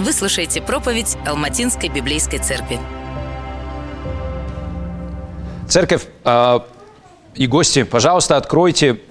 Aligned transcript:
Вы 0.00 0.14
слушаете 0.14 0.62
проповедь 0.62 1.18
Алматинской 1.26 1.90
библейской 1.90 2.38
церкви. 2.38 2.78
Церковь 5.68 6.06
э, 6.24 6.60
и 7.34 7.46
гости, 7.46 7.82
пожалуйста, 7.82 8.38
откройте 8.38 9.02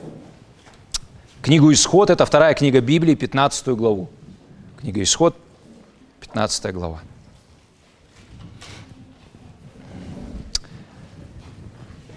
книгу 1.43 1.71
«Исход». 1.71 2.09
Это 2.09 2.25
вторая 2.25 2.55
книга 2.55 2.81
Библии, 2.81 3.13
15 3.13 3.67
главу. 3.67 4.09
Книга 4.79 5.03
«Исход», 5.03 5.35
15 6.21 6.73
глава. 6.73 7.01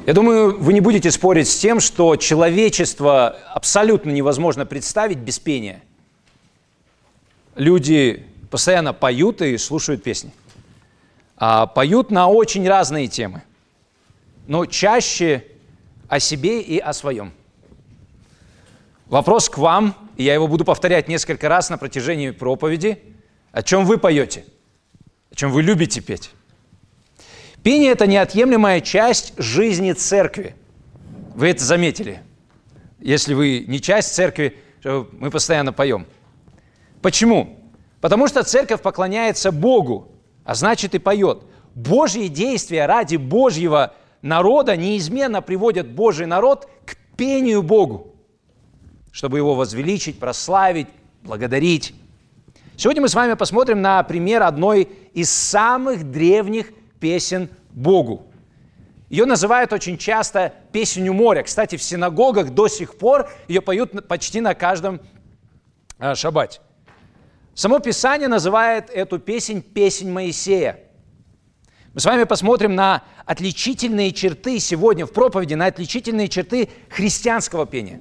Я 0.06 0.14
думаю, 0.14 0.58
вы 0.58 0.72
не 0.72 0.80
будете 0.80 1.10
спорить 1.10 1.48
с 1.48 1.58
тем, 1.58 1.78
что 1.78 2.16
человечество 2.16 3.36
абсолютно 3.52 4.12
невозможно 4.12 4.64
представить 4.64 5.18
без 5.18 5.38
пения. 5.38 5.82
Люди 7.54 8.31
постоянно 8.52 8.92
поют 8.92 9.40
и 9.40 9.56
слушают 9.56 10.02
песни. 10.02 10.30
А 11.38 11.66
поют 11.66 12.10
на 12.10 12.28
очень 12.28 12.68
разные 12.68 13.08
темы, 13.08 13.42
но 14.46 14.66
чаще 14.66 15.44
о 16.06 16.20
себе 16.20 16.60
и 16.60 16.78
о 16.78 16.92
своем. 16.92 17.32
Вопрос 19.06 19.48
к 19.48 19.56
вам, 19.56 19.96
и 20.16 20.24
я 20.24 20.34
его 20.34 20.48
буду 20.48 20.66
повторять 20.66 21.08
несколько 21.08 21.48
раз 21.48 21.70
на 21.70 21.78
протяжении 21.78 22.30
проповеди. 22.30 23.02
О 23.52 23.62
чем 23.62 23.86
вы 23.86 23.96
поете? 23.96 24.44
О 25.30 25.34
чем 25.34 25.50
вы 25.50 25.62
любите 25.62 26.02
петь? 26.02 26.30
Пение– 27.62 27.92
это 27.92 28.06
неотъемлемая 28.06 28.82
часть 28.82 29.32
жизни 29.38 29.92
церкви. 29.92 30.54
Вы 31.34 31.48
это 31.48 31.64
заметили. 31.64 32.20
Если 33.00 33.32
вы 33.32 33.64
не 33.66 33.80
часть 33.80 34.14
церкви, 34.14 34.58
мы 34.84 35.30
постоянно 35.30 35.72
поем. 35.72 36.06
Почему? 37.00 37.58
Потому 38.02 38.26
что 38.26 38.42
церковь 38.42 38.82
поклоняется 38.82 39.52
Богу, 39.52 40.08
а 40.44 40.56
значит 40.56 40.96
и 40.96 40.98
поет. 40.98 41.44
Божьи 41.76 42.26
действия 42.26 42.86
ради 42.86 43.14
Божьего 43.14 43.94
народа 44.22 44.76
неизменно 44.76 45.40
приводят 45.40 45.88
Божий 45.88 46.26
народ 46.26 46.68
к 46.84 46.96
пению 47.16 47.62
Богу, 47.62 48.16
чтобы 49.12 49.38
его 49.38 49.54
возвеличить, 49.54 50.18
прославить, 50.18 50.88
благодарить. 51.22 51.94
Сегодня 52.76 53.02
мы 53.02 53.08
с 53.08 53.14
вами 53.14 53.34
посмотрим 53.34 53.80
на 53.80 54.02
пример 54.02 54.42
одной 54.42 54.88
из 55.14 55.30
самых 55.30 56.10
древних 56.10 56.72
песен 56.98 57.50
Богу. 57.70 58.26
Ее 59.10 59.26
называют 59.26 59.72
очень 59.72 59.96
часто 59.96 60.52
песню 60.72 61.12
моря. 61.12 61.44
Кстати, 61.44 61.76
в 61.76 61.82
синагогах 61.82 62.50
до 62.50 62.66
сих 62.66 62.96
пор 62.96 63.30
ее 63.46 63.60
поют 63.60 64.08
почти 64.08 64.40
на 64.40 64.54
каждом 64.54 65.00
а, 66.00 66.16
шаббате. 66.16 66.60
Само 67.54 67.80
Писание 67.80 68.28
называет 68.28 68.88
эту 68.90 69.18
песнь 69.18 69.60
«Песнь 69.60 70.10
Моисея». 70.10 70.80
Мы 71.92 72.00
с 72.00 72.06
вами 72.06 72.24
посмотрим 72.24 72.74
на 72.74 73.02
отличительные 73.26 74.12
черты 74.12 74.58
сегодня 74.58 75.04
в 75.04 75.12
проповеди, 75.12 75.52
на 75.54 75.66
отличительные 75.66 76.28
черты 76.28 76.70
христианского 76.88 77.66
пения. 77.66 78.00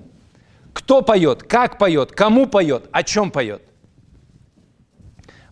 Кто 0.71 1.01
поет, 1.01 1.43
как 1.43 1.77
поет, 1.77 2.13
кому 2.13 2.47
поет, 2.47 2.87
о 2.93 3.03
чем 3.03 3.31
поет. 3.31 3.61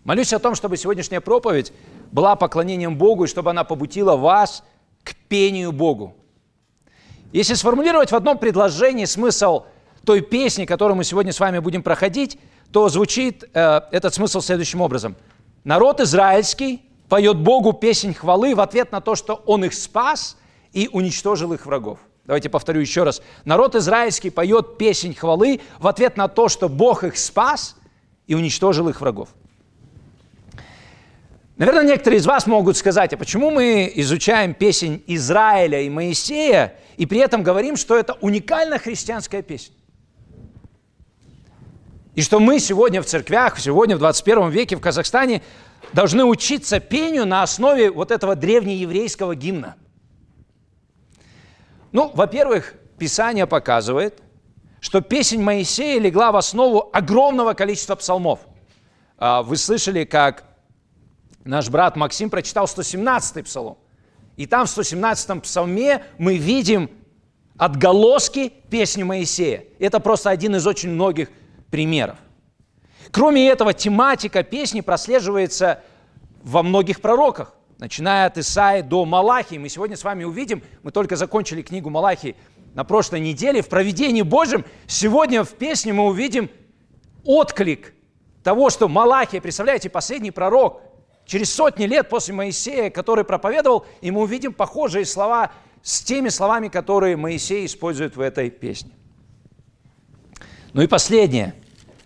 Молюсь 0.04 0.32
о 0.32 0.38
том, 0.38 0.54
чтобы 0.54 0.78
сегодняшняя 0.78 1.20
проповедь 1.20 1.74
была 2.10 2.34
поклонением 2.34 2.96
Богу, 2.96 3.24
и 3.24 3.28
чтобы 3.28 3.50
она 3.50 3.64
побудила 3.64 4.16
вас 4.16 4.64
к 5.04 5.14
пению 5.28 5.72
Богу. 5.72 6.16
Если 7.32 7.52
сформулировать 7.52 8.10
в 8.10 8.16
одном 8.16 8.38
предложении 8.38 9.04
смысл 9.04 9.64
той 10.06 10.22
песни, 10.22 10.64
которую 10.64 10.96
мы 10.96 11.04
сегодня 11.04 11.32
с 11.32 11.38
вами 11.38 11.58
будем 11.58 11.82
проходить, 11.82 12.38
то 12.72 12.88
звучит 12.88 13.44
э, 13.52 13.80
этот 13.90 14.14
смысл 14.14 14.40
следующим 14.40 14.80
образом. 14.80 15.16
Народ 15.64 16.00
израильский 16.00 16.82
поет 17.08 17.36
Богу 17.36 17.72
песнь 17.72 18.14
хвалы 18.14 18.54
в 18.54 18.60
ответ 18.60 18.92
на 18.92 19.00
то, 19.00 19.14
что 19.14 19.34
Он 19.46 19.64
их 19.64 19.74
спас 19.74 20.36
и 20.72 20.88
уничтожил 20.92 21.52
их 21.52 21.66
врагов. 21.66 21.98
Давайте 22.24 22.48
повторю 22.48 22.80
еще 22.80 23.02
раз. 23.02 23.22
Народ 23.44 23.74
израильский 23.74 24.30
поет 24.30 24.78
песнь 24.78 25.14
хвалы 25.14 25.60
в 25.80 25.88
ответ 25.88 26.16
на 26.16 26.28
то, 26.28 26.48
что 26.48 26.68
Бог 26.68 27.02
их 27.02 27.18
спас 27.18 27.76
и 28.26 28.34
уничтожил 28.34 28.88
их 28.88 29.00
врагов. 29.00 29.30
Наверное, 31.56 31.84
некоторые 31.84 32.20
из 32.20 32.26
вас 32.26 32.46
могут 32.46 32.76
сказать, 32.76 33.12
а 33.12 33.16
почему 33.16 33.50
мы 33.50 33.90
изучаем 33.96 34.54
песнь 34.54 35.02
Израиля 35.08 35.82
и 35.82 35.90
Моисея 35.90 36.76
и 36.96 37.04
при 37.04 37.18
этом 37.18 37.42
говорим, 37.42 37.76
что 37.76 37.96
это 37.96 38.14
уникальная 38.20 38.78
христианская 38.78 39.42
песня? 39.42 39.74
И 42.14 42.22
что 42.22 42.40
мы 42.40 42.58
сегодня 42.58 43.02
в 43.02 43.06
церквях, 43.06 43.58
сегодня 43.58 43.96
в 43.96 44.00
21 44.00 44.50
веке 44.50 44.76
в 44.76 44.80
Казахстане 44.80 45.42
должны 45.92 46.24
учиться 46.24 46.80
пению 46.80 47.26
на 47.26 47.42
основе 47.42 47.90
вот 47.90 48.10
этого 48.10 48.34
древнееврейского 48.34 49.34
гимна. 49.36 49.76
Ну, 51.92 52.10
во-первых, 52.14 52.74
Писание 52.98 53.46
показывает, 53.46 54.22
что 54.80 55.00
песнь 55.00 55.40
Моисея 55.40 56.00
легла 56.00 56.32
в 56.32 56.36
основу 56.36 56.90
огромного 56.92 57.54
количества 57.54 57.94
псалмов. 57.94 58.40
А, 59.18 59.42
вы 59.42 59.56
слышали, 59.56 60.04
как 60.04 60.44
наш 61.44 61.68
брат 61.68 61.96
Максим 61.96 62.30
прочитал 62.30 62.66
117-й 62.66 63.42
псалом. 63.42 63.78
И 64.36 64.46
там 64.46 64.66
в 64.66 64.70
117-м 64.70 65.40
псалме 65.42 66.04
мы 66.18 66.36
видим 66.36 66.90
отголоски 67.56 68.52
песни 68.70 69.02
Моисея. 69.02 69.64
Это 69.78 70.00
просто 70.00 70.30
один 70.30 70.56
из 70.56 70.66
очень 70.66 70.90
многих 70.90 71.28
примеров. 71.70 72.16
Кроме 73.10 73.48
этого, 73.48 73.72
тематика 73.72 74.42
песни 74.42 74.80
прослеживается 74.80 75.82
во 76.42 76.62
многих 76.62 77.00
пророках, 77.00 77.54
начиная 77.78 78.26
от 78.26 78.38
Исаи 78.38 78.82
до 78.82 79.04
Малахии. 79.04 79.58
Мы 79.58 79.68
сегодня 79.68 79.96
с 79.96 80.04
вами 80.04 80.24
увидим, 80.24 80.62
мы 80.82 80.92
только 80.92 81.16
закончили 81.16 81.62
книгу 81.62 81.90
Малахии 81.90 82.36
на 82.74 82.84
прошлой 82.84 83.20
неделе, 83.20 83.62
в 83.62 83.68
проведении 83.68 84.22
Божьем. 84.22 84.64
Сегодня 84.86 85.42
в 85.42 85.50
песне 85.50 85.92
мы 85.92 86.04
увидим 86.04 86.50
отклик 87.24 87.94
того, 88.42 88.70
что 88.70 88.88
Малахия, 88.88 89.40
представляете, 89.40 89.90
последний 89.90 90.30
пророк, 90.30 90.82
через 91.26 91.52
сотни 91.52 91.84
лет 91.84 92.08
после 92.08 92.34
Моисея, 92.34 92.90
который 92.90 93.24
проповедовал, 93.24 93.86
и 94.00 94.10
мы 94.10 94.22
увидим 94.22 94.52
похожие 94.52 95.04
слова 95.04 95.52
с 95.82 96.02
теми 96.02 96.28
словами, 96.28 96.68
которые 96.68 97.16
Моисей 97.16 97.66
использует 97.66 98.16
в 98.16 98.20
этой 98.20 98.50
песне. 98.50 98.92
Ну 100.72 100.82
и 100.82 100.86
последнее. 100.86 101.54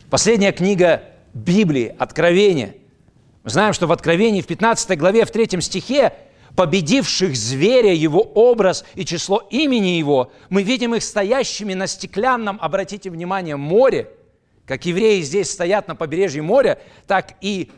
Последняя 0.08 0.52
книга 0.52 1.02
Библии, 1.34 1.94
Откровение. 1.98 2.76
Мы 3.42 3.50
знаем, 3.50 3.74
что 3.74 3.86
в 3.86 3.92
Откровении 3.92 4.40
в 4.40 4.46
15 4.46 4.98
главе, 4.98 5.26
в 5.26 5.30
3 5.30 5.60
стихе, 5.60 6.14
победивших 6.56 7.36
зверя, 7.36 7.92
его 7.92 8.20
образ 8.20 8.86
и 8.94 9.04
число 9.04 9.46
имени 9.50 9.98
его, 9.98 10.32
мы 10.48 10.62
видим 10.62 10.94
их 10.94 11.02
стоящими 11.02 11.74
на 11.74 11.86
стеклянном, 11.86 12.58
обратите 12.58 13.10
внимание, 13.10 13.56
море, 13.56 14.08
как 14.64 14.86
евреи 14.86 15.20
здесь 15.20 15.50
стоят 15.50 15.88
на 15.88 15.94
побережье 15.94 16.40
моря, 16.40 16.80
так 17.06 17.34
и 17.42 17.70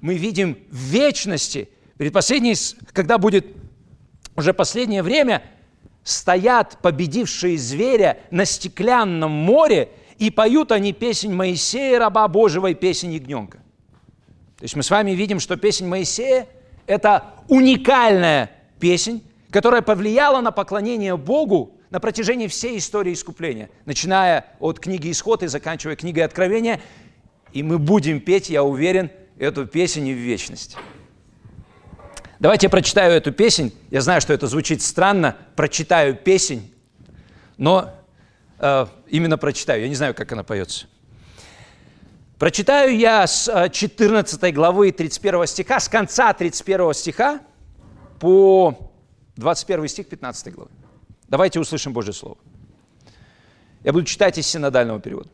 мы 0.00 0.14
видим 0.14 0.58
в 0.70 0.76
вечности, 0.76 1.68
перед 1.98 2.12
последней, 2.12 2.56
когда 2.92 3.18
будет 3.18 3.46
уже 4.34 4.52
последнее 4.52 5.04
время, 5.04 5.44
стоят 6.02 6.78
победившие 6.82 7.56
зверя 7.58 8.18
на 8.32 8.44
стеклянном 8.44 9.30
море– 9.30 9.90
и 10.22 10.30
поют 10.30 10.70
они 10.70 10.92
песнь 10.92 11.32
Моисея, 11.32 11.98
раба 11.98 12.28
Божьего, 12.28 12.68
и 12.68 12.74
песнь 12.74 13.12
ягненка. 13.12 13.58
То 14.56 14.62
есть 14.62 14.76
мы 14.76 14.84
с 14.84 14.90
вами 14.90 15.10
видим, 15.10 15.40
что 15.40 15.56
песнь 15.56 15.84
Моисея– 15.84 16.46
это 16.86 17.34
уникальная 17.48 18.52
песнь, 18.78 19.24
которая 19.50 19.82
повлияла 19.82 20.40
на 20.40 20.52
поклонение 20.52 21.16
Богу 21.16 21.74
на 21.90 21.98
протяжении 21.98 22.46
всей 22.46 22.78
истории 22.78 23.14
искупления, 23.14 23.68
начиная 23.84 24.46
от 24.60 24.78
книги 24.78 25.10
Исход 25.10 25.42
и 25.42 25.48
заканчивая 25.48 25.96
книгой 25.96 26.22
Откровения. 26.22 26.80
И 27.52 27.64
мы 27.64 27.80
будем 27.80 28.20
петь, 28.20 28.48
я 28.48 28.62
уверен, 28.62 29.10
эту 29.40 29.66
песнь 29.66 30.06
и 30.06 30.14
в 30.14 30.18
вечности. 30.18 30.76
Давайте 32.38 32.66
я 32.66 32.70
прочитаю 32.70 33.12
эту 33.12 33.32
песнь. 33.32 33.74
Я 33.90 34.00
знаю, 34.00 34.20
что 34.20 34.32
это 34.32 34.46
звучит 34.46 34.82
странно. 34.82 35.36
Прочитаю 35.56 36.14
песнь, 36.14 36.72
но 37.56 37.92
Э, 38.62 38.86
именно 39.08 39.36
прочитаю. 39.36 39.82
Я 39.82 39.88
не 39.88 39.96
знаю, 39.96 40.14
как 40.14 40.30
она 40.30 40.44
поется. 40.44 40.86
Прочитаю 42.38 42.96
я 42.96 43.26
с 43.26 43.68
14 43.70 44.42
э, 44.42 44.52
главы 44.52 44.92
31 44.92 45.46
стиха, 45.48 45.80
с 45.80 45.88
конца 45.88 46.32
31 46.32 46.94
стиха 46.94 47.40
по 48.20 48.90
21 49.36 49.88
стих 49.88 50.08
15 50.08 50.54
главы. 50.54 50.70
Давайте 51.28 51.58
услышим 51.58 51.92
Божье 51.92 52.12
Слово. 52.12 52.38
Я 53.82 53.92
буду 53.92 54.04
читать 54.06 54.38
из 54.38 54.46
синодального 54.46 55.00
перевода. 55.00 55.28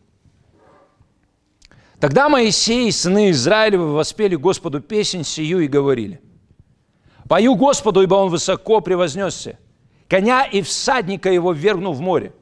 Тогда 2.00 2.30
Моисей 2.30 2.88
и 2.88 2.92
сыны 2.92 3.30
Израилевы 3.30 3.92
воспели 3.92 4.36
Господу 4.36 4.80
песнь 4.80 5.22
сию 5.22 5.60
и 5.60 5.66
говорили. 5.66 6.22
«Пою 7.28 7.56
Господу, 7.56 8.00
ибо 8.00 8.14
Он 8.14 8.30
высоко 8.30 8.80
превознесся, 8.80 9.58
коня 10.08 10.44
и 10.44 10.62
всадника 10.62 11.30
его 11.30 11.52
ввергнул 11.52 11.92
в 11.92 12.00
море. 12.00 12.32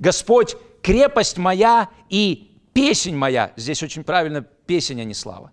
Господь, 0.00 0.56
крепость 0.82 1.38
моя 1.38 1.88
и 2.08 2.56
песень 2.72 3.16
моя. 3.16 3.52
Здесь 3.56 3.82
очень 3.82 4.02
правильно 4.02 4.40
песень, 4.40 5.00
а 5.00 5.04
не 5.04 5.14
слава. 5.14 5.52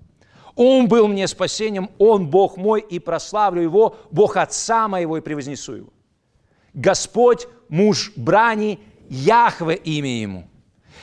Он 0.56 0.88
был 0.88 1.08
мне 1.08 1.28
спасением, 1.28 1.92
Он 2.00 2.28
Бог 2.28 2.58
мой, 2.58 2.82
и 2.82 2.98
прославлю 2.98 3.62
Его, 3.62 3.98
Бог 4.10 4.38
Отца 4.38 4.88
моего, 4.88 5.18
и 5.18 5.22
превознесу 5.22 5.76
Его. 5.76 5.94
Господь, 6.74 7.48
муж 7.70 8.14
брани, 8.16 8.80
Яхве 9.10 9.76
имя 9.76 10.22
Ему. 10.22 10.50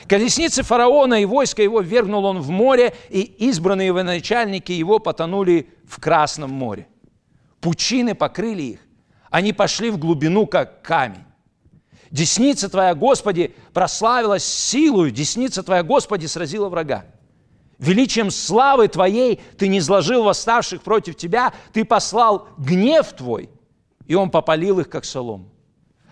Колесницы 0.07 0.61
фараона 0.61 1.21
и 1.21 1.25
войска 1.25 1.63
его 1.63 1.81
вергнул 1.81 2.25
он 2.25 2.39
в 2.39 2.49
море, 2.49 2.93
и 3.09 3.21
избранные 3.21 3.87
его 3.87 4.03
начальники 4.03 4.71
его 4.71 4.99
потонули 4.99 5.69
в 5.87 5.99
Красном 5.99 6.51
море. 6.51 6.87
Пучины 7.61 8.13
покрыли 8.13 8.61
их, 8.63 8.79
они 9.29 9.53
пошли 9.53 9.89
в 9.89 9.97
глубину, 9.97 10.45
как 10.45 10.81
камень. 10.81 11.24
Десница 12.11 12.69
Твоя, 12.69 12.95
Господи, 12.95 13.55
прославилась 13.73 14.43
силою, 14.43 15.11
десница 15.11 15.63
Твоя, 15.63 15.83
Господи, 15.83 16.25
сразила 16.27 16.69
врага. 16.69 17.05
Величием 17.77 18.31
славы 18.31 18.87
Твоей 18.87 19.41
Ты 19.57 19.67
не 19.67 19.79
изложил 19.79 20.23
восставших 20.23 20.81
против 20.81 21.15
Тебя, 21.15 21.53
Ты 21.73 21.83
послал 21.83 22.47
гнев 22.57 23.11
Твой, 23.13 23.49
и 24.05 24.15
Он 24.15 24.29
попалил 24.29 24.79
их, 24.79 24.89
как 24.89 25.05
солому. 25.05 25.49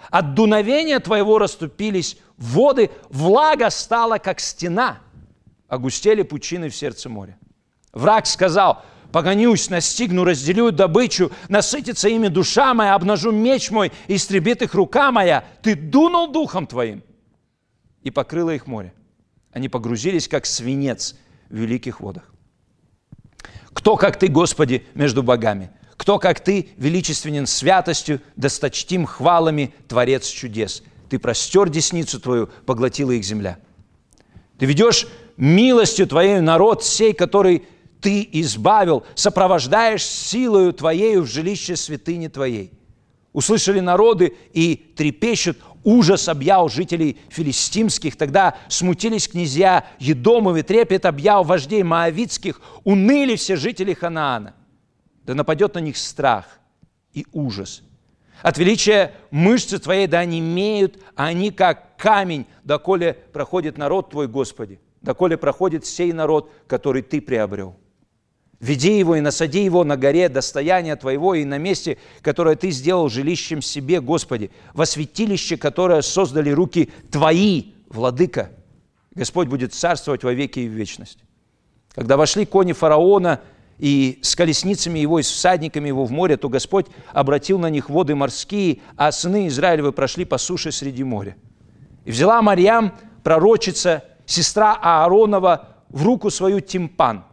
От 0.09 0.33
дуновения 0.33 0.99
Твоего 0.99 1.37
расступились 1.37 2.17
воды, 2.37 2.91
влага 3.09 3.69
стала, 3.69 4.17
как 4.17 4.39
стена, 4.39 4.99
огустели 5.67 6.23
пучины 6.23 6.69
в 6.69 6.75
сердце 6.75 7.09
моря. 7.09 7.37
Враг 7.93 8.25
сказал, 8.25 8.83
погонюсь, 9.13 9.69
настигну, 9.69 10.23
разделю 10.23 10.71
добычу, 10.71 11.31
насытится 11.47 12.09
ими 12.09 12.29
душа 12.29 12.73
моя, 12.73 12.95
обнажу 12.95 13.31
меч 13.31 13.69
мой, 13.69 13.91
истребит 14.07 14.63
их 14.63 14.73
рука 14.73 15.11
моя. 15.11 15.45
Ты 15.61 15.75
дунул 15.75 16.31
духом 16.31 16.65
Твоим, 16.65 17.03
и 18.01 18.09
покрыло 18.09 18.49
их 18.49 18.65
море. 18.65 18.91
Они 19.51 19.69
погрузились, 19.69 20.27
как 20.27 20.47
свинец 20.47 21.15
в 21.47 21.55
великих 21.55 21.99
водах. 21.99 22.23
Кто, 23.71 23.97
как 23.97 24.17
Ты, 24.17 24.29
Господи, 24.29 24.83
между 24.95 25.21
богами? 25.21 25.69
Кто, 25.95 26.17
как 26.17 26.39
Ты, 26.39 26.69
величественен 26.77 27.45
святостью, 27.45 28.19
досточтим 28.35 29.05
хвалами, 29.05 29.75
Творец 29.87 30.27
чудес? 30.27 30.81
Ты 31.09 31.19
простер 31.19 31.69
десницу 31.69 32.19
Твою, 32.19 32.49
поглотила 32.65 33.11
их 33.11 33.23
земля. 33.23 33.59
Ты 34.57 34.65
ведешь 34.65 35.05
милостью 35.37 36.07
Твоей 36.07 36.39
народ 36.39 36.83
сей, 36.83 37.13
который 37.13 37.67
Ты 38.03 38.27
избавил, 38.33 39.05
сопровождаешь 39.15 40.03
силою 40.03 40.73
Твоею 40.73 41.21
в 41.21 41.27
жилище 41.27 41.77
святыни 41.77 42.27
Твоей. 42.27 42.73
Услышали 43.31 43.79
народы 43.79 44.35
и 44.51 44.75
трепещут, 44.75 45.57
ужас 45.85 46.27
объял 46.27 46.67
жителей 46.67 47.17
филистимских, 47.29 48.17
тогда 48.17 48.57
смутились 48.67 49.29
князья 49.29 49.85
Едомовы, 49.99 50.63
трепет 50.63 51.05
объял 51.05 51.45
вождей 51.45 51.81
Моавицких, 51.81 52.59
уныли 52.83 53.37
все 53.37 53.55
жители 53.55 53.93
Ханаана. 53.93 54.53
Да 55.23 55.33
нападет 55.33 55.75
на 55.75 55.79
них 55.79 55.95
страх 55.95 56.59
и 57.13 57.25
ужас. 57.31 57.83
От 58.41 58.57
величия 58.57 59.13
мышцы 59.31 59.79
твоей 59.79 60.07
да 60.07 60.19
они 60.19 60.39
имеют, 60.39 60.99
а 61.15 61.27
они 61.27 61.51
как 61.51 61.95
камень, 61.95 62.47
доколе 62.65 63.13
проходит 63.31 63.77
народ 63.77 64.09
твой, 64.09 64.27
Господи, 64.27 64.81
доколе 65.01 65.37
проходит 65.37 65.85
сей 65.85 66.11
народ, 66.11 66.51
который 66.67 67.01
ты 67.01 67.21
приобрел. 67.21 67.77
Веди 68.63 68.97
его 68.97 69.17
и 69.17 69.19
насади 69.19 69.61
его 69.61 69.83
на 69.83 69.97
горе 69.97 70.29
достояния 70.29 70.95
Твоего 70.95 71.35
и 71.35 71.43
на 71.43 71.57
месте, 71.57 71.97
которое 72.21 72.55
Ты 72.55 72.71
сделал 72.71 73.09
жилищем 73.09 73.61
себе, 73.61 73.99
Господи, 73.99 74.51
во 74.73 74.85
святилище, 74.85 75.57
которое 75.57 76.01
создали 76.01 76.49
руки 76.49 76.89
Твои, 77.11 77.73
Владыка. 77.89 78.51
Господь 79.15 79.49
будет 79.49 79.73
царствовать 79.73 80.23
во 80.23 80.31
веки 80.31 80.61
и 80.61 80.69
в 80.69 80.71
вечность. 80.71 81.19
Когда 81.93 82.15
вошли 82.15 82.45
кони 82.45 82.71
фараона 82.71 83.41
и 83.79 84.19
с 84.21 84.33
колесницами 84.33 84.97
его 84.97 85.19
и 85.19 85.23
с 85.23 85.29
всадниками 85.29 85.89
его 85.89 86.05
в 86.05 86.11
море, 86.11 86.37
то 86.37 86.47
Господь 86.47 86.85
обратил 87.11 87.59
на 87.59 87.69
них 87.69 87.89
воды 87.89 88.15
морские, 88.15 88.79
а 88.95 89.11
сыны 89.11 89.47
Израилевы 89.47 89.91
прошли 89.91 90.23
по 90.23 90.37
суше 90.37 90.71
среди 90.71 91.03
моря. 91.03 91.35
И 92.05 92.11
взяла 92.11 92.41
Марьям, 92.41 92.93
пророчица, 93.23 94.05
сестра 94.25 94.79
Ааронова, 94.81 95.67
в 95.89 96.05
руку 96.05 96.29
свою 96.29 96.61
тимпан– 96.61 97.25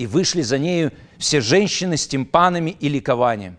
и 0.00 0.06
вышли 0.06 0.40
за 0.40 0.58
нею 0.58 0.92
все 1.18 1.42
женщины 1.42 1.98
с 1.98 2.06
тимпанами 2.06 2.70
и 2.70 2.88
ликованием. 2.88 3.58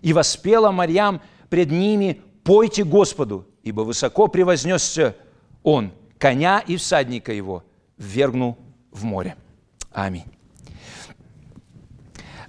И 0.00 0.14
воспела 0.14 0.70
Марьям 0.70 1.20
пред 1.50 1.70
ними 1.70 2.22
«Пойте 2.44 2.82
Господу, 2.82 3.46
ибо 3.62 3.82
высоко 3.82 4.28
превознесся 4.28 5.14
Он, 5.62 5.92
коня 6.16 6.60
и 6.60 6.78
всадника 6.78 7.34
его, 7.34 7.62
ввергнул 7.98 8.56
в 8.90 9.04
море». 9.04 9.36
Аминь. 9.92 10.24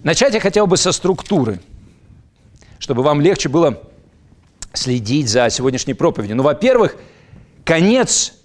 Начать 0.03 0.33
я 0.33 0.39
хотел 0.39 0.65
бы 0.65 0.77
со 0.77 0.93
структуры, 0.93 1.59
чтобы 2.79 3.03
вам 3.03 3.19
легче 3.19 3.49
было 3.49 3.83
следить 4.71 5.27
за 5.27 5.49
сегодняшней 5.49 5.95
проповедью. 5.95 6.37
Ну, 6.37 6.43
во-первых, 6.43 6.95
конец 7.65 8.35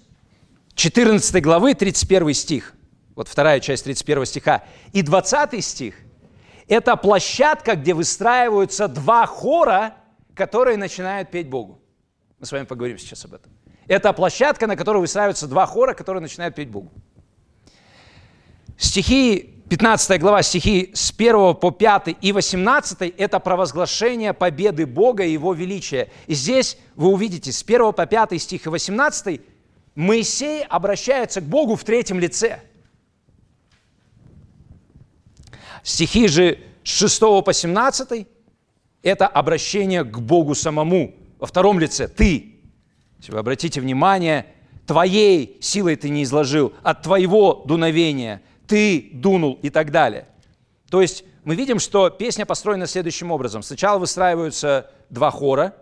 14 0.75 1.41
главы, 1.41 1.73
31 1.73 2.33
стих 2.33 2.75
вот 3.19 3.27
вторая 3.27 3.59
часть 3.59 3.83
31 3.83 4.25
стиха, 4.25 4.63
и 4.93 5.01
20 5.01 5.61
стих– 5.61 5.95
это 6.69 6.95
площадка, 6.95 7.75
где 7.75 7.93
выстраиваются 7.93 8.87
два 8.87 9.25
хора, 9.25 9.95
которые 10.33 10.77
начинают 10.77 11.29
петь 11.29 11.49
Богу. 11.49 11.81
Мы 12.39 12.45
с 12.45 12.51
вами 12.53 12.63
поговорим 12.63 12.97
сейчас 12.97 13.25
об 13.25 13.33
этом. 13.33 13.51
Это 13.87 14.13
площадка, 14.13 14.67
на 14.67 14.77
которой 14.77 14.99
выстраиваются 14.99 15.47
два 15.47 15.65
хора, 15.65 15.93
которые 15.95 16.21
начинают 16.21 16.55
петь 16.55 16.69
Богу. 16.69 16.93
Стихи, 18.77 19.63
15 19.69 20.17
глава, 20.21 20.41
стихи 20.41 20.91
с 20.93 21.11
1 21.11 21.55
по 21.55 21.71
5 21.71 22.15
и 22.21 22.31
18– 22.31 23.01
это 23.17 23.39
провозглашение 23.41 24.33
победы 24.33 24.85
Бога 24.85 25.25
и 25.25 25.33
Его 25.33 25.53
величия. 25.53 26.09
И 26.27 26.35
здесь 26.35 26.77
вы 26.95 27.09
увидите 27.09 27.51
с 27.51 27.63
1 27.63 27.91
по 27.91 28.05
5 28.05 28.41
стих 28.41 28.65
и 28.65 28.69
18 28.69 29.41
Моисей 29.95 30.63
обращается 30.63 31.41
к 31.41 31.43
Богу 31.43 31.75
в 31.75 31.83
третьем 31.83 32.21
лице– 32.21 32.61
Стихи 35.83 36.27
же 36.27 36.59
с 36.83 36.89
6 36.89 37.19
по 37.45 37.53
17– 37.53 38.27
это 39.03 39.27
обращение 39.27 40.03
к 40.03 40.19
Богу 40.19 40.55
самому 40.55 41.15
во 41.39 41.47
втором 41.47 41.79
лице. 41.79 42.07
Ты, 42.07 42.59
если 43.17 43.31
вы 43.31 43.39
обратите 43.39 43.81
внимание, 43.81 44.47
твоей 44.85 45.57
силой 45.61 45.95
ты 45.95 46.09
не 46.09 46.23
изложил, 46.23 46.73
от 46.83 47.03
твоего 47.03 47.63
дуновения 47.65 48.41
ты 48.67 49.09
дунул 49.13 49.59
и 49.61 49.69
так 49.69 49.91
далее. 49.91 50.27
То 50.89 51.01
есть 51.01 51.23
мы 51.43 51.55
видим, 51.55 51.79
что 51.79 52.09
песня 52.09 52.45
построена 52.45 52.87
следующим 52.87 53.31
образом. 53.31 53.63
Сначала 53.63 53.99
выстраиваются 53.99 54.91
два 55.09 55.31
хора, 55.31 55.75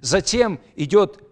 затем 0.00 0.60
идет 0.76 1.22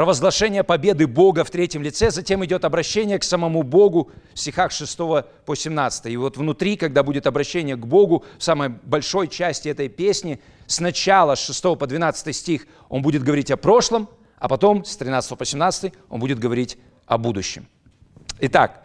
провозглашение 0.00 0.64
победы 0.64 1.06
Бога 1.06 1.44
в 1.44 1.50
третьем 1.50 1.82
лице, 1.82 2.10
затем 2.10 2.42
идет 2.42 2.64
обращение 2.64 3.18
к 3.18 3.22
самому 3.22 3.62
Богу 3.62 4.10
в 4.32 4.38
стихах 4.38 4.72
6 4.72 4.96
по 4.96 5.54
17. 5.54 6.06
И 6.06 6.16
вот 6.16 6.38
внутри, 6.38 6.78
когда 6.78 7.02
будет 7.02 7.26
обращение 7.26 7.76
к 7.76 7.86
Богу, 7.86 8.24
в 8.38 8.42
самой 8.42 8.70
большой 8.70 9.28
части 9.28 9.68
этой 9.68 9.90
песни, 9.90 10.40
с 10.66 10.78
6 10.80 11.62
по 11.78 11.86
12 11.86 12.34
стих 12.34 12.66
он 12.88 13.02
будет 13.02 13.22
говорить 13.22 13.50
о 13.50 13.58
прошлом, 13.58 14.08
а 14.38 14.48
потом 14.48 14.86
с 14.86 14.96
13 14.96 15.36
по 15.36 15.44
17 15.44 15.92
он 16.08 16.18
будет 16.18 16.38
говорить 16.38 16.78
о 17.04 17.18
будущем. 17.18 17.68
Итак, 18.38 18.82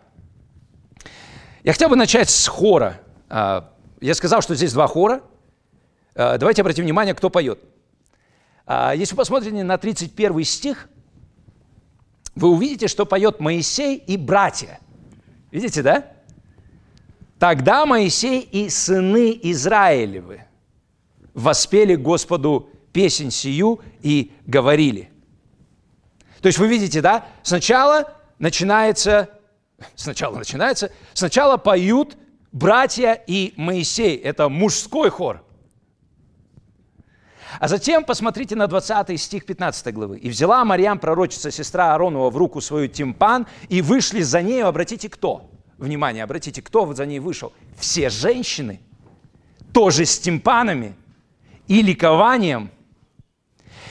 я 1.64 1.72
хотел 1.72 1.88
бы 1.88 1.96
начать 1.96 2.30
с 2.30 2.46
хора. 2.46 3.00
А, 3.30 3.72
я 4.02 4.16
сказал, 4.16 4.42
что 4.42 4.54
здесь 4.54 4.74
два 4.74 4.88
хора. 4.88 5.22
А, 6.14 6.38
давайте 6.38 6.62
обратим 6.62 6.84
внимание, 6.84 7.14
кто 7.14 7.30
поет. 7.30 7.60
А, 8.66 8.94
если 8.94 9.16
вы 9.16 9.20
посмотрите 9.20 9.64
на 9.64 9.78
31 9.78 10.44
стих, 10.44 10.90
вы 12.36 12.50
увидите, 12.50 12.88
что 12.88 13.06
поет 13.06 13.40
Моисей 13.40 13.96
и 13.96 14.18
братья. 14.18 14.80
Видите, 15.52 15.82
да? 15.82 16.12
Тогда 17.40 17.86
Моисей 17.86 18.42
и 18.42 18.70
сыны 18.70 19.38
Израилевы 19.42 20.42
воспели 21.34 21.96
Господу 21.96 22.70
песень 22.92 23.32
сию 23.32 23.82
и 24.02 24.34
говорили. 24.46 25.10
То 26.42 26.48
есть 26.48 26.60
вы 26.60 26.68
видите, 26.68 27.02
да? 27.02 27.26
Сначала 27.44 28.14
начинается, 28.40 29.30
сначала 29.96 30.38
начинается, 30.38 30.92
сначала 31.14 31.58
поют 31.58 32.18
братья 32.52 33.14
и 33.14 33.54
Моисей. 33.58 34.16
Это 34.18 34.50
мужской 34.50 35.10
хор. 35.10 35.44
А 37.60 37.68
затем 37.68 38.04
посмотрите 38.04 38.56
на 38.56 38.68
20 38.68 39.20
стих 39.20 39.46
15 39.46 39.94
главы. 39.94 40.18
«И 40.18 40.30
взяла 40.30 40.66
Марьям, 40.66 41.00
пророчица, 41.00 41.52
сестра 41.52 41.94
Ааронова, 41.94 42.30
в 42.30 42.38
руку 42.38 42.62
свою 42.62 42.88
тимпан, 42.88 43.48
и 43.70 43.82
вышли 43.82 44.22
за 44.22 44.42
нею, 44.42 44.68
обратите, 44.68 45.10
кто? 45.10 45.50
Внимание, 45.78 46.24
обратите, 46.24 46.62
кто 46.62 46.86
вот 46.86 46.98
за 46.98 47.06
ней 47.06 47.20
вышел? 47.20 47.54
Все 47.78 48.10
женщины, 48.10 48.80
тоже 49.74 50.06
с 50.06 50.20
тимпанами 50.20 50.96
и 51.68 51.82
ликованием. 51.82 52.72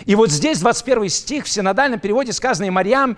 И 0.07 0.15
вот 0.15 0.31
здесь 0.31 0.61
21 0.61 1.09
стих 1.09 1.45
в 1.45 1.49
синодальном 1.49 2.01
переводе 2.01 2.33
сказано, 2.33 2.67
и 2.67 2.71
Марьям 2.71 3.17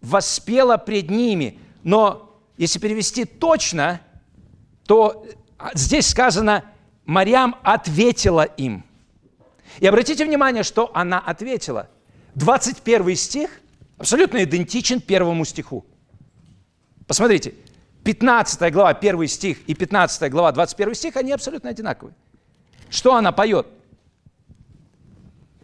воспела 0.00 0.76
пред 0.76 1.10
ними. 1.10 1.58
Но 1.82 2.40
если 2.56 2.78
перевести 2.78 3.24
точно, 3.24 4.00
то 4.86 5.26
здесь 5.74 6.06
сказано, 6.06 6.64
Мариам 7.04 7.56
ответила 7.62 8.42
им. 8.42 8.84
И 9.80 9.86
обратите 9.86 10.24
внимание, 10.24 10.62
что 10.62 10.90
она 10.94 11.18
ответила. 11.18 11.88
21 12.34 13.16
стих 13.16 13.50
абсолютно 13.98 14.44
идентичен 14.44 15.00
первому 15.00 15.44
стиху. 15.44 15.84
Посмотрите, 17.06 17.54
15 18.04 18.72
глава, 18.72 18.90
1 18.90 19.26
стих 19.28 19.58
и 19.66 19.74
15 19.74 20.30
глава, 20.30 20.52
21 20.52 20.94
стих, 20.94 21.16
они 21.16 21.32
абсолютно 21.32 21.70
одинаковые. 21.70 22.14
Что 22.90 23.14
она 23.14 23.32
поет? 23.32 23.66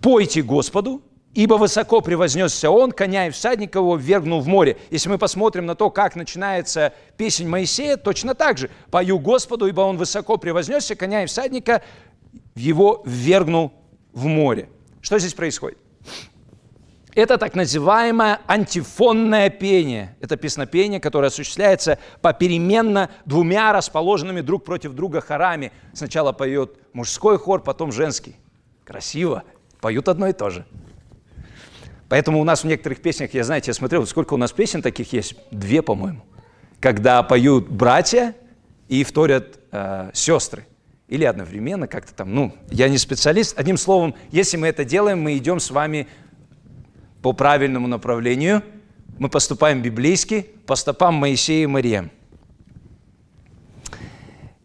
«Пойте 0.01 0.43
Господу, 0.43 1.01
ибо 1.33 1.55
высоко 1.55 2.01
превознесся 2.01 2.71
Он, 2.71 2.91
коня 2.91 3.29
и 3.29 3.31
всадника 3.31 3.79
его 3.79 3.97
ввергнул 3.97 4.41
в 4.41 4.49
море». 4.49 4.77
Если 4.91 5.09
мы 5.09 5.19
посмотрим 5.19 5.67
на 5.67 5.77
то, 5.77 5.91
как 5.91 6.17
начинается 6.17 6.93
песнь 7.17 7.47
Моисея, 7.47 7.97
точно 7.97 8.35
так 8.35 8.59
же. 8.59 8.69
«Пою 8.91 9.21
Господу, 9.21 9.67
ибо 9.69 9.83
Он 9.83 9.97
высоко 9.97 10.39
превознесся, 10.39 10.97
коня 10.97 11.23
и 11.23 11.27
всадника 11.27 11.83
его 12.57 13.03
ввергнул 13.07 13.73
в 14.13 14.27
море». 14.27 14.69
Что 15.01 15.19
здесь 15.19 15.35
происходит? 15.35 15.79
Это 17.15 17.37
так 17.37 17.55
называемое 17.55 18.41
антифонное 18.47 19.51
пение. 19.51 20.17
Это 20.21 20.37
песнопение, 20.37 20.99
которое 20.99 21.27
осуществляется 21.27 21.99
попеременно 22.23 23.11
двумя 23.27 23.73
расположенными 23.73 24.41
друг 24.41 24.65
против 24.65 24.93
друга 24.93 25.21
хорами. 25.21 25.73
Сначала 25.93 26.33
поет 26.33 26.79
мужской 26.95 27.37
хор, 27.37 27.63
потом 27.63 27.93
женский. 27.93 28.37
Красиво. 28.85 29.43
Поют 29.81 30.09
одно 30.09 30.29
и 30.29 30.33
то 30.33 30.49
же. 30.49 30.65
Поэтому 32.09 32.41
у 32.41 32.45
нас 32.45 32.63
в 32.63 32.67
некоторых 32.67 33.03
песнях, 33.03 33.35
я 33.35 33.45
знаете, 33.45 33.71
я 33.71 33.75
смотрел, 33.75 34.07
сколько 34.07 34.35
у 34.35 34.37
нас 34.39 34.53
песен 34.53 34.81
таких 34.81 35.13
есть? 35.13 35.35
Две, 35.51 35.83
по-моему. 35.83 36.23
Когда 36.81 37.23
поют 37.23 37.69
братья 37.69 38.35
и 38.89 39.05
вторят 39.05 39.59
э, 39.71 40.11
сестры. 40.15 40.67
Или 41.13 41.25
одновременно 41.27 41.87
как-то 41.87 42.15
там. 42.15 42.35
Ну, 42.35 42.55
я 42.71 42.89
не 42.89 42.97
специалист. 42.97 43.59
Одним 43.59 43.77
словом, 43.77 44.15
если 44.31 44.57
мы 44.57 44.69
это 44.69 44.83
делаем, 44.83 45.21
мы 45.21 45.37
идем 45.37 45.61
с 45.61 45.71
вами 45.71 46.09
по 47.21 47.35
правильному 47.35 47.87
направлению, 47.87 48.63
мы 49.19 49.29
поступаем 49.29 49.83
библейски, 49.83 50.47
по 50.67 50.75
стопам 50.75 51.17
Моисея 51.17 51.65
и 51.65 51.67
Мария. 51.67 52.09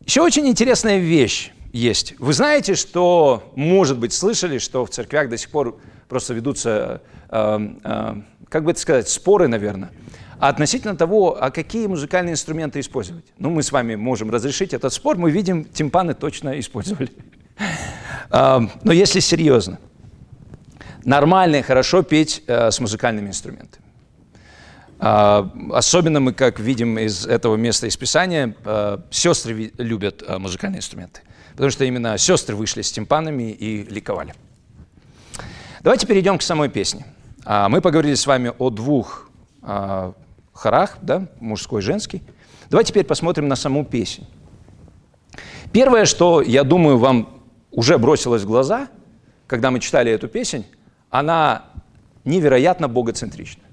Еще 0.06 0.22
очень 0.22 0.48
интересная 0.48 1.00
вещь 1.00 1.51
есть. 1.74 2.16
Вы 2.18 2.32
знаете, 2.32 2.75
что, 2.75 3.51
может 3.58 4.00
быть, 4.00 4.13
слышали, 4.13 4.58
что 4.58 4.86
в 4.86 4.89
церквях 4.89 5.27
до 5.27 5.38
сих 5.38 5.50
пор 5.50 5.77
просто 6.08 6.34
ведутся, 6.34 7.01
э, 7.27 7.60
э, 7.84 8.16
как 8.48 8.63
бы 8.63 8.72
это 8.72 8.80
сказать, 8.80 9.10
споры, 9.10 9.50
наверное, 9.50 9.92
относительно 10.39 10.96
того, 10.96 11.41
а 11.41 11.51
какие 11.51 11.88
музыкальные 11.88 12.34
инструменты 12.34 12.79
использовать. 12.79 13.25
Ну, 13.38 13.50
мы 13.50 13.63
с 13.63 13.72
вами 13.72 13.96
можем 13.96 14.29
разрешить 14.29 14.74
этот 14.74 14.94
спор, 14.94 15.17
мы 15.17 15.32
видим, 15.32 15.65
тимпаны 15.65 16.13
точно 16.13 16.60
использовали. 16.60 17.10
Но 18.29 18.91
если 18.91 19.20
серьезно, 19.20 19.79
нормально 21.03 21.58
и 21.58 21.62
хорошо 21.62 22.03
петь 22.03 22.44
э, 22.46 22.70
с 22.70 22.79
музыкальными 22.79 23.29
инструментами. 23.29 23.84
А, 25.00 25.50
особенно 25.72 26.20
мы, 26.20 26.34
как 26.34 26.60
видим 26.60 26.98
из 26.98 27.25
этого 27.25 27.56
места 27.56 27.88
из 27.88 27.96
Писания, 27.96 28.56
э, 28.65 28.98
сестры 29.12 29.72
любят 29.77 30.24
э, 30.27 30.38
музыкальные 30.38 30.79
инструменты, 30.79 31.22
потому 31.51 31.70
что 31.70 31.86
именно 31.86 32.17
сестры 32.17 32.56
вышли 32.56 32.82
с 32.82 32.91
тимпанами 32.91 33.51
и 33.51 33.84
ликовали. 33.84 34.34
Давайте 35.82 36.08
перейдем 36.08 36.39
к 36.39 36.41
самой 36.41 36.70
песне. 36.70 37.06
А, 37.46 37.70
мы 37.70 37.79
поговорили 37.79 38.15
с 38.15 38.25
вами 38.25 38.51
о 38.58 38.70
двух 38.72 39.29
а, 39.62 40.13
хорах, 40.58 40.98
да, 41.02 41.28
мужской 41.40 41.82
женский. 41.82 42.22
Давайте 42.70 42.92
теперь 42.92 43.06
посмотрим 43.06 43.48
на 43.48 43.56
саму 43.56 43.86
песню. 43.86 44.26
Первое, 45.72 46.06
что, 46.06 46.42
я 46.42 46.64
думаю, 46.64 46.98
вам 46.98 47.44
уже 47.72 47.98
бросилось 47.98 48.44
в 48.44 48.48
глаза, 48.48 48.88
когда 49.46 49.72
мы 49.72 49.80
читали 49.80 50.12
эту 50.12 50.28
песнь, 50.28 50.66
она 51.10 51.66
невероятно 52.26 52.88
богоцентрична. 52.88 53.64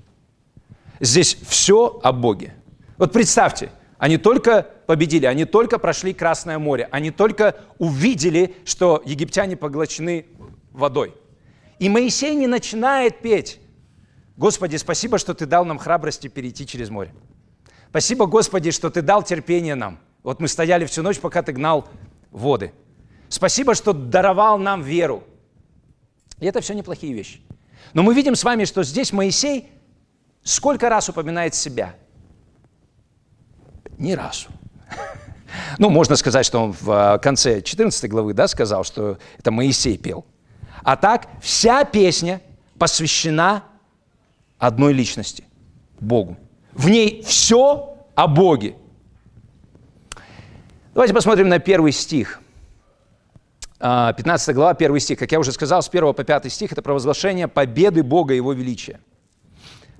Здесь 1.00 1.36
все 1.46 2.00
о 2.02 2.12
Боге. 2.12 2.54
Вот 2.96 3.12
представьте, 3.12 3.70
они 3.98 4.18
только 4.18 4.66
победили, 4.86 5.26
они 5.26 5.44
только 5.44 5.78
прошли 5.78 6.12
Красное 6.12 6.58
море, 6.58 6.88
они 6.92 7.10
только 7.10 7.56
увидели, 7.78 8.54
что 8.64 9.02
египтяне 9.04 9.56
поглощены 9.56 10.26
водой. 10.72 11.14
И 11.78 11.88
Моисей 11.88 12.34
не 12.34 12.46
начинает 12.46 13.20
петь. 13.20 13.60
Господи, 14.36 14.76
спасибо, 14.76 15.18
что 15.18 15.34
ты 15.34 15.46
дал 15.46 15.64
нам 15.64 15.78
храбрости 15.78 16.28
перейти 16.28 16.66
через 16.66 16.90
море. 16.90 17.14
Спасибо, 17.90 18.26
Господи, 18.26 18.72
что 18.72 18.90
ты 18.90 19.02
дал 19.02 19.22
терпение 19.22 19.76
нам. 19.76 20.00
Вот 20.24 20.40
мы 20.40 20.48
стояли 20.48 20.84
всю 20.86 21.02
ночь, 21.02 21.20
пока 21.20 21.42
ты 21.42 21.52
гнал 21.52 21.88
воды. 22.30 22.72
Спасибо, 23.28 23.74
что 23.74 23.92
даровал 23.92 24.58
нам 24.58 24.82
веру. 24.82 25.22
И 26.40 26.46
это 26.46 26.60
все 26.60 26.74
неплохие 26.74 27.14
вещи. 27.14 27.40
Но 27.92 28.02
мы 28.02 28.14
видим 28.14 28.34
с 28.34 28.42
вами, 28.42 28.64
что 28.64 28.82
здесь 28.82 29.12
Моисей 29.12 29.70
сколько 30.42 30.88
раз 30.88 31.08
упоминает 31.08 31.54
себя? 31.54 31.94
Ни 33.98 34.12
разу. 34.12 34.48
Ну, 35.78 35.88
можно 35.88 36.16
сказать, 36.16 36.44
что 36.44 36.64
он 36.64 36.72
в 36.72 36.90
э, 36.90 37.18
конце 37.20 37.62
14 37.62 38.10
главы 38.10 38.34
да, 38.34 38.48
сказал, 38.48 38.82
что 38.82 39.18
это 39.38 39.52
Моисей 39.52 39.96
пел. 39.96 40.24
А 40.82 40.96
так, 40.96 41.28
вся 41.40 41.84
песня 41.84 42.40
посвящена 42.76 43.62
одной 44.66 44.92
личности– 44.92 45.44
Богу. 46.00 46.36
В 46.72 46.88
ней 46.88 47.22
все 47.22 47.96
о 48.14 48.26
Боге. 48.26 48.76
Давайте 50.92 51.14
посмотрим 51.14 51.48
на 51.48 51.58
первый 51.58 51.92
стих. 51.92 52.40
15 53.78 54.48
а, 54.48 54.52
глава, 54.52 54.70
1 54.70 55.00
стих. 55.00 55.18
Как 55.18 55.32
я 55.32 55.38
уже 55.38 55.52
сказал, 55.52 55.82
с 55.82 55.88
1 55.88 56.14
по 56.14 56.24
5 56.24 56.52
стих– 56.52 56.72
это 56.72 56.82
провозглашение 56.82 57.48
победы 57.48 58.02
Бога 58.02 58.32
и 58.34 58.36
Его 58.38 58.52
величия. 58.52 59.00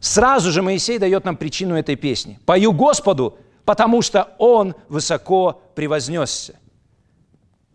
Сразу 0.01 0.51
же 0.51 0.63
Моисей 0.63 0.99
дает 0.99 1.25
нам 1.25 1.37
причину 1.37 1.77
этой 1.77 1.97
песни. 1.97 2.39
«Пою 2.47 2.73
Господу, 2.73 3.39
потому 3.65 4.03
что 4.03 4.35
Он 4.39 4.75
высоко 4.89 5.63
превознесся». 5.75 6.55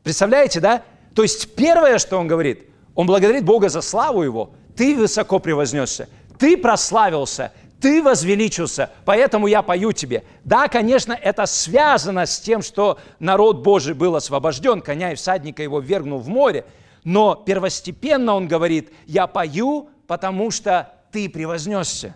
Представляете, 0.04 0.60
да? 0.60 0.84
То 1.14 1.24
есть 1.24 1.56
первое, 1.56 1.98
что 1.98 2.18
он 2.18 2.28
говорит, 2.28 2.70
он 2.96 3.06
благодарит 3.08 3.44
Бога 3.44 3.70
за 3.70 3.82
славу 3.82 4.24
Его. 4.24 4.52
Ты 4.76 4.96
высоко 4.96 5.40
превознесся, 5.40 6.08
ты 6.40 6.58
прославился, 6.58 7.52
ты 7.82 8.02
возвеличился, 8.02 8.90
поэтому 9.06 9.48
я 9.48 9.62
пою 9.62 9.92
тебе. 9.92 10.24
Да, 10.44 10.68
конечно, 10.68 11.14
это 11.14 11.46
связано 11.46 12.26
с 12.26 12.40
тем, 12.40 12.62
что 12.62 12.98
народ 13.20 13.60
Божий 13.60 13.94
был 13.94 14.16
освобожден, 14.16 14.82
коня 14.82 15.12
и 15.12 15.16
всадника 15.16 15.62
его 15.62 15.80
вергнул 15.80 16.20
в 16.20 16.30
море, 16.30 16.66
но 17.04 17.36
первостепенно 17.36 18.36
он 18.36 18.48
говорит, 18.48 18.92
я 19.06 19.28
пою, 19.28 19.90
потому 20.08 20.50
что 20.52 20.94
ты 21.12 21.30
превознесся. 21.30 22.16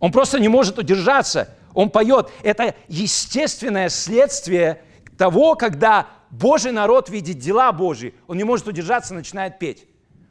Он 0.00 0.12
просто 0.12 0.38
не 0.38 0.48
может 0.48 0.78
удержаться, 0.78 1.48
он 1.74 1.90
поет. 1.90 2.30
Это 2.42 2.74
естественное 2.88 3.88
следствие 3.88 4.82
того, 5.16 5.54
когда 5.54 6.08
Божий 6.30 6.72
народ 6.72 7.08
видит 7.08 7.38
дела 7.38 7.72
Божьи, 7.72 8.14
он 8.26 8.36
не 8.36 8.44
может 8.44 8.68
удержаться, 8.68 9.14
начинает 9.14 9.58
петь. 9.58 9.86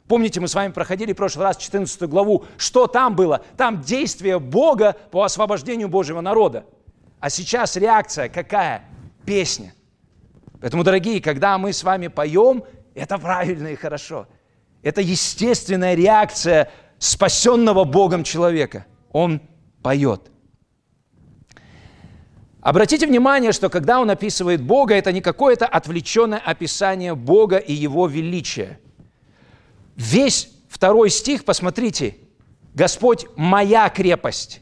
Помните, 0.08 0.40
мы 0.40 0.46
с 0.46 0.54
вами 0.54 0.70
проходили 0.70 1.12
в 1.12 1.16
прошлый 1.16 1.46
раз 1.46 1.56
14 1.56 2.02
главу. 2.02 2.44
Что 2.58 2.86
там 2.86 3.16
было? 3.16 3.44
Там 3.56 3.80
действие 3.80 4.38
Бога 4.38 4.94
по 5.10 5.24
освобождению 5.24 5.88
Божьего 5.88 6.20
народа. 6.20 6.64
А 7.18 7.28
сейчас 7.28 7.76
реакция 7.76 8.28
какая? 8.28 8.84
Песня. 9.24 9.74
Поэтому, 10.60 10.84
дорогие, 10.84 11.20
когда 11.20 11.58
мы 11.58 11.72
с 11.72 11.82
вами 11.82 12.06
поем, 12.06 12.62
это 12.94 13.18
правильно 13.18 13.68
и 13.68 13.74
хорошо. 13.74 14.28
Это 14.82 15.00
естественная 15.00 15.94
реакция 15.94 16.70
спасенного 16.98 17.82
Богом 17.82 18.22
человека. 18.22 18.86
Он 19.10 19.40
поет. 19.82 20.30
Обратите 22.60 23.06
внимание, 23.06 23.50
что 23.50 23.68
когда 23.68 24.00
он 24.00 24.10
описывает 24.10 24.62
Бога, 24.62 24.94
это 24.94 25.10
не 25.10 25.20
какое-то 25.20 25.66
отвлеченное 25.66 26.38
описание 26.38 27.16
Бога 27.16 27.56
и 27.56 27.72
Его 27.72 28.06
величия– 28.06 28.78
Весь 29.96 30.50
второй 30.68 31.10
стих, 31.10 31.44
посмотрите, 31.44 32.16
Господь– 32.74 33.26
моя 33.36 33.88
крепость, 33.88 34.60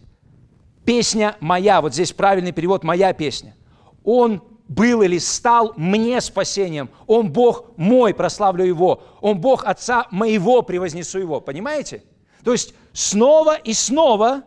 песня 0.85 1.37
моя, 1.41 1.81
вот 1.81 1.93
здесь 1.93 2.13
правильный 2.13 2.53
перевод 2.53 2.85
«моя 2.85 3.13
песня». 3.13 3.57
Он 4.05 4.43
был 4.69 5.03
или 5.03 5.19
стал 5.19 5.73
мне 5.77 6.21
спасением. 6.21 6.89
Он 7.07 7.31
Бог 7.33 7.77
мой, 7.77 8.15
прославлю 8.15 8.65
Его. 8.65 9.03
Он 9.21 9.41
Бог 9.41 9.65
Отца 9.65 10.07
моего, 10.11 10.63
превознесу 10.63 11.19
Его. 11.19 11.41
Понимаете? 11.41 12.05
То 12.45 12.53
есть 12.53 12.75
снова 12.93 13.57
и 13.57 13.73
снова 13.73 14.43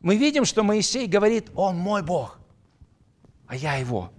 мы 0.00 0.16
видим, 0.16 0.44
что 0.44 0.62
Моисей 0.62 1.06
говорит, 1.06 1.50
Он 1.54 1.76
мой 1.76 2.02
Бог, 2.02 2.38
а 3.46 3.56
я 3.56 3.74
Его. 3.76 4.10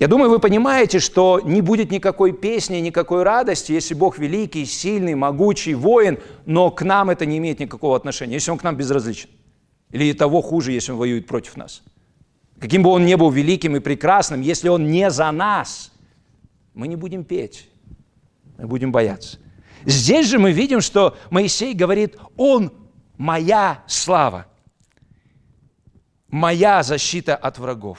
Я 0.00 0.08
думаю, 0.08 0.30
вы 0.30 0.38
понимаете, 0.38 0.98
что 0.98 1.42
не 1.44 1.60
будет 1.60 1.90
никакой 1.90 2.32
песни, 2.32 2.78
никакой 2.78 3.22
радости, 3.22 3.72
если 3.72 3.92
Бог 3.92 4.18
великий, 4.18 4.64
сильный, 4.64 5.14
могучий, 5.14 5.74
воин, 5.74 6.18
но 6.46 6.70
к 6.70 6.80
нам 6.80 7.10
это 7.10 7.26
не 7.26 7.36
имеет 7.36 7.60
никакого 7.60 7.96
отношения, 7.96 8.32
если 8.32 8.50
Он 8.50 8.56
к 8.56 8.62
нам 8.62 8.76
безразличен. 8.76 9.28
Или 9.90 10.14
того 10.14 10.40
хуже, 10.40 10.72
если 10.72 10.92
Он 10.92 10.98
воюет 10.98 11.26
против 11.26 11.58
нас. 11.58 11.82
каким 12.58 12.82
бы 12.82 12.88
он 12.88 13.04
ни 13.04 13.14
был 13.14 13.30
великим 13.30 13.76
и 13.76 13.80
прекрасным, 13.80 14.40
если 14.40 14.68
он 14.68 14.90
не 14.90 15.10
за 15.10 15.30
нас, 15.32 15.92
мы 16.72 16.88
не 16.88 16.96
будем 16.96 17.24
петь, 17.24 17.68
мы 18.56 18.66
будем 18.66 18.92
бояться. 18.92 19.38
Здесь 19.84 20.26
же 20.28 20.38
мы 20.38 20.52
видим, 20.52 20.80
что 20.80 21.16
Моисей 21.30 21.74
говорит, 21.74 22.16
он 22.36 22.72
моя 23.18 23.82
слава, 23.86 24.46
моя 26.28 26.82
защита 26.82 27.36
от 27.36 27.58
врагов. 27.58 27.98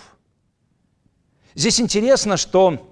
Здесь 1.55 1.79
интересно, 1.81 2.38
что 2.38 2.91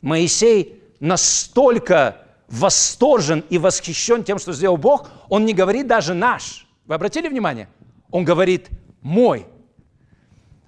Моисей 0.00 0.82
настолько 0.98 2.26
восторжен 2.48 3.44
и 3.48 3.58
восхищен 3.58 4.24
тем, 4.24 4.38
что 4.38 4.52
сделал 4.52 4.76
Бог, 4.76 5.08
он 5.28 5.44
не 5.44 5.54
говорит 5.54 5.86
даже 5.86 6.14
наш. 6.14 6.66
Вы 6.86 6.94
обратили 6.94 7.28
внимание? 7.28 7.68
Он 8.10 8.24
говорит 8.24 8.70
мой. 9.00 9.46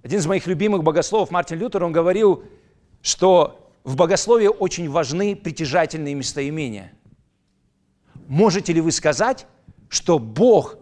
Один 0.03 0.21
из 0.21 0.27
моих 0.27 0.47
любимых 0.47 0.83
богословов, 0.83 1.31
Мартин 1.31 1.59
Лютер, 1.59 1.85
он 1.85 1.93
говорил, 1.93 2.45
что 3.03 3.71
в 3.85 3.97
богословии 3.97 4.47
очень 4.47 4.89
важны 4.89 5.35
притяжательные 5.35 6.15
местоимения. 6.15 6.93
Можете 8.29 8.73
ли 8.73 8.81
вы 8.81 8.93
сказать, 8.93 9.47
что 9.89 10.19
Бог 10.19 10.77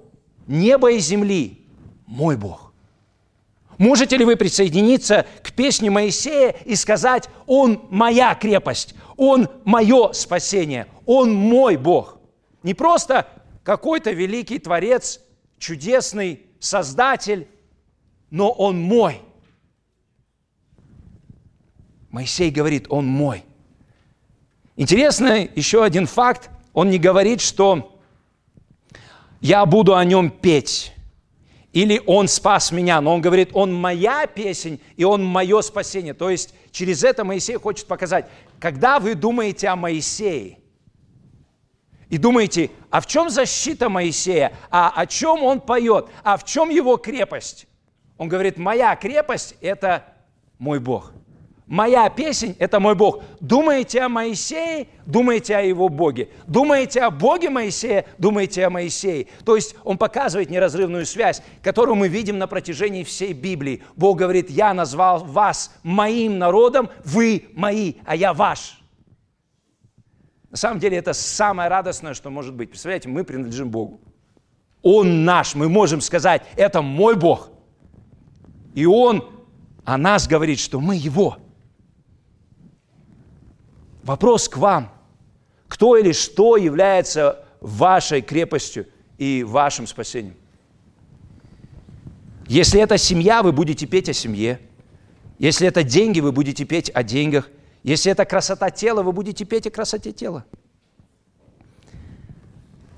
неба 0.46 0.92
и 0.92 0.98
земли– 0.98 1.66
мой 2.06 2.36
Бог? 2.36 2.69
Можете 3.80 4.18
ли 4.18 4.26
вы 4.26 4.36
присоединиться 4.36 5.24
к 5.42 5.52
песне 5.52 5.88
Моисея 5.88 6.50
и 6.66 6.74
сказать, 6.74 7.30
«Он 7.46 7.80
моя 7.88 8.34
крепость, 8.34 8.94
Он 9.16 9.48
мое 9.64 10.12
спасение, 10.12 10.86
Он 11.06 11.32
мой 11.32 11.78
Бог»? 11.78 12.18
Не 12.62 12.74
просто 12.74 13.26
какой-то 13.64 14.10
великий 14.10 14.58
Творец, 14.58 15.22
чудесный 15.58 16.42
Создатель, 16.58 17.48
но 18.28 18.50
Он 18.50 18.78
мой. 18.78 19.22
Моисей 22.10 22.50
говорит, 22.50 22.84
Он 22.90 23.06
мой. 23.06 23.46
Интересно 24.76 25.48
еще 25.54 25.82
один 25.82 26.06
факт. 26.06 26.50
Он 26.74 26.90
не 26.90 26.98
говорит, 26.98 27.40
что 27.40 27.98
я 29.40 29.64
буду 29.64 29.96
о 29.96 30.04
нем 30.04 30.28
петь 30.30 30.92
или 31.72 32.02
Он 32.06 32.28
спас 32.28 32.72
меня, 32.72 33.00
но 33.00 33.14
Он 33.14 33.20
говорит, 33.20 33.50
Он 33.52 33.72
моя 33.72 34.26
песень, 34.26 34.80
и 34.96 35.04
Он 35.04 35.24
мое 35.24 35.60
спасение. 35.62 36.14
То 36.14 36.30
есть 36.30 36.54
через 36.72 37.04
это 37.04 37.24
Моисей 37.24 37.56
хочет 37.56 37.86
показать, 37.86 38.26
когда 38.58 38.98
вы 38.98 39.14
думаете 39.14 39.68
о 39.68 39.76
Моисее, 39.76 40.58
и 42.10 42.18
думаете, 42.18 42.70
а 42.90 43.00
в 43.00 43.06
чем 43.06 43.30
защита 43.30 43.88
Моисея, 43.88 44.52
а 44.68 44.92
о 44.94 45.06
чем 45.06 45.44
он 45.44 45.60
поет, 45.60 46.08
а 46.24 46.36
в 46.36 46.44
чем 46.44 46.68
его 46.68 46.96
крепость? 46.96 47.68
Он 48.18 48.28
говорит, 48.28 48.58
моя 48.58 48.94
крепость– 48.96 49.54
это 49.60 50.04
мой 50.58 50.80
Бог. 50.80 51.12
Моя 51.70 52.10
песень– 52.10 52.56
это 52.58 52.80
мой 52.80 52.96
Бог. 52.96 53.22
Думаете 53.38 54.00
о 54.00 54.08
Моисее, 54.08 54.88
думаете 55.06 55.56
о 55.56 55.60
его 55.60 55.88
Боге. 55.88 56.28
Думаете 56.48 57.02
о 57.02 57.12
Боге 57.12 57.48
Моисея, 57.48 58.06
думаете 58.18 58.66
о 58.66 58.70
Моисее. 58.70 59.28
То 59.44 59.54
есть 59.54 59.76
он 59.84 59.96
показывает 59.96 60.50
неразрывную 60.50 61.06
связь, 61.06 61.40
которую 61.62 61.94
мы 61.94 62.08
видим 62.08 62.38
на 62.38 62.48
протяжении 62.48 63.04
всей 63.04 63.32
Библии. 63.34 63.84
Бог 63.94 64.18
говорит, 64.18 64.50
я 64.50 64.74
назвал 64.74 65.24
вас 65.24 65.72
моим 65.84 66.38
народом, 66.38 66.90
вы 67.04 67.50
мои, 67.54 67.94
а 68.04 68.16
я 68.16 68.34
ваш. 68.34 68.82
На 70.50 70.56
самом 70.56 70.80
деле 70.80 70.96
это 70.96 71.12
самое 71.12 71.68
радостное, 71.68 72.14
что 72.14 72.30
может 72.30 72.52
быть. 72.52 72.70
Представляете, 72.70 73.08
мы 73.08 73.22
принадлежим 73.22 73.70
Богу. 73.70 74.00
Он 74.82 75.24
наш, 75.24 75.54
мы 75.54 75.68
можем 75.68 76.00
сказать, 76.00 76.42
это 76.56 76.82
мой 76.82 77.14
Бог. 77.14 77.50
И 78.74 78.86
Он 78.86 79.24
о 79.84 79.96
нас 79.96 80.26
говорит, 80.26 80.58
что 80.58 80.80
мы 80.80 80.96
Его. 80.96 81.36
Вопрос 84.02 84.48
к 84.48 84.56
вам. 84.56 84.92
Кто 85.68 85.96
или 85.96 86.12
что 86.12 86.56
является 86.56 87.44
вашей 87.60 88.22
крепостью 88.22 88.86
и 89.18 89.44
вашим 89.44 89.86
спасением? 89.86 90.34
Если 92.46 92.80
это 92.80 92.98
семья, 92.98 93.42
вы 93.42 93.52
будете 93.52 93.86
петь 93.86 94.08
о 94.08 94.12
семье. 94.12 94.58
Если 95.38 95.68
это 95.68 95.84
деньги, 95.84 96.20
вы 96.20 96.32
будете 96.32 96.64
петь 96.64 96.90
о 96.92 97.02
деньгах. 97.02 97.48
Если 97.82 98.10
это 98.10 98.24
красота 98.24 98.70
тела, 98.70 99.02
вы 99.02 99.12
будете 99.12 99.44
петь 99.44 99.66
о 99.66 99.70
красоте 99.70 100.12
тела. 100.12 100.44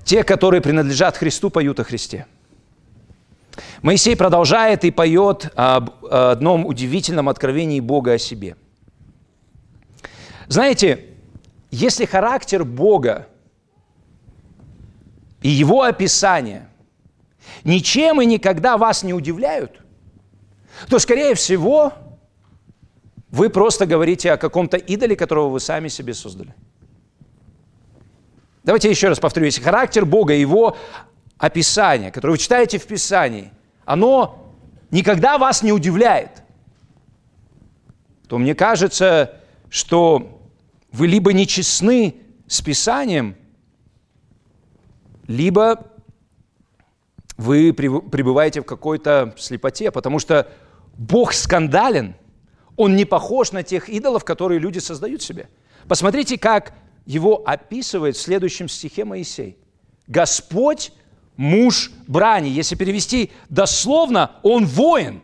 Те, 0.05 0.25
которые 0.25 0.61
принадлежат 0.61 1.17
Христу, 1.17 1.51
поют 1.51 1.79
о 1.81 1.85
Христе. 1.85 2.27
Моисей 3.83 4.17
продолжает 4.17 4.85
и 4.85 4.91
поет 4.91 5.53
об 5.55 6.05
одном 6.07 6.65
удивительном 6.65 7.29
откровении 7.29 7.81
Бога 7.81 8.13
о 8.13 8.19
себе– 8.19 8.57
знаете, 10.49 11.07
если 11.71 12.05
характер 12.05 12.65
Бога 12.65 13.29
и 15.41 15.49
Его 15.49 15.83
описание 15.83 16.69
ничем 17.65 18.21
и 18.21 18.27
никогда 18.27 18.77
вас 18.77 19.03
не 19.03 19.15
удивляют, 19.15 19.81
то, 20.89 20.99
скорее 20.99 21.35
всего, 21.35 21.93
вы 23.31 23.49
просто 23.51 23.87
говорите 23.87 24.33
о 24.33 24.37
каком-то 24.37 24.77
идоле, 24.77 25.17
которого 25.17 25.49
вы 25.49 25.61
сами 25.61 25.89
себе 25.89 26.15
создали. 26.15 26.55
Давайте 28.65 28.91
еще 28.91 29.09
раз 29.09 29.19
повторю. 29.19 29.47
Если 29.47 29.63
характер 29.63 30.05
Бога, 30.05 30.35
Его 30.35 30.77
описание, 31.39 32.13
которое 32.13 32.33
вы 32.33 32.39
читаете 32.39 32.79
в 32.79 32.87
Писании, 32.87 33.51
оно 33.85 34.55
никогда 34.91 35.39
вас 35.39 35.63
не 35.63 35.73
удивляет, 35.73 36.43
то 38.29 38.39
мне 38.39 38.55
кажется, 38.55 39.42
что 39.73 40.51
вы 40.93 41.07
либо 41.07 41.33
нечестны 41.33 42.17
с 42.47 42.61
Писанием, 42.61 43.37
либо 45.27 45.91
вы 47.39 47.73
пребываете 47.73 48.61
в 48.61 48.65
какой-то 48.65 49.35
слепоте, 49.39 49.91
потому 49.91 50.19
что 50.19 50.47
Бог 50.99 51.33
скандален, 51.33 52.15
Он 52.77 52.97
не 52.97 53.07
похож 53.07 53.53
на 53.53 53.63
тех 53.63 53.89
идолов, 53.89 54.27
которые 54.27 54.61
люди 54.61 54.79
создают 54.79 55.23
себе. 55.23 55.49
Посмотрите, 55.89 56.37
как 56.37 56.75
его 57.07 57.43
описывает 57.47 58.17
в 58.17 58.21
следующем 58.21 58.69
стихе 58.69 59.07
Моисей. 59.07 59.57
Господь– 60.07 60.93
муж 61.37 61.91
брани. 62.07 62.49
Если 62.49 62.75
перевести 62.75 63.33
дословно, 63.49 64.33
он 64.43 64.67
воин. 64.67 65.23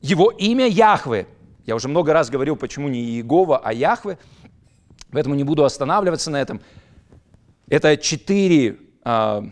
Его 0.00 0.30
имя 0.30 0.66
Яхве– 0.66 1.26
я 1.68 1.74
уже 1.74 1.86
много 1.86 2.14
раз 2.14 2.30
говорил, 2.30 2.56
почему 2.56 2.88
не 2.88 2.98
Иегова, 2.98 3.58
а 3.58 3.74
Яхве, 3.74 4.18
поэтому 5.12 5.34
не 5.34 5.44
буду 5.44 5.66
останавливаться 5.66 6.30
на 6.30 6.40
этом. 6.40 6.62
Это 7.68 7.98
четыре 7.98 8.78
а, 9.04 9.44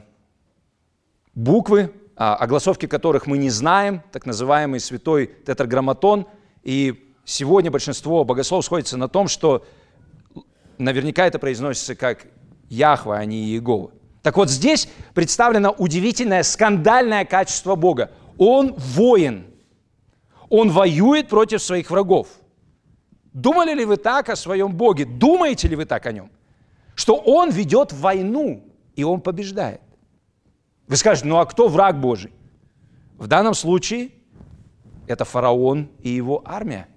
буквы, 1.35 1.92
а, 2.16 2.35
огласовки 2.37 2.87
которых 2.87 3.26
мы 3.26 3.37
не 3.37 3.50
знаем, 3.50 4.02
так 4.12 4.24
называемый 4.24 4.81
святой 4.81 5.26
тетраграмматон. 5.26 6.26
И 6.62 7.14
сегодня 7.26 7.70
большинство 7.70 8.24
богослов 8.24 8.64
сходится 8.64 8.96
на 8.96 9.09
том, 9.11 9.29
что 9.29 9.66
наверняка 10.79 11.26
это 11.26 11.38
произносится 11.38 11.94
как 11.94 12.24
Яхва, 12.70 13.18
а 13.18 13.26
не 13.26 13.44
Иегова. 13.44 13.90
Так 14.22 14.38
вот 14.38 14.48
здесь 14.48 14.88
представлено 15.12 15.74
удивительное 15.76 16.44
скандальное 16.44 17.26
качество 17.26 17.74
Бога. 17.74 18.11
Он 18.38 18.72
воин– 18.72 19.48
он 20.48 20.70
воюет 20.70 21.28
против 21.28 21.62
своих 21.62 21.90
врагов. 21.90 22.28
Думали 23.32 23.74
ли 23.74 23.85
вы 23.85 23.96
так 23.96 24.28
о 24.28 24.37
своем 24.37 24.72
Боге? 24.72 25.04
Думаете 25.04 25.68
ли 25.68 25.76
вы 25.76 25.85
так 25.85 26.06
о 26.06 26.12
нем? 26.12 26.30
Что 26.94 27.16
Он 27.16 27.50
ведет 27.50 27.92
войну, 27.92 28.64
и 28.94 29.04
Он 29.04 29.20
побеждает. 29.20 29.80
Вы 30.88 30.96
скажете, 30.96 31.28
ну 31.28 31.37
а 31.37 31.46
кто 31.46 31.68
враг 31.68 32.00
Божий? 32.00 32.32
В 33.18 33.26
данном 33.26 33.54
случае 33.54 34.11
это 35.06 35.24
фараон 35.24 35.90
и 36.00 36.09
его 36.09 36.42
армия. 36.44 36.88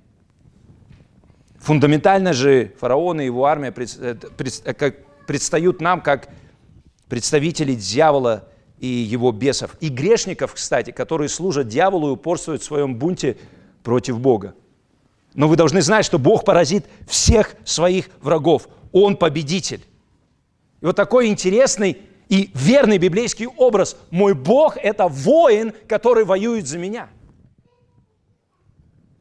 Фундаментально 1.57 2.33
же 2.33 2.73
фараон 2.79 3.19
и 3.19 3.25
его 3.25 3.45
армия 3.45 3.73
э, 3.75 4.15
э, 4.63 4.91
предстают 5.27 5.81
нам 5.81 6.01
как 6.01 6.29
представители 7.09 7.73
дьявола 7.73 8.47
и 8.79 8.87
его 8.87 9.31
бесов. 9.31 9.75
И 9.79 9.89
грешников, 9.89 10.53
кстати, 10.53 10.91
которые 10.91 11.29
служат 11.29 11.67
дьяволу 11.67 12.09
и 12.09 12.11
упорствуют 12.11 12.61
в 12.61 12.65
своем 12.65 12.95
бунте 12.95 13.37
против 13.83 14.19
Бога. 14.19 14.55
Но 15.33 15.47
вы 15.47 15.55
должны 15.55 15.81
знать, 15.81 16.05
что 16.05 16.17
Бог 16.17 16.43
поразит 16.43 16.85
всех 17.07 17.55
своих 17.65 18.09
врагов. 18.21 18.67
Он 18.91 19.15
победитель. 19.15 19.85
И 20.81 20.85
вот 20.85 20.95
такой 20.95 21.27
интересный 21.27 21.97
и 22.29 22.51
верный 22.53 22.97
библейский 22.97 23.47
образ. 23.47 23.97
Мой 24.09 24.33
Бог– 24.33 24.77
это 24.81 25.07
воин, 25.07 25.73
который 25.87 26.25
воюет 26.25 26.67
за 26.67 26.77
меня– 26.77 27.09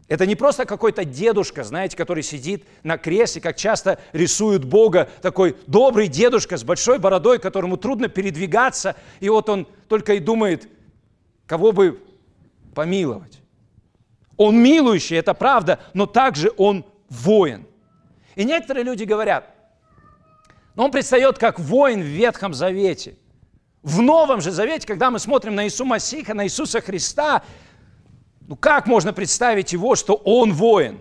это 0.09 0.25
не 0.25 0.37
просто 0.37 0.65
какой-то 0.65 1.05
дедушка, 1.05 1.65
знаете, 1.65 1.97
который 1.97 2.23
сидит 2.23 2.65
на 2.83 2.97
кресле, 2.97 3.43
как 3.43 3.57
часто 3.57 4.01
рисуют 4.13 4.65
Бога, 4.65 5.09
такой 5.21 5.55
добрый 5.67 6.09
дедушка 6.09 6.57
с 6.57 6.65
большой 6.65 6.99
бородой, 6.99 7.39
которому 7.39 7.77
трудно 7.77 8.09
передвигаться, 8.09 8.97
и 9.21 9.29
вот 9.29 9.51
он 9.51 9.69
только 9.87 10.15
и 10.15 10.19
думает, 10.19 10.67
кого 11.47 11.73
бы 11.73 12.03
помиловать. 12.75 13.41
Он 14.39 14.57
милующий, 14.57 15.17
это 15.17 15.35
правда, 15.35 15.79
но 15.93 16.07
также 16.07 16.53
он 16.57 16.87
воин. 17.11 17.67
И 18.35 18.45
некоторые 18.45 18.85
люди 18.85 19.05
говорят, 19.05 19.53
но 20.75 20.87
он 20.87 20.91
предстает 20.91 21.39
как 21.39 21.59
воин 21.59 22.01
в 22.01 22.07
Ветхом 22.07 22.55
Завете. 22.55 23.17
В 23.83 24.01
Новом 24.01 24.41
же 24.41 24.53
Завете, 24.53 24.87
когда 24.87 25.11
мы 25.11 25.19
смотрим 25.19 25.55
на 25.55 25.65
Иисуса 25.65 25.85
Масиха, 25.85 26.35
на 26.35 26.47
Иисуса 26.47 26.81
Христа, 26.81 27.43
ну 28.49 28.57
как 28.57 28.87
можно 28.87 29.13
представить 29.13 29.75
его, 29.75 29.95
что 29.95 30.15
он 30.15 30.55
воин? 30.55 31.01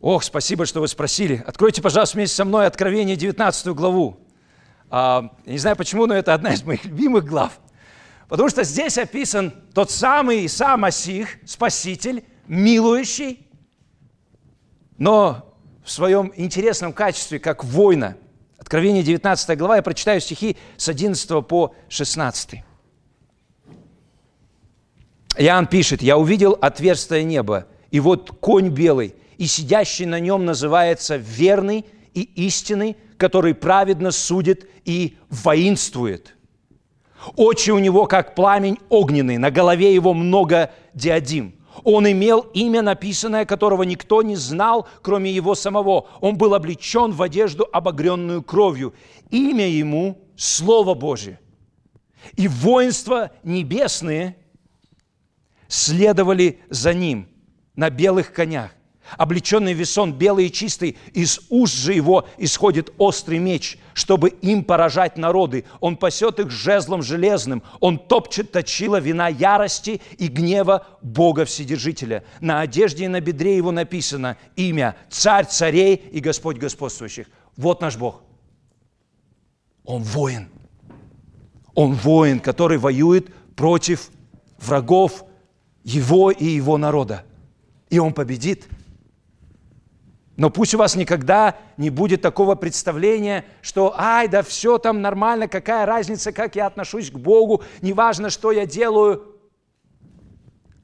Ох, 0.00 0.24
спасибо, 0.24 0.64
что 0.64 0.80
вы 0.80 0.88
спросили. 0.88 1.44
Откройте, 1.46 1.82
пожалуйста, 1.82 2.16
вместе 2.16 2.34
со 2.34 2.46
мной 2.46 2.66
Откровение 2.66 3.14
19 3.14 3.66
главу. 3.68 4.16
А, 4.88 5.30
я 5.44 5.52
не 5.52 5.58
знаю 5.58 5.76
почему, 5.76 6.06
но 6.06 6.14
это 6.14 6.32
одна 6.32 6.54
из 6.54 6.62
моих 6.62 6.86
любимых 6.86 7.26
глав. 7.26 7.60
Потому 8.26 8.48
что 8.48 8.64
здесь 8.64 8.96
описан 8.96 9.52
тот 9.74 9.90
самый 9.90 10.44
Иса 10.44 10.78
Масих, 10.78 11.36
Спаситель, 11.44 12.24
милующий, 12.46 13.46
но 14.96 15.54
в 15.84 15.90
своем 15.90 16.32
интересном 16.36 16.94
качестве, 16.94 17.38
как 17.38 17.64
воина. 17.64 18.16
Откровение 18.58 19.02
19 19.02 19.58
глава, 19.58 19.76
я 19.76 19.82
прочитаю 19.82 20.22
стихи 20.22 20.56
с 20.78 20.88
11 20.88 21.46
по 21.46 21.74
16. 21.90 22.62
Иоанн 25.38 25.66
пишет, 25.66 26.02
«Я 26.02 26.18
увидел 26.18 26.58
отверстие 26.60 27.22
неба, 27.22 27.66
и 27.92 28.00
вот 28.00 28.32
конь 28.40 28.70
белый, 28.70 29.14
и 29.38 29.46
сидящий 29.46 30.04
на 30.04 30.18
нем 30.18 30.44
называется 30.44 31.16
верный 31.16 31.86
и 32.12 32.22
истинный, 32.22 32.96
который 33.16 33.54
праведно 33.54 34.10
судит 34.10 34.68
и 34.84 35.16
воинствует. 35.30 36.34
Очи 37.36 37.70
у 37.70 37.78
него, 37.78 38.06
как 38.06 38.34
пламень 38.34 38.78
огненный, 38.88 39.38
на 39.38 39.50
голове 39.50 39.94
его 39.94 40.12
много 40.12 40.72
диадим. 40.94 41.54
Он 41.84 42.10
имел 42.10 42.40
имя, 42.54 42.82
написанное, 42.82 43.44
которого 43.44 43.84
никто 43.84 44.22
не 44.22 44.34
знал, 44.34 44.88
кроме 45.02 45.30
его 45.30 45.54
самого. 45.54 46.08
Он 46.20 46.36
был 46.36 46.54
облечен 46.54 47.12
в 47.12 47.22
одежду, 47.22 47.68
обогренную 47.72 48.42
кровью. 48.42 48.94
Имя 49.30 49.68
ему– 49.68 50.18
Слово 50.36 50.94
Божие. 50.94 51.40
И 52.36 52.48
воинства 52.48 53.30
небесные 53.42 54.36
следовали 55.68 56.60
за 56.70 56.94
ним 56.94 57.28
на 57.76 57.90
белых 57.90 58.32
конях 58.32 58.72
облеченный 59.16 59.72
весон 59.72 60.12
белый 60.12 60.46
и 60.46 60.52
чистый, 60.52 60.96
из 61.12 61.40
уст 61.48 61.74
же 61.74 61.94
его 61.94 62.28
исходит 62.36 62.92
острый 62.98 63.38
меч, 63.38 63.78
чтобы 63.94 64.30
им 64.30 64.64
поражать 64.64 65.16
народы. 65.16 65.64
Он 65.80 65.96
пасет 65.96 66.38
их 66.40 66.50
жезлом 66.50 67.02
железным, 67.02 67.62
он 67.80 67.98
топчет 67.98 68.52
точила 68.52 69.00
вина 69.00 69.28
ярости 69.28 70.00
и 70.18 70.28
гнева 70.28 70.86
Бога 71.00 71.44
Вседержителя. 71.44 72.24
На 72.40 72.60
одежде 72.60 73.04
и 73.04 73.08
на 73.08 73.20
бедре 73.20 73.56
его 73.56 73.70
написано 73.70 74.36
имя 74.56 74.96
Царь 75.08 75.46
царей 75.46 75.94
и 75.94 76.20
Господь 76.20 76.58
господствующих. 76.58 77.28
Вот 77.56 77.80
наш 77.80 77.96
Бог. 77.96 78.22
Он 79.84 80.02
воин. 80.02 80.48
Он 81.74 81.94
воин, 81.94 82.40
который 82.40 82.78
воюет 82.78 83.32
против 83.54 84.10
врагов 84.58 85.24
его 85.88 86.30
и 86.30 86.44
его 86.44 86.78
народа. 86.78 87.24
И 87.90 87.98
он 87.98 88.12
победит– 88.12 88.68
но 90.38 90.50
пусть 90.50 90.72
у 90.72 90.78
вас 90.78 90.94
никогда 90.94 91.56
не 91.76 91.90
будет 91.90 92.22
такого 92.22 92.54
представления, 92.54 93.44
что, 93.60 93.92
ай, 93.98 94.28
да 94.28 94.44
все 94.44 94.78
там 94.78 95.02
нормально, 95.02 95.48
какая 95.48 95.84
разница, 95.84 96.30
как 96.30 96.54
я 96.54 96.68
отношусь 96.68 97.10
к 97.10 97.18
Богу, 97.18 97.64
неважно, 97.82 98.30
что 98.30 98.52
я 98.52 98.64
делаю. 98.64 99.34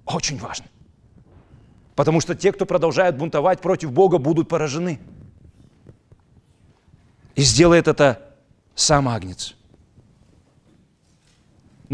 Очень 0.07 0.41
важно. 0.41 0.67
Потому 1.95 2.21
что 2.21 2.35
те, 2.35 2.51
кто 2.51 2.67
продолжают 2.67 3.15
бунтовать 3.17 3.61
против 3.61 3.93
Бога, 3.93 4.19
будут 4.19 4.49
поражены. 4.49 4.99
И 7.37 7.43
сделает 7.43 7.87
это 7.87 8.35
сам 8.75 9.09
Агнец. 9.09 9.55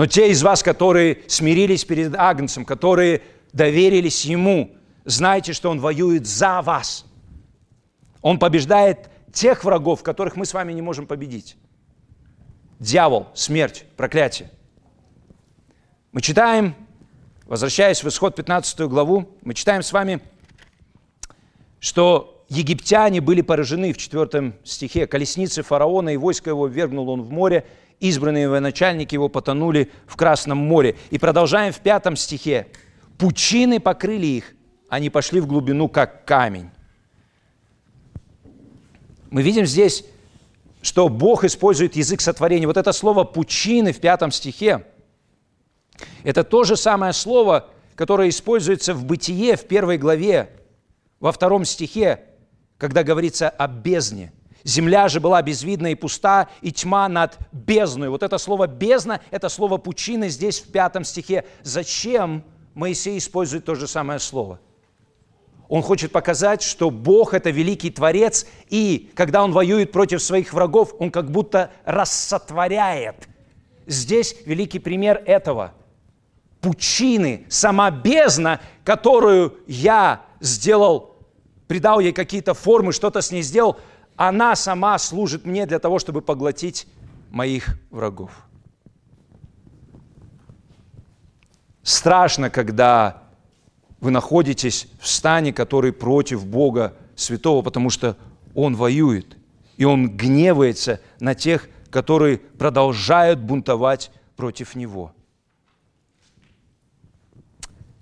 Но 0.01 0.07
те 0.07 0.31
из 0.31 0.43
вас, 0.43 0.63
которые 0.63 1.19
смирились 1.29 1.85
перед 1.85 2.15
Агнцем, 2.17 2.65
которые 2.65 3.21
доверились 3.53 4.25
Ему, 4.25 4.71
знайте, 5.05 5.53
что 5.53 5.71
Он 5.71 5.79
воюет 5.79 6.27
за 6.27 6.63
вас– 6.63 7.05
он 8.23 8.39
побеждает 8.39 9.11
тех 9.33 9.65
врагов, 9.65 10.03
которых 10.03 10.37
мы 10.37 10.45
с 10.45 10.55
вами 10.55 10.73
не 10.73 10.83
можем 10.83 11.07
победить. 11.07 11.57
Дьявол, 12.79 13.29
смерть, 13.35 13.85
проклятие. 13.97 14.51
Мы 16.13 16.21
читаем, 16.21 16.75
возвращаясь 17.47 18.03
в 18.03 18.09
исход 18.09 18.35
15 18.35 18.81
главу, 18.81 19.37
мы 19.43 19.55
читаем 19.55 19.83
с 19.83 19.93
вами, 19.93 20.21
что 21.79 22.45
египтяне 22.49 23.21
были 23.21 23.43
поражены 23.43 23.93
в 23.93 23.97
4 23.97 24.55
стихе. 24.65 25.07
Колесницы 25.07 25.63
фараона 25.63 26.11
и 26.11 26.17
войско 26.17 26.51
его 26.51 26.67
вергнул 26.67 27.09
он 27.09 27.23
в 27.23 27.31
море, 27.31 27.67
избранные 28.01 28.49
военачальники 28.49 29.15
его 29.15 29.29
потонули 29.29 29.91
в 30.07 30.17
Красном 30.17 30.59
море. 30.59 30.97
И 31.11 31.19
продолжаем 31.19 31.73
в 31.73 31.81
5 31.81 32.19
стихе. 32.19 32.67
Пучины 33.19 33.79
покрыли 33.79 34.27
их, 34.27 34.55
они 34.89 35.11
пошли 35.11 35.41
в 35.41 35.47
глубину, 35.47 35.89
как 35.89 36.25
камень. 36.25 36.71
Мы 39.31 39.43
видим 39.43 39.67
здесь, 39.67 40.05
что 40.83 41.09
Бог 41.09 41.45
использует 41.45 41.95
язык 41.95 42.21
сотворения. 42.21 42.67
Вот 42.67 42.77
это 42.77 42.93
слово 42.93 43.25
«пучины» 43.25 43.93
в 43.93 44.01
пятом 44.01 44.33
стихе, 44.33 44.85
это 46.25 46.45
то 46.45 46.65
же 46.65 46.77
самое 46.77 47.13
слово, 47.13 47.69
которое 47.95 48.31
используется 48.31 48.95
в 48.95 49.05
«Бытие» 49.05 49.57
в 49.57 49.67
первой 49.67 49.99
главе, 49.99 50.51
во 51.21 51.33
втором 51.33 51.67
стихе, 51.67 52.25
когда 52.79 53.03
говорится 53.03 53.51
о 53.51 53.69
бездне. 53.69 54.33
Земля 54.65 55.09
же 55.09 55.21
была 55.21 55.43
безвидна 55.43 55.93
и 55.93 55.95
пуста, 55.95 56.49
и 56.61 56.73
тьма 56.73 57.09
над 57.09 57.39
бездной. 57.53 58.09
Вот 58.09 58.23
это 58.23 58.39
слово 58.39 58.67
«бездна», 58.67 59.21
это 59.31 59.49
слово 59.49 59.79
«пучины» 59.79 60.29
здесь 60.29 60.61
в 60.61 60.71
пятом 60.71 61.05
стихе. 61.05 61.45
Зачем 61.63 62.45
Моисей 62.75 63.19
использует 63.19 63.65
то 63.65 63.75
же 63.75 63.87
самое 63.87 64.19
слово– 64.19 64.61
он 65.71 65.83
хочет 65.83 66.11
показать, 66.11 66.63
что 66.63 66.91
Бог– 66.91 67.33
это 67.35 67.51
великий 67.51 67.91
Творец, 67.91 68.45
и 68.71 69.13
когда 69.15 69.45
Он 69.45 69.53
воюет 69.53 69.93
против 69.93 70.21
своих 70.21 70.53
врагов, 70.53 70.97
Он 70.99 71.13
как 71.13 71.31
будто 71.31 71.71
рассотворяет. 71.85 73.29
Здесь 73.87 74.35
великий 74.47 74.81
пример 74.81 75.23
этого. 75.25 75.73
Пучины, 76.61 77.47
сама 77.49 77.93
бездна, 77.93 78.61
которую 78.83 79.59
я 79.69 80.23
сделал, 80.41 81.15
придал 81.69 82.01
ей 82.01 82.13
какие-то 82.13 82.53
формы, 82.53 82.93
что-то 82.93 83.21
с 83.21 83.31
ней 83.31 83.43
сделал, 83.43 83.79
она 84.21 84.55
сама 84.55 84.99
служит 84.99 85.47
мне 85.47 85.65
для 85.65 85.79
того, 85.79 85.99
чтобы 85.99 86.21
поглотить 86.21 86.87
моих 87.31 87.79
врагов. 87.91 88.31
Страшно, 91.83 92.51
когда 92.51 93.23
вы 93.99 94.11
находитесь 94.11 94.89
в 95.01 95.09
стане, 95.09 95.55
который 95.55 95.95
против 95.95 96.45
Бога 96.45 96.95
Святого, 97.17 97.63
потому 97.63 97.89
что 97.89 98.19
Он 98.55 98.77
воюет, 98.77 99.39
и 99.79 99.87
Он 99.87 100.11
гневается 100.11 101.01
на 101.19 101.35
тех, 101.35 101.71
которые 101.89 102.37
продолжают 102.37 103.39
бунтовать 103.41 104.11
против 104.37 104.75
Него. 104.75 105.15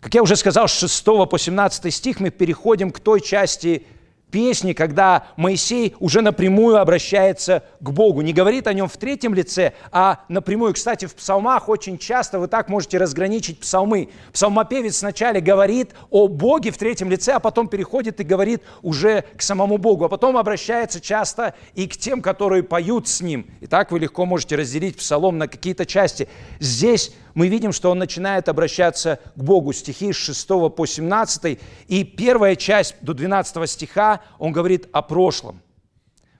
Как 0.01 0.15
я 0.15 0.23
уже 0.25 0.35
сказал, 0.35 0.67
с 0.67 0.81
6 0.81 1.05
по 1.05 1.39
17 1.39 1.95
стих 1.95 2.19
мы 2.19 2.31
переходим 2.31 2.91
к 2.91 2.99
той 2.99 3.21
части 3.21 3.87
песни, 4.31 4.73
когда 4.73 5.27
Моисей 5.37 5.95
уже 6.01 6.21
напрямую 6.21 6.77
обращается 6.79 7.63
к 7.81 7.91
Богу. 7.91 8.21
Не 8.21 8.33
говорит 8.33 8.67
о 8.67 8.73
нем 8.73 8.89
в 8.89 8.97
третьем 8.97 9.35
лице, 9.35 9.73
а 9.91 10.21
напрямую. 10.29 10.75
Кстати, 10.75 11.07
в 11.07 11.15
псалмах 11.15 11.69
очень 11.69 11.99
часто 11.99 12.39
вы 12.39 12.49
так 12.49 12.69
можете 12.69 12.99
разграничить 12.99 13.61
псалмы. 13.61 14.11
Псалмопевец 14.33 15.01
вначале 15.03 15.41
говорит 15.41 15.93
о 16.11 16.29
Боге 16.29 16.71
в 16.71 16.79
третьем 16.79 17.11
лице, 17.11 17.33
а 17.33 17.41
потом 17.41 17.69
переходит 17.69 18.21
и 18.21 18.25
говорит 18.25 18.63
уже 18.83 19.25
к 19.37 19.43
самому 19.43 19.79
Богу, 19.79 20.05
а 20.05 20.09
потом 20.09 20.37
обращается 20.37 21.01
часто 21.01 21.55
и 21.75 21.87
к 21.87 21.97
тем, 21.97 22.23
которые 22.23 22.63
поют 22.63 23.09
с 23.09 23.21
ним. 23.21 23.51
И 23.61 23.67
так 23.67 23.91
вы 23.91 23.99
легко 23.99 24.27
можете 24.27 24.57
разделить 24.57 24.97
псалом 24.97 25.39
на 25.39 25.49
какие-то 25.49 25.87
части. 25.87 26.29
Здесь 26.61 27.13
мы 27.39 27.47
видим, 27.47 27.73
что 27.73 27.93
он 27.93 27.99
начинает 28.01 28.49
обращаться 28.49 29.21
к 29.37 29.41
Богу. 29.41 29.73
Стихи 29.73 30.13
с 30.13 30.17
6 30.17 30.49
по 30.75 30.87
17. 30.87 31.61
И 31.87 32.03
первая 32.03 32.57
часть 32.57 32.97
до 33.01 33.15
12 33.15 33.71
стиха, 33.71 34.18
он 34.39 34.53
говорит 34.53 34.89
о 34.93 35.03
прошлом. 35.03 35.63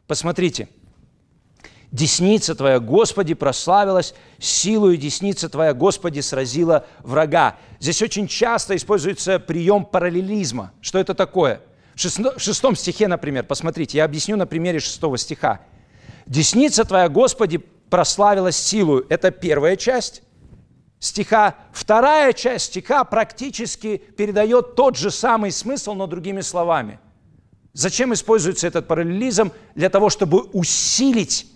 Посмотрите. 0.07 0.69
«Десница 1.91 2.55
Твоя, 2.55 2.81
Господи, 2.81 3.33
прославилась, 3.33 4.15
силою 4.39 4.99
десница 4.99 5.49
Твоя, 5.49 5.73
Господи, 5.73 6.21
сразила 6.21 6.85
врага». 7.01 7.57
Здесь 7.81 8.03
очень 8.03 8.29
часто 8.29 8.77
используется 8.77 9.39
прием 9.39 9.87
параллелизма. 9.87 10.73
Что 10.83 10.99
это 10.99 11.15
такое? 11.15 11.63
В 11.95 12.39
шестом 12.39 12.77
стихе, 12.77 13.09
например, 13.09 13.45
посмотрите, 13.45 13.99
я 13.99 14.05
объясню 14.05 14.37
на 14.37 14.47
примере 14.47 14.81
шестого 14.81 15.17
стиха. 15.17 15.61
«Десница 16.27 16.85
Твоя, 16.85 17.09
Господи, 17.09 17.57
прославилась 17.57 18.57
силою»– 18.57 19.07
это 19.09 19.31
первая 19.31 19.77
часть. 19.77 20.23
стиха, 21.01 21.55
вторая 21.73 22.35
часть 22.35 22.67
стиха 22.67 23.03
практически 23.05 23.97
передает 23.97 24.75
тот 24.75 24.97
же 24.97 25.11
самый 25.11 25.53
смысл, 25.53 25.95
но 25.95 26.07
другими 26.07 26.43
словами. 26.43 27.01
Зачем 27.73 28.13
используется 28.13 28.67
этот 28.67 28.89
параллелизм? 28.89 29.53
Для 29.75 29.91
того, 29.91 30.11
чтобы 30.11 30.43
усилить 30.53 31.47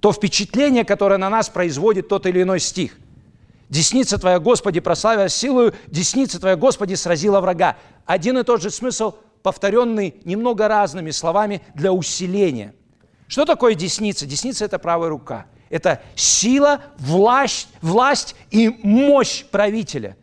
то 0.00 0.12
впечатление, 0.12 0.84
которое 0.84 1.16
на 1.16 1.30
нас 1.30 1.48
производит 1.48 2.08
тот 2.08 2.26
или 2.26 2.42
иной 2.42 2.60
стих. 2.60 2.96
Десница 3.68 4.18
Твоя, 4.18 4.38
Господи, 4.38 4.80
прославила 4.80 5.28
силою, 5.28 5.74
десница 5.88 6.38
Твоя, 6.38 6.56
Господи, 6.56 6.94
сразила 6.94 7.40
врага. 7.40 7.76
Один 8.04 8.38
и 8.38 8.44
тот 8.44 8.62
же 8.62 8.70
смысл, 8.70 9.14
повторенный 9.42 10.14
немного 10.24 10.68
разными 10.68 11.10
словами 11.10 11.62
для 11.74 11.92
усиления. 11.92 12.74
Что 13.26 13.44
такое 13.44 13.74
десница? 13.74 14.26
Десница– 14.26 14.64
это 14.66 14.78
правая 14.78 15.08
рука. 15.08 15.46
Это 15.68 16.00
сила, 16.14 16.82
власть, 16.98 17.68
власть 17.82 18.36
и 18.50 18.68
мощь 18.82 19.44
правителя. 19.44 20.16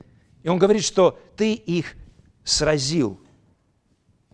И 0.44 0.48
он 0.48 0.58
говорит, 0.58 0.84
что 0.84 1.20
ты 1.36 1.54
их 1.54 1.96
сразил. 2.46 3.20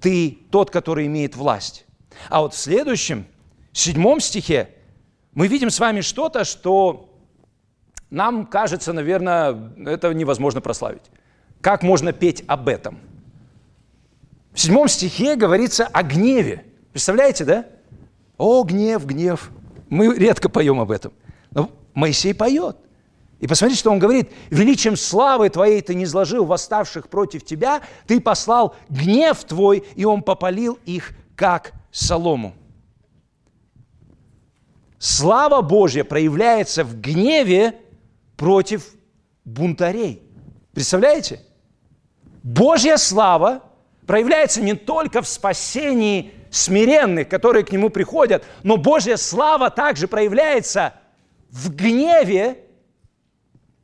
Ты 0.02 0.40
тот, 0.52 0.72
который 0.72 1.08
имеет 1.08 1.36
власть. 1.36 1.86
А 2.30 2.42
вот 2.42 2.54
в 2.54 2.58
следующем, 2.58 3.26
седьмом 3.72 4.20
стихе, 4.20 4.70
мы 5.34 5.48
видим 5.48 5.70
с 5.70 5.80
вами 5.80 6.02
что-то, 6.02 6.44
что 6.44 7.10
нам 8.10 8.46
кажется, 8.46 8.94
наверное, 8.94 9.72
это 9.86 10.14
невозможно 10.14 10.62
прославить. 10.62 11.04
Как 11.62 11.84
можно 11.84 12.14
петь 12.14 12.44
об 12.48 12.68
этом? 12.68 13.00
В 14.54 14.60
седьмом 14.60 14.88
стихе 14.88 15.36
говорится 15.36 15.86
о 15.86 16.04
гневе. 16.04 16.66
Представляете, 16.92 17.46
да? 17.46 17.66
О, 18.38 18.64
гнев, 18.64 19.06
гнев. 19.06 19.52
Мы 19.90 20.16
редко 20.16 20.50
поем 20.50 20.80
об 20.80 20.92
этом. 20.92 21.14
Но 21.52 21.72
Моисей 21.94 22.34
поет. 22.34 22.78
И 23.40 23.48
посмотрите, 23.48 23.80
что 23.80 23.92
он 23.92 24.00
говорит. 24.00 24.32
«Величием 24.50 24.98
славы 24.98 25.50
твоей 25.50 25.82
ты 25.82 25.96
не 25.96 26.04
изложил 26.04 26.46
восставших 26.46 27.08
против 27.08 27.46
тебя, 27.46 27.82
ты 28.06 28.20
послал 28.20 28.76
гнев 28.90 29.44
твой, 29.46 29.84
и 29.96 30.06
он 30.06 30.22
попалил 30.22 30.78
их, 30.86 31.12
как 31.36 31.74
солому». 31.92 32.54
Слава 34.98 35.62
Божья 35.62 36.04
проявляется 36.04 36.84
в 36.84 37.00
гневе 37.00 37.76
против 38.36 38.94
бунтарей. 39.46 40.22
Представляете? 40.74 41.42
Божья 42.44 42.98
слава 42.98 43.64
проявляется 44.06 44.62
не 44.62 44.74
только 44.74 45.22
в 45.22 45.28
спасении 45.28 46.34
смиренных, 46.52 47.30
которые 47.30 47.64
к 47.64 47.72
Нему 47.72 47.90
приходят, 47.90 48.44
но 48.64 48.76
Божья 48.76 49.16
слава 49.16 49.70
также 49.70 50.10
проявляется 50.10 50.94
в 51.50 51.74
гневе, 51.74 52.60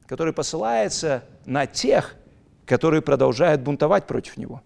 который 0.08 0.34
посылается 0.34 1.24
на 1.46 1.66
тех, 1.66 2.16
которые 2.66 3.02
продолжают 3.02 3.62
бунтовать 3.62 4.08
против 4.08 4.38
Него. 4.38 4.62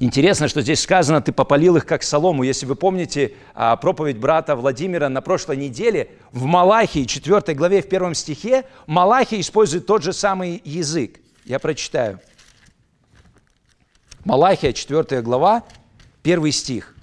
Интересно, 0.00 0.46
что 0.46 0.60
здесь 0.60 0.80
сказано, 0.80 1.20
ты 1.20 1.32
попалил 1.32 1.76
их 1.76 1.84
как 1.84 2.04
солому. 2.04 2.44
Если 2.44 2.66
вы 2.66 2.76
помните 2.76 3.34
а, 3.54 3.74
проповедь 3.74 4.18
брата 4.18 4.54
Владимира 4.54 5.08
на 5.08 5.20
прошлой 5.20 5.56
неделе, 5.56 6.10
в 6.30 6.44
Малахии, 6.44 7.04
4 7.04 7.52
главе, 7.54 7.82
в 7.82 7.88
первом 7.88 8.14
стихе, 8.14 8.64
Малахий 8.86 9.40
использует 9.40 9.86
тот 9.86 10.04
же 10.04 10.12
самый 10.12 10.62
язык. 10.64 11.18
Я 11.44 11.58
прочитаю. 11.58 12.20
Малахия, 14.24 14.72
4 14.72 15.20
глава, 15.22 15.64
1 16.22 16.52
стих. 16.52 16.94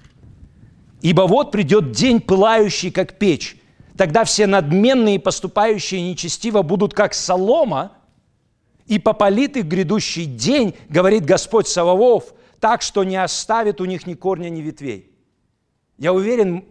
«Ибо 1.02 1.22
вот 1.22 1.52
придет 1.52 1.92
день, 1.92 2.20
пылающий, 2.20 2.90
как 2.90 3.18
печь. 3.18 3.58
Тогда 3.96 4.24
все 4.24 4.46
надменные, 4.46 5.18
поступающие 5.18 6.02
нечестиво, 6.02 6.62
будут 6.62 6.92
как 6.92 7.14
солома, 7.14 7.92
и 8.86 8.98
попалит 8.98 9.56
их 9.56 9.66
грядущий 9.66 10.26
день, 10.26 10.74
говорит 10.88 11.24
Господь 11.24 11.66
Саваоф, 11.66 12.34
так, 12.60 12.82
что 12.82 13.04
не 13.04 13.16
оставит 13.16 13.80
у 13.80 13.84
них 13.84 14.06
ни 14.06 14.14
корня, 14.14 14.48
ни 14.48 14.60
ветвей. 14.60 15.10
Я 15.98 16.12
уверен, 16.12 16.64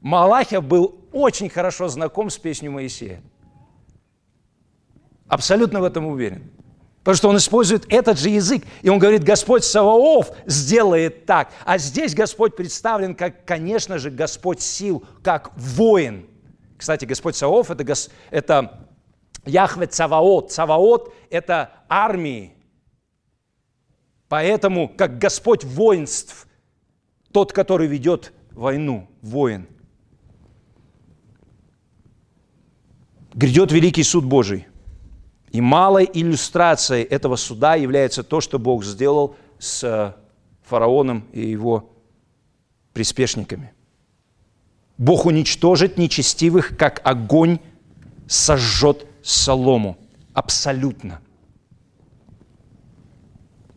Малахия 0.00 0.60
был 0.60 1.08
очень 1.12 1.50
хорошо 1.50 1.88
знаком 1.88 2.30
с 2.30 2.38
песней 2.38 2.68
Моисея. 2.68 3.20
Абсолютно 5.26 5.80
в 5.80 5.84
этом 5.84 6.06
уверен. 6.06 6.50
Потому 7.00 7.16
что 7.16 7.28
он 7.28 7.36
использует 7.36 7.92
этот 7.92 8.18
же 8.18 8.30
язык. 8.30 8.64
И 8.82 8.88
он 8.88 8.98
говорит, 8.98 9.24
Господь 9.24 9.64
Саваоф 9.64 10.30
сделает 10.46 11.26
так. 11.26 11.52
А 11.64 11.78
здесь 11.78 12.14
Господь 12.14 12.56
представлен 12.56 13.14
как, 13.14 13.44
конечно 13.44 13.98
же, 13.98 14.10
Господь 14.10 14.60
сил, 14.60 15.04
как 15.22 15.52
воин. 15.56 16.26
Кстати, 16.78 17.04
Господь 17.04 17.36
Саваоф 17.36 17.70
это, 17.70 17.84
это 18.30 18.88
Яхве 19.44 19.86
Цаваот. 19.86 20.52
Цаваот– 20.52 21.12
это 21.30 21.72
армии, 21.88 22.54
Поэтому, 24.28 24.88
как 24.88 25.18
Господь 25.18 25.64
воинств, 25.64 26.46
тот, 27.32 27.52
который 27.52 27.86
ведет 27.86 28.32
войну, 28.52 29.08
воин. 29.22 29.66
Грядет 33.32 33.72
великий 33.72 34.02
суд 34.02 34.24
Божий. 34.24 34.66
И 35.50 35.60
малой 35.62 36.08
иллюстрацией 36.12 37.04
этого 37.04 37.36
суда 37.36 37.74
является 37.74 38.22
то, 38.22 38.40
что 38.40 38.58
Бог 38.58 38.84
сделал 38.84 39.36
с 39.58 39.82
э, 39.82 40.12
фараоном 40.62 41.26
и 41.32 41.40
его 41.48 41.90
приспешниками. 42.92 43.72
Бог 44.98 45.26
уничтожит 45.26 45.96
нечестивых, 45.96 46.76
как 46.76 47.00
огонь 47.04 47.60
сожжет 48.26 49.06
солому. 49.22 49.96
Абсолютно. 50.34 51.20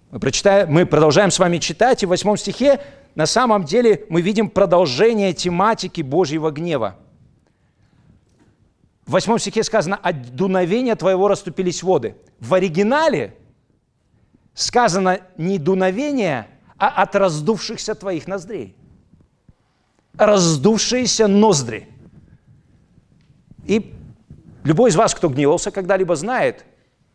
Мы, 0.10 0.20
прочитаем, 0.20 0.72
мы 0.72 0.86
продолжаем 0.86 1.32
с 1.32 1.40
вами 1.40 1.60
читать, 1.60 2.04
и 2.04 2.06
в 2.06 2.10
восьмом 2.10 2.38
стихе 2.38 2.82
на 3.16 3.26
самом 3.26 3.64
деле 3.64 4.06
мы 4.10 4.22
видим 4.22 4.50
продолжение 4.50 5.34
тематики 5.34 6.02
Божьего 6.02 6.50
гнева. 6.50 6.98
В 9.06 9.12
восьмом 9.12 9.40
стихе 9.40 9.64
сказано, 9.64 9.98
от 9.98 10.36
дуновения 10.36 10.96
твоего 10.96 11.28
расступились 11.28 11.84
воды. 11.84 12.16
В 12.40 12.54
оригинале 12.54 13.36
сказано 14.54 15.20
не 15.38 15.60
дуновение, 15.60 16.48
а 16.78 16.90
от 17.04 17.16
раздувшихся 17.16 17.94
твоих 17.94 18.28
ноздрей. 18.28 18.76
Раздувшиеся 20.22 21.28
ноздри. 21.28 21.88
И 23.66 23.92
любой 24.64 24.92
из 24.92 24.96
вас, 24.96 25.16
кто 25.16 25.30
гневался 25.30 25.72
когда-либо, 25.72 26.16
знает, 26.16 26.64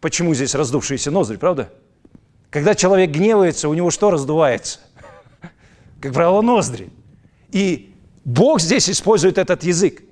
почему 0.00 0.34
здесь 0.34 0.56
раздувшиеся 0.56 1.12
ноздри, 1.12 1.36
правда? 1.36 1.72
Когда 2.50 2.74
человек 2.74 3.12
гневается, 3.12 3.68
у 3.68 3.74
него 3.74 3.92
что 3.92 4.10
раздувается? 4.10 4.80
Как 6.00 6.14
правило, 6.14 6.40
ноздри. 6.40 6.90
И 7.52 7.94
Бог 8.24 8.60
здесь 8.60 8.90
использует 8.90 9.38
этот 9.38 9.62
язык. 9.62 10.02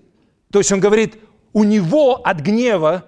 То 0.53 0.61
есть 0.61 0.71
он 0.71 0.79
говорит, 0.79 1.17
у 1.53 1.65
него 1.65 2.15
от 2.25 2.39
гнева 2.43 3.07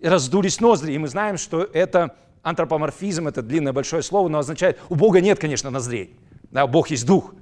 раздулись 0.00 0.60
ноздри. 0.60 0.92
И 0.92 0.98
мы 0.98 1.08
знаем, 1.08 1.38
что 1.38 1.64
это 1.64 2.14
антропоморфизм, 2.42 3.26
это 3.26 3.42
длинное 3.42 3.72
большое 3.72 4.04
слово, 4.04 4.28
но 4.28 4.38
означает, 4.38 4.78
у 4.88 4.94
Бога 4.94 5.20
нет, 5.20 5.40
конечно, 5.40 5.70
ноздрей. 5.70 6.14
Да, 6.52 6.68
Бог 6.68 6.90
есть 6.90 7.04
дух. 7.04 7.34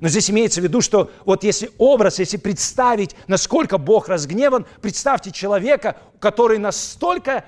Но 0.00 0.08
здесь 0.08 0.30
имеется 0.30 0.60
в 0.60 0.64
виду, 0.64 0.80
что 0.80 1.10
вот 1.24 1.42
если 1.42 1.70
образ, 1.78 2.20
если 2.20 2.36
представить, 2.36 3.16
насколько 3.26 3.78
Бог 3.78 4.08
разгневан, 4.08 4.66
представьте 4.80 5.32
человека, 5.32 5.96
который 6.20 6.58
настолько 6.58 7.44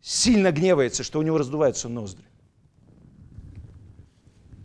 сильно 0.00 0.50
гневается, 0.50 1.02
что 1.02 1.18
у 1.18 1.22
него 1.22 1.36
раздуваются 1.36 1.88
ноздри. 1.88 2.24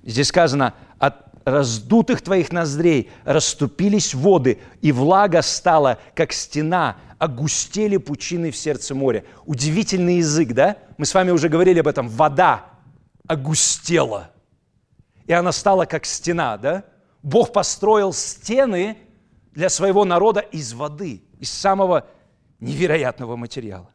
Здесь 0.03 0.27
сказано, 0.27 0.73
от 0.97 1.15
раздутых 1.45 2.21
твоих 2.21 2.51
ноздрей 2.53 3.11
расступились 3.25 4.13
воды, 4.13 4.59
и 4.81 4.91
влага 4.91 5.41
стала, 5.41 5.99
как 6.15 6.31
стена, 6.31 6.97
огустели 7.17 7.97
пучины 7.97 8.51
в 8.51 8.57
сердце 8.57 8.95
моря. 8.95 9.25
Удивительный 9.45 10.17
язык, 10.17 10.53
да? 10.53 10.77
Мы 10.97 11.05
с 11.05 11.13
вами 11.13 11.31
уже 11.31 11.49
говорили 11.49 11.79
об 11.79 11.87
этом. 11.87 12.07
Вода 12.07 12.65
огустела, 13.27 14.31
и 15.25 15.33
она 15.33 15.51
стала 15.51 15.85
как 15.85 16.05
стена, 16.05 16.57
да? 16.57 16.85
Бог 17.23 17.53
построил 17.53 18.12
стены 18.13 18.97
для 19.53 19.69
своего 19.69 20.03
народа 20.03 20.41
из 20.41 20.73
воды, 20.73 21.23
из 21.39 21.49
самого 21.49 22.07
невероятного 22.59 23.38
материала. 23.38 23.89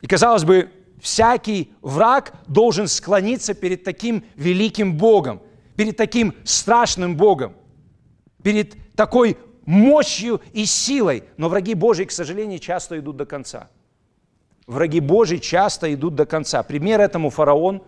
И 0.00 0.06
казалось 0.06 0.44
бы, 0.44 0.70
всякий 1.00 1.72
враг 1.82 2.32
должен 2.46 2.86
склониться 2.86 3.54
перед 3.54 3.84
таким 3.84 4.24
великим 4.36 4.96
Богом, 4.96 5.42
перед 5.76 5.96
таким 5.96 6.34
страшным 6.44 7.16
Богом, 7.16 7.54
перед 8.42 8.76
такой 8.94 9.36
мощью 9.66 10.40
и 10.52 10.64
силой. 10.64 11.24
Но 11.36 11.48
враги 11.48 11.74
Божьи, 11.74 12.04
к 12.04 12.12
сожалению, 12.12 12.60
часто 12.60 12.98
идут 12.98 13.16
до 13.16 13.26
конца. 13.26 13.68
Враги 14.66 15.00
Божьи 15.00 15.38
часто 15.38 15.92
идут 15.92 16.14
до 16.14 16.26
конца. 16.26 16.62
Пример 16.62 17.00
этому 17.00 17.30
фараон, 17.30 17.82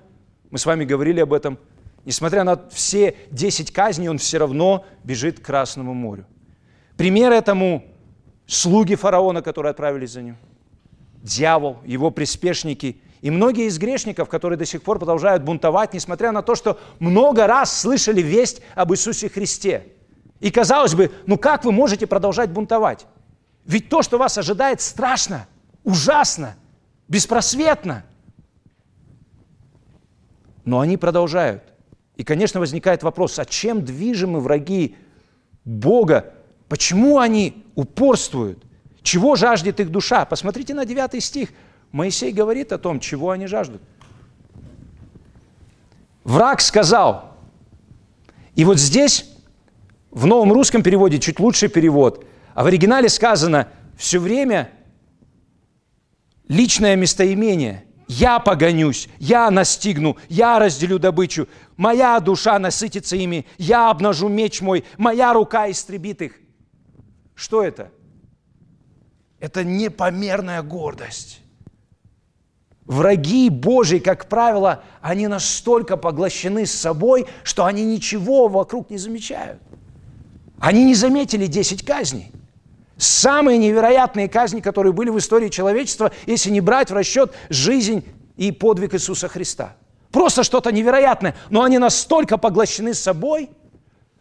мы 0.50 0.58
с 0.58 0.66
вами 0.66 0.84
говорили 0.84 1.20
об 1.20 1.32
этом, 1.32 1.58
несмотря 2.04 2.44
на 2.44 2.60
все 2.70 3.16
10 3.30 3.72
казней, 3.72 4.08
он 4.08 4.18
все 4.18 4.38
равно 4.38 4.84
бежит 5.04 5.40
к 5.40 5.44
Красному 5.44 5.94
морю. 5.94 6.26
Пример 6.96 7.32
этому 7.32 7.84
слуги 8.46 8.94
фараона, 8.94 9.42
которые 9.42 9.70
отправились 9.70 10.10
за 10.10 10.22
ним, 10.22 10.36
дьявол, 11.22 11.78
его 11.84 12.10
приспешники 12.10 13.00
и 13.22 13.30
многие 13.30 13.66
из 13.66 13.78
грешников, 13.78 14.28
которые 14.28 14.58
до 14.58 14.66
сих 14.66 14.82
пор 14.82 14.98
продолжают 14.98 15.44
бунтовать, 15.44 15.94
несмотря 15.94 16.32
на 16.32 16.42
то, 16.42 16.56
что 16.56 16.78
много 16.98 17.46
раз 17.46 17.80
слышали 17.80 18.20
весть 18.20 18.60
об 18.74 18.92
Иисусе 18.92 19.28
Христе. 19.28 19.86
И 20.40 20.50
казалось 20.50 20.94
бы, 20.94 21.12
ну 21.26 21.38
как 21.38 21.64
вы 21.64 21.70
можете 21.70 22.08
продолжать 22.08 22.50
бунтовать? 22.50 23.06
Ведь 23.64 23.88
то, 23.88 24.02
что 24.02 24.18
вас 24.18 24.36
ожидает, 24.38 24.80
страшно, 24.80 25.46
ужасно, 25.84 26.56
беспросветно. 27.06 28.04
Но 30.64 30.80
они 30.80 30.96
продолжают. 30.96 31.62
И, 32.16 32.24
конечно, 32.24 32.60
возникает 32.60 33.02
вопрос, 33.02 33.38
а 33.38 33.44
чем 33.44 33.84
движимы 33.84 34.40
враги 34.40 34.96
Бога? 35.64 36.34
Почему 36.68 37.18
они 37.18 37.64
упорствуют? 37.74 38.64
Чего 39.02 39.36
жаждет 39.36 39.80
их 39.80 39.90
душа? 39.90 40.24
Посмотрите 40.24 40.74
на 40.74 40.84
9 40.84 41.22
стих. 41.22 41.50
Моисей 41.90 42.32
говорит 42.32 42.72
о 42.72 42.78
том, 42.78 43.00
чего 43.00 43.30
они 43.30 43.46
жаждут. 43.46 43.82
Враг 46.24 46.60
сказал, 46.60 47.36
и 48.54 48.64
вот 48.64 48.78
здесь 48.78 49.28
в 50.10 50.26
новом 50.26 50.52
русском 50.52 50.82
переводе 50.82 51.18
чуть 51.18 51.40
лучший 51.40 51.68
перевод, 51.68 52.24
а 52.54 52.62
в 52.62 52.66
оригинале 52.66 53.08
сказано 53.08 53.68
все 53.96 54.20
время 54.20 54.70
личное 56.48 56.94
местоимение. 56.96 57.84
Я 58.12 58.40
погонюсь, 58.40 59.08
я 59.18 59.50
настигну, 59.50 60.18
я 60.28 60.58
разделю 60.58 60.98
добычу, 60.98 61.48
моя 61.78 62.20
душа 62.20 62.58
насытится 62.58 63.16
ими, 63.16 63.46
я 63.56 63.90
обнажу 63.90 64.28
меч 64.28 64.60
мой, 64.60 64.84
моя 64.98 65.32
рука 65.32 65.70
истребит 65.70 66.20
их. 66.20 66.34
Что 67.34 67.62
это? 67.62 67.90
Это 69.40 69.64
непомерная 69.64 70.62
гордость. 70.62 71.40
Враги 72.84 73.48
Божьи, 73.48 73.98
как 73.98 74.28
правило, 74.28 74.84
они 75.00 75.26
настолько 75.26 75.96
поглощены 75.96 76.66
собой, 76.66 77.26
что 77.44 77.64
они 77.64 77.82
ничего 77.82 78.48
вокруг 78.48 78.90
не 78.90 78.98
замечают. 78.98 79.62
Они 80.58 80.84
не 80.84 80.94
заметили 80.94 81.46
10 81.46 81.82
казней. 81.82 82.30
Самые 83.02 83.58
невероятные 83.58 84.28
казни, 84.28 84.60
которые 84.60 84.92
были 84.92 85.10
в 85.10 85.18
истории 85.18 85.48
человечества, 85.48 86.12
если 86.24 86.50
не 86.50 86.60
брать 86.60 86.88
в 86.88 86.94
расчет 86.94 87.32
жизнь 87.48 88.04
и 88.36 88.52
подвиг 88.52 88.94
Иисуса 88.94 89.26
Христа. 89.26 89.74
Просто 90.12 90.44
что-то 90.44 90.70
невероятное. 90.70 91.34
Но 91.50 91.64
они 91.64 91.78
настолько 91.78 92.38
поглощены 92.38 92.94
собой, 92.94 93.50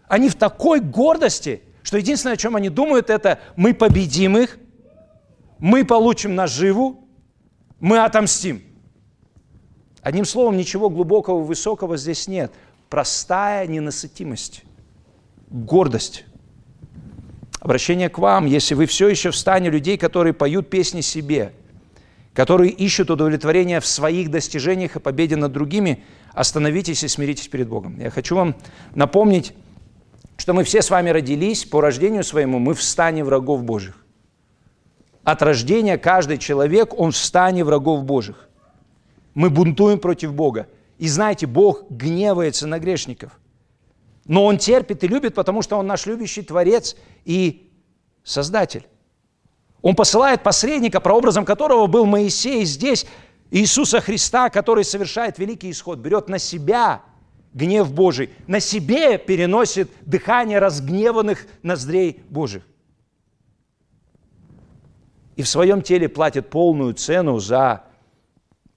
они 0.07 0.29
в 0.29 0.35
такой 0.35 0.79
гордости, 0.79 1.61
что 1.83 1.99
единственное, 1.99 2.33
о 2.33 2.37
чем 2.37 2.55
они 2.55 2.69
думают, 2.69 3.11
это 3.11 3.37
мы 3.55 3.75
победим 3.75 4.35
их, 4.35 4.57
мы 5.59 5.85
получим 5.85 6.33
наживу, 6.33 7.07
мы 7.79 7.99
отомстим. 7.99 8.63
Одним 10.01 10.25
словом, 10.25 10.57
ничего 10.57 10.89
глубокого, 10.89 11.43
высокого 11.43 11.97
здесь 11.97 12.27
нет. 12.27 12.51
Простая 12.89 13.67
ненасытимость, 13.67 14.63
гордость. 15.51 16.25
Обращение 17.61 18.09
к 18.09 18.17
вам, 18.17 18.47
если 18.47 18.73
вы 18.73 18.87
все 18.87 19.07
еще 19.07 19.29
в 19.29 19.35
стане 19.35 19.69
людей, 19.69 19.95
которые 19.95 20.33
поют 20.33 20.71
песни 20.71 21.01
себе, 21.01 21.53
которые 22.33 22.71
ищут 22.71 23.11
удовлетворения 23.11 23.79
в 23.79 23.85
своих 23.85 24.31
достижениях 24.31 24.95
и 24.95 24.99
победе 24.99 25.35
над 25.35 25.51
другими, 25.51 26.03
остановитесь 26.33 27.03
и 27.03 27.07
смиритесь 27.07 27.47
перед 27.47 27.69
Богом. 27.69 27.99
Я 27.99 28.09
хочу 28.09 28.35
вам 28.35 28.55
напомнить, 28.95 29.53
что 30.37 30.53
мы 30.53 30.63
все 30.63 30.81
с 30.81 30.89
вами 30.89 31.11
родились 31.11 31.63
по 31.65 31.81
рождению 31.81 32.23
своему, 32.23 32.57
мы 32.57 32.73
в 32.73 32.81
стане 32.81 33.23
врагов 33.23 33.63
Божьих. 33.63 34.03
От 35.23 35.43
рождения 35.43 35.99
каждый 35.99 36.39
человек, 36.39 36.99
он 36.99 37.11
в 37.11 37.17
стане 37.17 37.63
врагов 37.63 38.03
Божьих. 38.05 38.49
Мы 39.35 39.51
бунтуем 39.51 39.99
против 39.99 40.33
Бога. 40.33 40.65
И 40.97 41.07
знаете, 41.07 41.45
Бог 41.45 41.83
гневается 41.91 42.65
на 42.65 42.79
грешников. 42.79 43.39
Но 44.25 44.45
Он 44.45 44.57
терпит 44.57 45.03
и 45.03 45.07
любит, 45.07 45.33
потому 45.33 45.61
что 45.61 45.77
Он 45.77 45.87
наш 45.87 46.05
любящий 46.05 46.41
Творец 46.41 46.95
и 47.25 47.69
Создатель. 48.23 48.87
Он 49.81 49.95
посылает 49.95 50.43
посредника, 50.43 50.99
прообразом 50.99 51.43
которого 51.43 51.87
был 51.87 52.05
Моисей 52.05 52.65
здесь, 52.65 53.05
Иисуса 53.49 53.99
Христа, 53.99 54.49
который 54.49 54.83
совершает 54.83 55.39
великий 55.39 55.71
исход, 55.71 55.99
берет 55.99 56.29
на 56.29 56.37
себя 56.37 57.01
гнев 57.53 57.91
Божий, 57.91 58.29
на 58.47 58.59
себе 58.59 59.17
переносит 59.17 59.91
дыхание 60.01 60.59
разгневанных 60.59 61.47
ноздрей 61.63 62.23
Божьих. 62.29 62.63
И 65.35 65.43
в 65.43 65.49
своем 65.49 65.81
теле 65.81 66.07
платит 66.07 66.49
полную 66.49 66.93
цену 66.93 67.39
за 67.39 67.83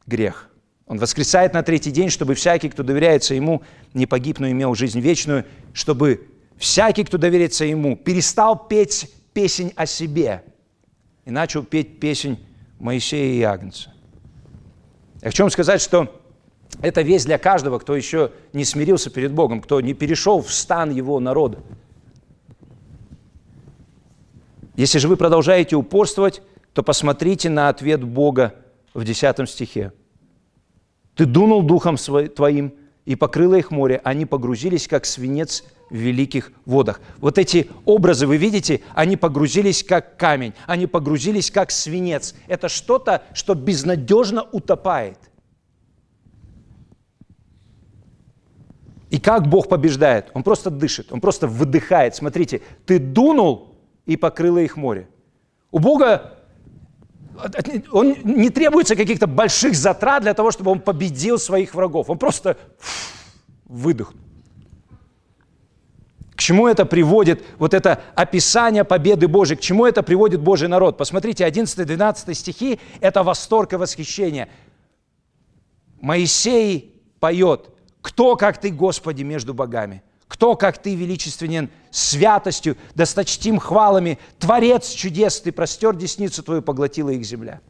грех– 0.07 0.51
он 0.87 0.99
воскресает 0.99 1.55
на 1.55 1.63
третий 1.63 1.91
день, 1.91 2.11
чтобы 2.11 2.35
всякий, 2.35 2.69
кто 2.69 2.83
доверяется 2.83 3.35
Ему, 3.35 3.63
не 3.95 4.07
погиб, 4.07 4.39
но 4.39 4.51
имел 4.51 4.75
жизнь 4.75 5.01
вечную, 5.01 5.47
чтобы 5.73 6.29
всякий, 6.59 7.05
кто 7.05 7.17
доверится 7.17 7.65
Ему, 7.65 7.97
перестал 7.97 8.69
петь 8.69 9.11
песнь 9.33 9.73
о 9.77 9.87
себе 9.87 10.45
и 11.25 11.31
начал 11.31 11.63
петь 11.63 12.01
песнь 12.01 12.39
Моисея 12.79 13.33
и 13.33 13.43
Агнца. 13.43 13.93
Я 15.23 15.29
хочу 15.29 15.45
вам 15.45 15.51
сказать, 15.51 15.81
что 15.81 16.21
это 16.83 17.01
весть 17.01 17.25
для 17.25 17.39
каждого, 17.39 17.79
кто 17.79 17.97
еще 17.97 18.33
не 18.53 18.65
смирился 18.65 19.09
перед 19.09 19.33
Богом, 19.33 19.63
кто 19.63 19.81
не 19.81 19.95
перешел 19.95 20.43
в 20.43 20.53
стан 20.53 20.91
Его 20.91 21.19
народа. 21.19 21.61
Если 24.77 24.99
же 24.99 25.09
вы 25.09 25.17
продолжаете 25.17 25.77
упорствовать, 25.77 26.43
то 26.75 26.83
посмотрите 26.83 27.49
на 27.49 27.69
ответ 27.69 28.03
Бога 28.03 28.55
в 28.93 29.05
10 29.05 29.49
стихе. 29.49 29.93
Ты 31.15 31.27
дунул 31.27 31.63
духом 31.63 31.97
твоим, 31.97 32.75
и 33.05 33.17
покрыло 33.17 33.55
их 33.55 33.71
море, 33.71 34.01
они 34.03 34.25
погрузились, 34.25 34.89
как 34.89 35.05
свинец 35.05 35.65
в 35.91 35.95
великих 35.95 36.53
водах. 36.65 37.01
Вот 37.19 37.37
эти 37.37 37.69
образы, 37.85 38.27
вы 38.27 38.39
видите, 38.39 38.81
они 38.95 39.17
погрузились, 39.17 39.85
как 39.85 40.17
камень, 40.17 40.55
они 40.67 40.87
погрузились, 40.87 41.51
как 41.51 41.71
свинец. 41.71 42.35
Это 42.47 42.69
что-то, 42.69 43.23
что 43.35 43.55
безнадежно 43.55 44.43
утопает. 44.43 45.19
И 49.11 49.21
как 49.21 49.47
Бог 49.47 49.69
побеждает? 49.69 50.31
Он 50.33 50.43
просто 50.43 50.71
дышит, 50.71 51.13
Он 51.13 51.21
просто 51.21 51.47
выдыхает. 51.47 52.17
Смотрите, 52.17 52.63
ты 52.87 52.99
дунул, 52.99 53.75
и 54.07 54.17
покрыло 54.17 54.59
их 54.59 54.77
море. 54.77 55.09
У 55.71 55.79
Бога 55.79 56.34
он 57.91 58.17
не 58.25 58.51
требуется 58.51 58.97
каких-то 58.97 59.27
больших 59.27 59.75
затрат 59.75 60.23
для 60.23 60.35
того, 60.35 60.51
чтобы 60.51 60.71
он 60.71 60.81
победил 60.81 61.39
своих 61.39 61.75
врагов. 61.75 62.11
Он 62.11 62.19
просто 62.19 62.57
выдохнул. 63.65 64.21
К 66.35 66.41
чему 66.41 66.67
это 66.67 66.85
приводит, 66.85 67.45
вот 67.59 67.75
это 67.75 68.03
описание 68.17 68.83
победы 68.85 69.29
Божьей, 69.29 69.57
к 69.57 69.61
чему 69.61 69.87
это 69.87 70.03
приводит 70.03 70.41
Божий 70.41 70.69
народ? 70.69 70.99
Посмотрите, 70.99 71.47
11-12 71.47 72.35
стихи– 72.35 72.81
это 73.01 73.23
восторг 73.23 73.73
и 73.73 73.77
восхищение. 73.77 74.49
Моисей 76.01 77.01
поет, 77.21 77.71
«Кто, 78.03 78.37
как 78.37 78.59
ты, 78.59 78.71
Господи, 78.71 79.23
между 79.23 79.55
богами?» 79.55 80.03
Кто, 80.29 80.57
как 80.57 80.79
ты, 80.79 80.95
величественен 80.95 81.71
святостью, 81.91 82.77
досточтим 82.95 83.59
хвалами, 83.59 84.19
Творец 84.39 84.91
чудес, 84.91 85.41
ты 85.41 85.53
простер 85.53 85.95
десницу 85.95 86.43
твою, 86.43 86.63
поглотила 86.63 87.11
их 87.11 87.25
земля. 87.25 87.61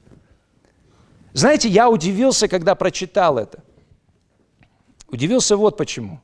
Знаете, 1.32 1.68
я 1.68 1.90
удивился, 1.90 2.46
когда 2.46 2.74
прочитал 2.74 3.38
это. 3.38 3.62
Удивился 5.08 5.56
вот 5.56 5.76
почему. 5.76 6.20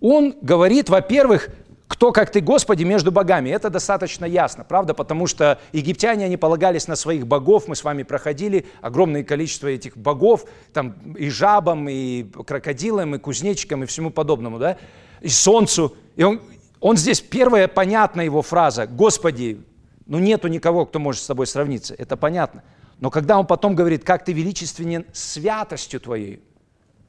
Он 0.00 0.34
говорит, 0.40 0.88
во-первых, 0.88 1.50
кто, 1.96 2.12
как 2.12 2.30
ты, 2.30 2.42
Господи, 2.42 2.84
между 2.84 3.10
богами. 3.10 3.48
Это 3.48 3.70
достаточно 3.70 4.26
ясно, 4.26 4.64
правда? 4.64 4.92
Потому 4.92 5.26
что 5.26 5.58
египтяне, 5.72 6.26
они 6.26 6.36
полагались 6.36 6.88
на 6.88 6.94
своих 6.94 7.26
богов. 7.26 7.68
Мы 7.68 7.74
с 7.74 7.84
вами 7.84 8.02
проходили 8.02 8.66
огромное 8.82 9.24
количество 9.24 9.66
этих 9.66 9.96
богов, 9.96 10.44
там 10.74 10.92
и 11.16 11.30
жабам, 11.30 11.88
и 11.88 12.24
крокодилам, 12.24 13.14
и 13.14 13.18
кузнечикам, 13.18 13.82
и 13.82 13.86
всему 13.86 14.10
подобному, 14.10 14.58
да? 14.58 14.76
И 15.22 15.30
солнцу. 15.30 15.96
И 16.16 16.22
он, 16.22 16.42
он 16.80 16.98
здесь, 16.98 17.22
первая 17.22 17.66
понятна 17.66 18.20
его 18.20 18.42
фраза, 18.42 18.86
Господи, 18.86 19.64
ну 20.04 20.18
нету 20.18 20.48
никого, 20.48 20.84
кто 20.84 20.98
может 20.98 21.22
с 21.22 21.26
тобой 21.26 21.46
сравниться. 21.46 21.94
Это 21.96 22.18
понятно. 22.18 22.62
Но 23.00 23.08
когда 23.08 23.38
он 23.38 23.46
потом 23.46 23.74
говорит, 23.74 24.04
как 24.04 24.22
ты 24.22 24.34
величественен 24.34 25.06
святостью 25.14 26.00
твоей, 26.00 26.42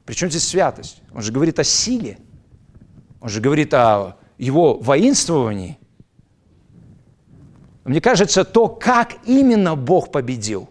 причем 0.06 0.30
здесь 0.30 0.48
святость? 0.48 1.02
Он 1.14 1.20
же 1.20 1.30
говорит 1.30 1.58
о 1.58 1.64
силе. 1.64 2.16
Он 3.20 3.28
же 3.28 3.42
говорит 3.42 3.74
о 3.74 4.16
его 4.38 4.78
воинствовании, 4.78 5.78
мне 7.84 8.00
кажется, 8.00 8.44
то, 8.44 8.68
как 8.68 9.14
именно 9.24 9.74
Бог 9.74 10.12
победил, 10.12 10.68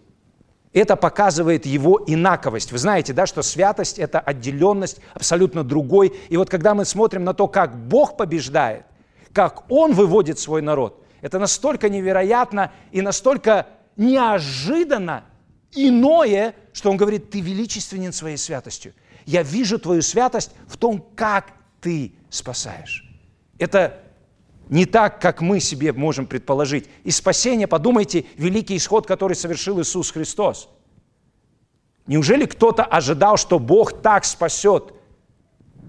это 0.72 0.96
показывает 0.96 1.66
его 1.66 2.04
инаковость. 2.06 2.72
Вы 2.72 2.78
знаете, 2.78 3.12
да, 3.14 3.26
что 3.26 3.42
святость– 3.42 3.98
это 4.00 4.20
отделенность 4.20 5.00
абсолютно 5.16 5.64
другой. 5.64 6.14
И 6.30 6.38
вот 6.38 6.50
когда 6.50 6.76
мы 6.76 6.86
смотрим 6.86 7.24
на 7.24 7.34
то, 7.34 7.48
как 7.48 7.76
Бог 7.88 8.18
побеждает, 8.18 8.86
как 9.34 9.70
Он 9.72 9.94
выводит 9.94 10.38
свой 10.38 10.62
народ, 10.62 11.04
Это 11.22 11.40
настолько 11.40 11.90
невероятно 11.90 12.72
и 12.92 13.02
настолько 13.02 13.68
неожиданно 13.96 15.24
иное, 15.74 16.54
что 16.74 16.92
он 16.92 16.98
говорит, 16.98 17.32
ты 17.32 17.42
величественен 17.42 18.14
своей 18.14 18.38
святостью. 18.38 18.94
Я 19.26 19.44
вижу 19.44 19.80
твою 19.80 20.02
святость 20.02 20.52
в 20.68 20.78
том, 20.78 21.04
как 21.16 21.48
ты 21.82 22.14
спасаешь. 22.30 23.07
Это 23.60 24.00
не 24.70 24.86
так, 24.86 25.22
как 25.22 25.42
мы 25.42 25.60
себе 25.60 25.94
можем 25.94 26.26
предположить. 26.26 26.90
И 27.04 27.12
спасение, 27.12 27.68
подумайте, 27.68 28.26
великий 28.38 28.78
исход, 28.78 29.08
который 29.08 29.36
совершил 29.36 29.82
Иисус 29.82 30.12
Христос. 30.12 30.70
Неужели 32.06 32.46
кто-то 32.46 32.84
ожидал, 32.84 33.38
что 33.38 33.60
Бог 33.60 34.02
так 34.02 34.26
спасет 34.26 34.94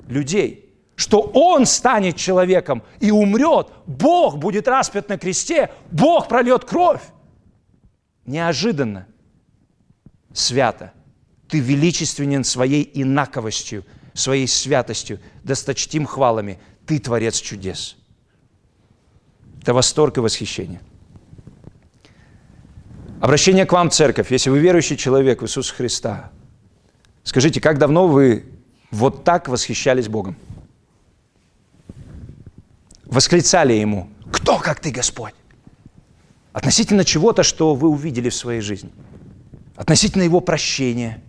людей, 0.08 0.74
что 0.96 1.20
Он 1.34 1.64
станет 1.64 2.16
человеком 2.16 2.82
и 2.98 3.10
умрет, 3.10 3.68
Бог 3.86 4.38
будет 4.38 4.66
распят 4.66 5.08
на 5.08 5.18
кресте, 5.18 5.70
Бог 5.92 6.28
прольет 6.28 6.64
кровь? 6.64 7.02
Неожиданно, 8.26 9.06
свято. 10.32 10.92
Ты 11.48 11.60
величественен 11.60 12.44
своей 12.44 12.90
инаковостью, 12.92 13.84
своей 14.12 14.48
святостью, 14.48 15.20
досточтим 15.44 16.04
хвалами. 16.04 16.58
Ты 16.88 16.98
творец 16.98 17.38
чудес. 17.38 17.96
Это 19.60 19.74
восторг 19.74 20.16
и 20.16 20.20
восхищение. 20.20 20.80
Обращение 23.20 23.66
к 23.66 23.72
вам, 23.72 23.90
церковь, 23.90 24.32
если 24.32 24.48
вы 24.48 24.58
верующий 24.58 24.96
человек 24.96 25.42
в 25.42 25.44
Иисуса 25.44 25.74
Христа, 25.74 26.32
скажите, 27.24 27.60
как 27.60 27.76
давно 27.76 28.08
вы 28.08 28.46
вот 28.90 29.22
так 29.22 29.48
восхищались 29.48 30.08
Богом? 30.08 30.34
Восклицали 33.04 33.74
Ему, 33.74 34.08
кто 34.32 34.58
как 34.58 34.80
Ты, 34.80 34.90
Господь? 34.90 35.34
Относительно 36.54 37.04
чего-то, 37.04 37.42
что 37.42 37.74
вы 37.74 37.88
увидели 37.90 38.30
в 38.30 38.34
своей 38.34 38.62
жизни. 38.62 38.92
Относительно 39.76 40.22
Его 40.22 40.40
прощения, 40.40 41.22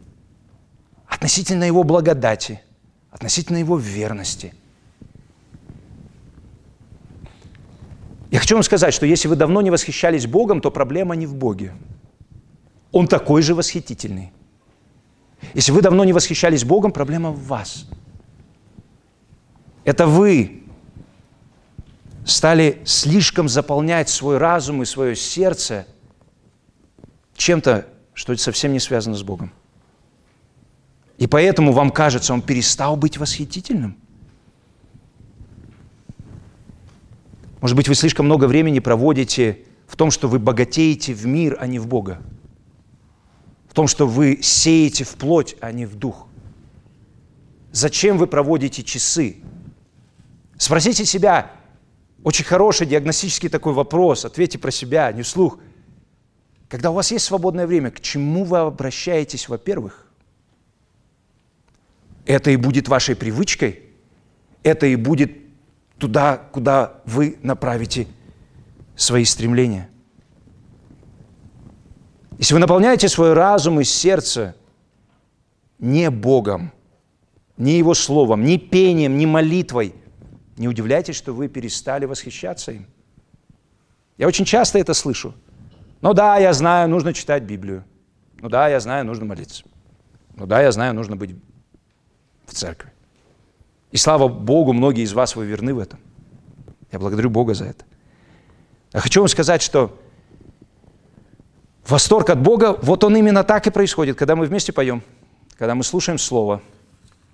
относительно 1.05 1.65
Его 1.65 1.83
благодати, 1.83 2.61
относительно 3.11 3.57
Его 3.57 3.77
верности– 3.77 4.53
Я 8.31 8.39
хочу 8.39 8.55
вам 8.55 8.63
сказать, 8.63 8.93
что 8.93 9.05
если 9.05 9.27
вы 9.27 9.35
давно 9.35 9.61
не 9.61 9.71
восхищались 9.71 10.27
Богом, 10.27 10.61
то 10.61 10.69
проблема 10.69 11.15
не 11.15 11.25
в 11.25 11.35
Боге. 11.35 11.73
Он 12.91 13.07
такой 13.07 13.41
же 13.41 13.55
восхитительный. 13.55 14.31
Если 15.53 15.71
вы 15.71 15.81
давно 15.81 16.03
не 16.03 16.13
восхищались 16.13 16.63
Богом, 16.63 16.91
проблема 16.91 17.31
в 17.31 17.47
вас. 17.47 17.87
Это 19.83 20.05
вы 20.05 20.63
стали 22.25 22.81
слишком 22.85 23.49
заполнять 23.49 24.09
свой 24.09 24.37
разум 24.37 24.83
и 24.83 24.85
свое 24.85 25.15
сердце 25.15 25.87
чем-то, 27.35 27.87
что 28.13 28.35
совсем 28.37 28.73
не 28.73 28.79
связано 28.79 29.15
с 29.15 29.23
Богом. 29.23 29.51
И 31.17 31.25
поэтому 31.25 31.71
вам 31.71 31.89
кажется, 31.89 32.33
он 32.33 32.41
перестал 32.43 32.95
быть 32.95 33.17
восхитительным– 33.17 33.97
Может 37.61 37.75
быть, 37.75 37.87
вы 37.87 37.95
слишком 37.95 38.25
много 38.25 38.45
времени 38.45 38.79
проводите 38.79 39.59
в 39.87 39.95
том, 39.95 40.11
что 40.11 40.27
вы 40.27 40.39
богатеете 40.39 41.13
в 41.13 41.25
мир, 41.25 41.57
а 41.59 41.67
не 41.67 41.79
в 41.79 41.87
Бога. 41.87 42.21
В 43.67 43.73
том, 43.73 43.87
что 43.87 44.07
вы 44.07 44.39
сеете 44.41 45.03
в 45.03 45.15
плоть, 45.15 45.55
а 45.59 45.71
не 45.71 45.85
в 45.85 45.95
дух. 45.95 46.27
Зачем 47.71 48.17
вы 48.17 48.27
проводите 48.27 48.83
часы? 48.83 49.37
Спросите 50.57 51.05
себя, 51.05 51.51
очень 52.23 52.45
хороший 52.45 52.87
диагностический 52.87 53.49
такой 53.49 53.73
вопрос, 53.73 54.25
ответьте 54.25 54.57
про 54.57 54.71
себя, 54.71 55.11
не 55.11 55.21
вслух. 55.21 55.59
Когда 56.67 56.91
у 56.91 56.93
вас 56.93 57.11
есть 57.11 57.25
свободное 57.25 57.67
время, 57.67 57.91
к 57.91 57.99
чему 57.99 58.43
вы 58.43 58.59
обращаетесь, 58.59 59.49
во-первых? 59.49 60.07
Это 62.25 62.51
и 62.51 62.57
будет 62.57 62.87
вашей 62.87 63.15
привычкой, 63.15 63.81
это 64.63 64.85
и 64.85 64.95
будет 64.95 65.31
туда, 65.99 66.37
куда 66.37 67.01
вы 67.05 67.37
направите 67.43 68.07
свои 68.95 69.25
стремления. 69.25 69.89
Если 72.37 72.53
вы 72.53 72.59
наполняете 72.59 73.09
свой 73.09 73.33
разум 73.33 73.81
и 73.81 73.83
сердце 73.83 74.55
не 75.77 76.09
Богом, 76.09 76.71
не 77.57 77.77
Его 77.77 77.93
Словом, 77.93 78.43
не 78.43 78.57
пением, 78.57 79.17
не 79.17 79.25
молитвой, 79.25 79.93
не 80.57 80.67
удивляйтесь, 80.67 81.15
что 81.15 81.33
вы 81.33 81.49
перестали 81.49 82.05
восхищаться 82.05 82.71
им. 82.71 82.87
Я 84.17 84.27
очень 84.27 84.45
часто 84.45 84.79
это 84.79 84.93
слышу. 84.93 85.33
Ну 86.01 86.13
да, 86.13 86.37
я 86.37 86.53
знаю, 86.53 86.89
нужно 86.89 87.13
читать 87.13 87.43
Библию. 87.43 87.83
Ну 88.41 88.49
да, 88.49 88.69
я 88.69 88.79
знаю, 88.79 89.05
нужно 89.05 89.25
молиться. 89.25 89.63
Ну 90.35 90.45
да, 90.45 90.61
я 90.61 90.71
знаю, 90.71 90.93
нужно 90.93 91.17
быть 91.17 91.35
в 92.45 92.53
церкви. 92.53 92.91
И 93.91 93.97
слава 93.97 94.27
Богу, 94.27 94.73
многие 94.73 95.03
из 95.03 95.13
вас 95.13 95.35
вы 95.35 95.45
верны 95.45 95.73
в 95.73 95.79
этом. 95.79 95.99
Я 96.91 96.99
благодарю 96.99 97.29
Бога 97.29 97.53
за 97.53 97.65
это. 97.65 97.85
Я 98.93 98.99
хочу 98.99 99.21
вам 99.21 99.27
сказать, 99.27 99.61
что 99.61 99.97
восторг 101.87 102.29
от 102.29 102.41
Бога, 102.41 102.77
вот 102.81 103.03
он 103.03 103.15
именно 103.17 103.43
так 103.43 103.67
и 103.67 103.71
происходит, 103.71 104.17
когда 104.17 104.35
мы 104.35 104.45
вместе 104.45 104.71
поем, 104.71 105.01
когда 105.57 105.75
мы 105.75 105.83
слушаем 105.83 106.17
Слово, 106.17 106.61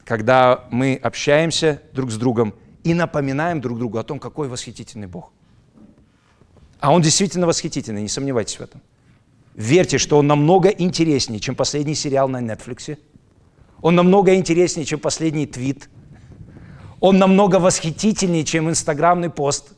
когда 0.06 0.66
мы 0.72 0.99
общаемся 1.01 1.82
друг 1.93 2.12
с 2.12 2.18
другом 2.18 2.53
и 2.84 2.93
напоминаем 2.93 3.62
друг 3.62 3.78
другу 3.78 3.97
о 3.97 4.03
том, 4.03 4.20
какой 4.20 4.47
восхитительный 4.47 5.08
Бог. 5.08 5.32
А 6.80 6.93
Он 6.93 7.01
действительно 7.01 7.47
восхитительный, 7.47 8.01
не 8.01 8.10
сомневайтесь 8.10 8.60
в 8.60 8.62
этом. 8.62 8.82
Верьте, 9.56 9.97
что 9.97 10.18
Он 10.18 10.28
намного 10.28 10.70
интереснее, 10.70 11.39
чем 11.39 11.56
последний 11.56 11.95
сериал 11.95 12.28
на 12.28 12.41
Netflix. 12.41 12.97
Он 13.82 13.95
намного 13.95 14.36
интереснее, 14.36 14.86
чем 14.86 14.99
последний 14.99 15.47
твит– 15.47 15.89
он 16.99 17.17
намного 17.17 17.57
восхитительнее, 17.57 18.43
чем 18.43 18.69
инстаграмный 18.69 19.29
пост. 19.29 19.73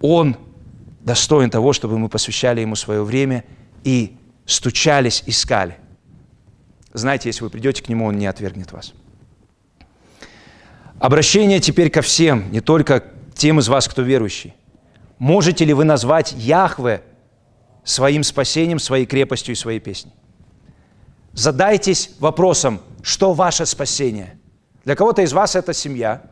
Он 0.00 0.36
достоин 1.00 1.50
того, 1.50 1.72
чтобы 1.72 1.98
мы 1.98 2.08
посвящали 2.08 2.60
Ему 2.60 2.76
свое 2.76 3.02
время 3.02 3.44
и 3.84 4.16
стучались, 4.46 5.22
искали. 5.26 5.76
Знаете, 6.92 7.28
если 7.28 7.44
вы 7.44 7.50
придете 7.50 7.82
к 7.82 7.88
Нему, 7.88 8.06
Он 8.06 8.18
не 8.18 8.26
отвергнет 8.26 8.72
вас. 8.72 8.92
Обращение 10.98 11.60
теперь 11.60 11.90
ко 11.90 12.02
всем, 12.02 12.50
не 12.52 12.60
только 12.60 13.04
тем 13.34 13.58
из 13.58 13.68
вас, 13.68 13.88
кто 13.88 14.02
верующий. 14.02 14.54
Можете 15.18 15.64
ли 15.64 15.72
вы 15.72 15.84
назвать 15.84 16.32
Яхве 16.32 17.02
своим 17.84 18.22
спасением, 18.22 18.78
своей 18.78 19.06
крепостью 19.06 19.52
и 19.52 19.56
своей 19.56 19.80
песней? 19.80 20.12
Задайтесь 21.32 22.10
вопросом, 22.18 22.80
что 23.02 23.32
ваше 23.32 23.66
спасение– 23.66 24.36
для 24.84 24.96
кого-то 24.96 25.22
из 25.22 25.32
вас 25.32 25.56
это 25.56 25.72
семья, 25.72 26.22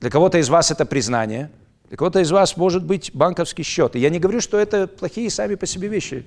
для 0.00 0.10
кого-то 0.10 0.38
из 0.38 0.48
вас 0.48 0.70
это 0.70 0.84
признание, 0.84 1.50
для 1.88 1.96
кого-то 1.96 2.20
из 2.20 2.30
вас 2.30 2.56
может 2.56 2.84
быть 2.84 3.10
банковский 3.14 3.62
счет. 3.62 3.96
И 3.96 3.98
я 3.98 4.10
не 4.10 4.18
говорю, 4.18 4.40
что 4.40 4.58
это 4.58 4.86
плохие 4.86 5.30
сами 5.30 5.54
по 5.56 5.66
себе 5.66 5.88
вещи. 5.88 6.26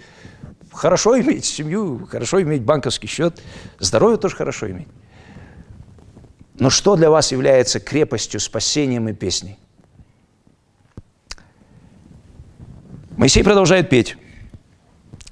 Хорошо 0.71 1.19
иметь 1.19 1.45
семью, 1.45 2.05
хорошо 2.09 2.41
иметь 2.41 2.63
банковский 2.63 3.07
счет, 3.07 3.41
здоровье 3.79 4.17
тоже 4.17 4.35
хорошо 4.35 4.69
иметь. 4.69 4.87
Но 6.59 6.69
что 6.69 6.95
для 6.95 7.09
вас 7.09 7.31
является 7.31 7.79
крепостью, 7.79 8.39
спасением 8.39 9.09
и 9.09 9.13
песней? 9.13 9.57
Моисей 13.17 13.43
продолжает 13.43 13.89
петь. 13.89 14.17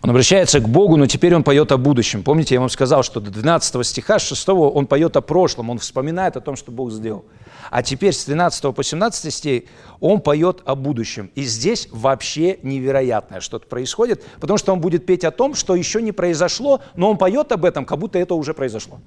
Он 0.03 0.09
обращается 0.09 0.59
к 0.59 0.67
Богу, 0.67 0.97
но 0.97 1.05
теперь 1.05 1.35
он 1.35 1.43
поет 1.43 1.71
о 1.71 1.77
будущем. 1.77 2.23
Помните, 2.23 2.55
я 2.55 2.59
вам 2.59 2.69
сказал, 2.69 3.03
что 3.03 3.19
до 3.19 3.29
12 3.29 3.85
стиха, 3.85 4.17
с 4.17 4.23
6 4.23 4.49
он 4.49 4.87
поет 4.87 5.15
о 5.15 5.21
прошлом, 5.21 5.69
он 5.69 5.77
вспоминает 5.77 6.35
о 6.35 6.41
том, 6.41 6.55
что 6.55 6.71
Бог 6.71 6.91
сделал. 6.91 7.23
А 7.69 7.83
теперь 7.83 8.11
с 8.11 8.25
13 8.25 8.73
по 8.73 8.83
17 8.83 9.31
стих 9.31 9.63
он 9.99 10.19
поет 10.21 10.61
о 10.65 10.73
будущем. 10.73 11.29
И 11.35 11.43
здесь 11.43 11.87
вообще 11.91 12.57
невероятное 12.63 13.41
что-то 13.41 13.67
происходит, 13.67 14.23
потому 14.39 14.57
что 14.57 14.73
он 14.73 14.81
будет 14.81 15.05
петь 15.05 15.23
о 15.23 15.29
том, 15.29 15.53
что 15.53 15.75
еще 15.75 16.01
не 16.01 16.11
произошло, 16.11 16.81
но 16.95 17.11
он 17.11 17.17
поет 17.17 17.51
об 17.51 17.63
этом, 17.63 17.85
как 17.85 17.99
будто 17.99 18.17
это 18.17 18.33
уже 18.33 18.55
произошло. 18.55 18.99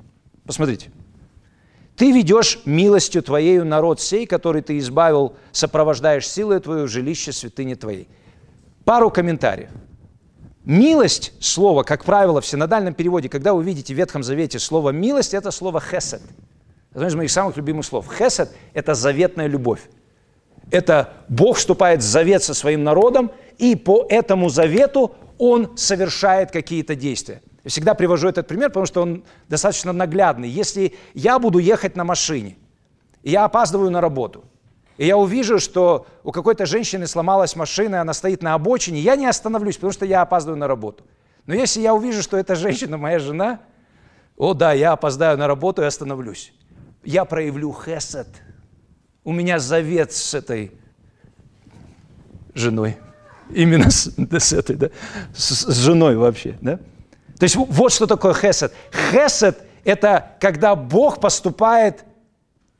Посмотрите. 0.47 0.93
«Ты 1.97 2.13
ведешь 2.13 2.61
милостью 2.65 3.23
Твоею 3.23 3.65
народ 3.65 4.01
сей, 4.01 4.27
который 4.27 4.63
Ты 4.63 4.79
избавил, 4.79 5.35
сопровождаешь 5.51 6.29
силой 6.29 6.61
Твою 6.61 6.87
в 6.87 6.89
жилище 6.89 7.33
святыни 7.33 7.75
Твоей». 7.75 8.09
Пару 8.85 9.11
комментариев– 9.11 9.71
Милость, 10.65 11.33
слово, 11.41 11.83
как 11.83 12.05
правило, 12.05 12.41
в 12.41 12.47
синодальном 12.47 12.95
переводе, 12.95 13.29
когда 13.29 13.53
вы 13.53 13.63
видите 13.63 13.93
в 13.93 13.99
Ветхом 13.99 14.23
Завете 14.23 14.59
слово 14.59 14.91
«милость», 14.91 15.35
это 15.35 15.51
слово 15.51 15.79
«хесед». 15.81 16.23
Одно 16.95 17.07
из 17.07 17.15
моих 17.15 17.31
самых 17.31 17.57
любимых 17.57 17.85
слов. 17.85 18.09
Хесед– 18.11 18.51
это 18.73 18.95
заветная 18.95 19.47
любовь. 19.47 19.83
Это 20.71 21.13
Бог 21.29 21.59
вступает 21.59 22.01
в 22.01 22.05
завет 22.05 22.43
со 22.43 22.55
своим 22.55 22.83
народом, 22.83 23.31
и 23.59 23.77
по 23.77 24.07
этому 24.09 24.49
завету 24.49 25.15
Он 25.37 25.77
совершает 25.77 26.51
какие-то 26.51 26.95
действия. 26.95 27.43
Я 27.63 27.71
всегда 27.71 27.95
привожу 27.95 28.29
этот 28.29 28.47
пример, 28.47 28.69
потому 28.69 28.87
что 28.87 29.03
он 29.03 29.25
достаточно 29.49 29.93
наглядный. 29.93 30.49
Если 30.49 30.95
я 31.13 31.39
буду 31.39 31.59
ехать 31.59 31.97
на 31.97 32.05
машине, 32.05 32.57
и 33.23 33.31
я 33.31 33.45
опаздываю 33.45 33.91
на 33.91 34.01
работу, 34.01 34.45
и 34.97 35.07
я 35.07 35.17
увижу, 35.17 35.59
что 35.59 36.07
у 36.23 36.31
какой-то 36.31 36.67
женщины 36.67 37.07
сломалась 37.07 37.57
машина, 37.57 38.01
она 38.01 38.13
стоит 38.13 38.43
на 38.43 38.55
обочине, 38.55 39.01
я 39.01 39.17
не 39.17 39.27
остановлюсь, 39.27 39.77
потому 39.77 39.93
что 39.93 40.07
я 40.07 40.23
опаздываю 40.23 40.59
на 40.59 40.69
работу. 40.69 41.05
Но 41.47 41.55
если 41.55 41.81
я 41.81 41.95
увижу, 41.95 42.23
что 42.23 42.37
эта 42.37 42.55
женщина 42.55 42.97
моя 42.97 43.19
жена, 43.19 43.61
о 44.37 44.55
да, 44.55 44.73
я 44.73 44.93
опоздаю 44.93 45.37
на 45.37 45.47
работу 45.47 45.83
и 45.83 45.85
остановлюсь. 45.85 46.53
Я 47.05 47.25
проявлю 47.25 47.73
хесед. 47.73 48.29
У 49.25 49.33
меня 49.33 49.59
завет 49.59 50.13
с 50.13 50.35
этой 50.35 50.73
женой. 52.55 52.97
Именно 53.51 53.91
с, 53.91 54.11
с 54.17 54.53
этой, 54.53 54.77
да, 54.77 54.91
с, 55.35 55.51
с 55.51 55.77
женой 55.77 56.17
вообще, 56.17 56.57
да. 56.61 56.79
То 57.39 57.43
есть 57.43 57.57
вот 57.57 57.93
что 57.93 58.07
такое 58.07 58.33
хесед. 58.33 58.73
Хесед– 59.11 59.63
это 59.85 60.33
когда 60.41 60.75
Бог 60.75 61.21
поступает 61.21 62.05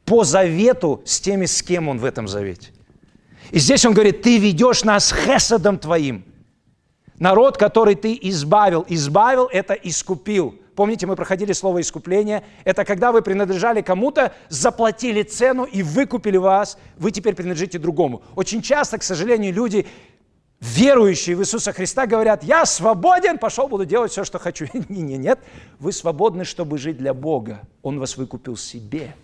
по 0.05 0.25
завету 0.25 1.03
с 1.05 1.21
теми, 1.21 1.47
с 1.47 1.63
кем 1.63 1.89
Он 1.89 1.99
в 1.99 2.05
этом 2.05 2.29
завете. 2.29 2.71
И 3.51 3.59
здесь 3.59 3.85
Он 3.85 3.93
говорит, 3.93 4.23
ты 4.23 4.39
ведешь 4.39 4.85
нас 4.85 5.13
хесадом 5.13 5.79
твоим. 5.79 6.25
Народ, 7.19 7.57
который 7.57 7.95
ты 7.95 8.19
избавил. 8.23 8.85
Избавил– 8.89 9.49
это 9.53 9.75
искупил. 9.75 10.59
Помните, 10.75 11.07
мы 11.07 11.15
проходили 11.15 11.53
слово 11.53 11.81
искупление. 11.81 12.43
Это 12.65 12.85
когда 12.85 13.13
вы 13.13 13.23
принадлежали 13.23 13.81
кому-то, 13.81 14.35
заплатили 14.49 15.23
цену 15.23 15.65
и 15.65 15.83
выкупили 15.83 16.37
вас, 16.37 16.77
вы 16.97 17.13
теперь 17.13 17.35
принадлежите 17.35 17.79
другому. 17.79 18.23
Очень 18.35 18.61
часто, 18.61 18.99
к 18.99 19.05
сожалению, 19.05 19.55
люди, 19.55 19.87
верующие 20.61 21.37
в 21.37 21.41
Иисуса 21.43 21.73
Христа, 21.73 22.07
говорят, 22.07 22.43
я 22.43 22.67
свободен, 22.67 23.39
пошел, 23.39 23.69
буду 23.69 23.85
делать 23.85 24.11
все, 24.11 24.25
что 24.25 24.41
хочу. 24.41 24.67
Нет, 24.73 24.91
нет, 24.91 25.21
нет. 25.21 25.39
Вы 25.79 25.93
свободны, 25.93 26.45
чтобы 26.45 26.79
жить 26.79 26.97
для 26.97 27.15
Бога. 27.15 27.61
Он 27.83 28.01
вас 28.01 28.17
выкупил 28.17 28.57
себе. 28.57 29.15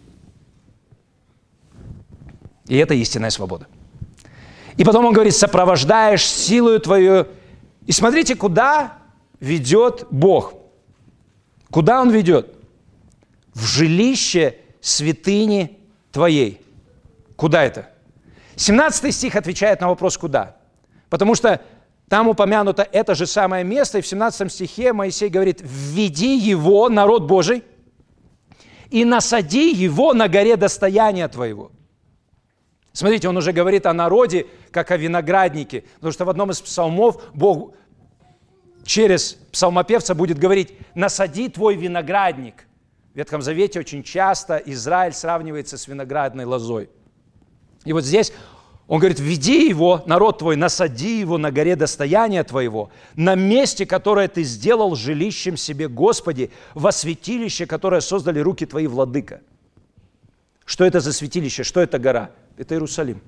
И 2.71 2.77
это 2.77 2.95
истинная 2.95 3.31
свобода. 3.31 3.67
И 4.77 4.85
потом 4.85 5.05
он 5.05 5.13
говорит, 5.13 5.35
сопровождаешь 5.35 6.25
силою 6.25 6.79
твою. 6.79 7.27
И 7.85 7.91
смотрите, 7.91 8.37
куда 8.37 8.93
ведет 9.41 10.07
Бог. 10.13 10.55
Куда 11.69 12.01
Он 12.01 12.11
ведет? 12.11 12.55
В 13.55 13.67
жилище 13.67 14.57
святыни 14.81 15.81
Твоей. 16.13 16.61
Куда 17.35 17.65
это? 17.65 17.91
17 18.55 19.13
стих 19.13 19.35
отвечает 19.35 19.81
на 19.81 19.89
вопрос 19.89 20.17
«Куда?». 20.17 20.57
Потому 21.09 21.35
что 21.35 21.61
там 22.09 22.29
упомянуто 22.29 22.87
это 22.93 23.17
же 23.17 23.27
самое 23.27 23.65
место, 23.65 23.99
и 23.99 24.01
в 24.01 24.07
17 24.07 24.53
стихе 24.53 24.93
Моисей 24.93 25.29
говорит 25.29 25.61
«Введи 25.61 26.37
его, 26.39 26.89
народ 26.89 27.25
Божий, 27.25 27.65
и 28.91 29.05
насади 29.05 29.73
его 29.73 30.15
на 30.15 30.29
горе 30.29 30.57
достояния 30.57 31.27
твоего». 31.27 31.73
Смотрите, 32.93 33.29
он 33.29 33.37
уже 33.37 33.53
говорит 33.53 33.87
о 33.87 33.93
народе, 33.93 34.47
как 34.73 34.91
о 34.91 34.97
винограднике, 34.97 35.85
потому 35.97 36.13
что 36.13 36.25
в 36.25 36.31
одном 36.31 36.51
из 36.51 36.61
псалмов 36.61 37.23
Бог 37.35 37.75
через 38.85 39.35
псалмопевца 39.53 40.15
будет 40.15 40.39
говорить 40.39 40.75
«насади 40.95 41.49
твой 41.49 41.77
виноградник». 41.77 42.67
В 43.13 43.17
Ветхом 43.17 43.43
Завете 43.43 43.81
очень 43.81 44.03
часто 44.03 44.57
Израиль 44.57 45.13
сравнивается 45.13 45.77
с 45.79 45.87
виноградной 45.89 46.45
лозой. 46.45 46.91
И 47.85 47.93
вот 47.93 48.05
здесь 48.05 48.33
он 48.91 48.99
говорит, 48.99 49.21
веди 49.21 49.69
его, 49.69 50.03
народ 50.07 50.39
твой, 50.39 50.57
насади 50.57 51.21
его 51.21 51.39
на 51.39 51.53
горе 51.53 51.77
достояния 51.77 52.43
твоего, 52.43 52.91
на 53.15 53.37
месте, 53.37 53.87
которое 53.87 54.27
ты 54.27 54.43
сделал 54.43 54.97
жилищем 54.97 55.57
себе, 55.57 55.87
Господи, 55.87 56.51
во 56.75 56.91
святилище, 56.91 57.67
которое 57.67 58.01
создали 58.01 58.41
руки 58.41 58.67
твои, 58.67 58.89
владыка. 58.89 59.43
Что 60.65 60.85
это 60.85 60.99
за 60.99 61.13
святилище? 61.13 61.63
Что 61.63 61.81
это 61.81 62.01
гора? 62.01 62.31
Это 62.61 62.75
Иерусалим. 62.75 63.23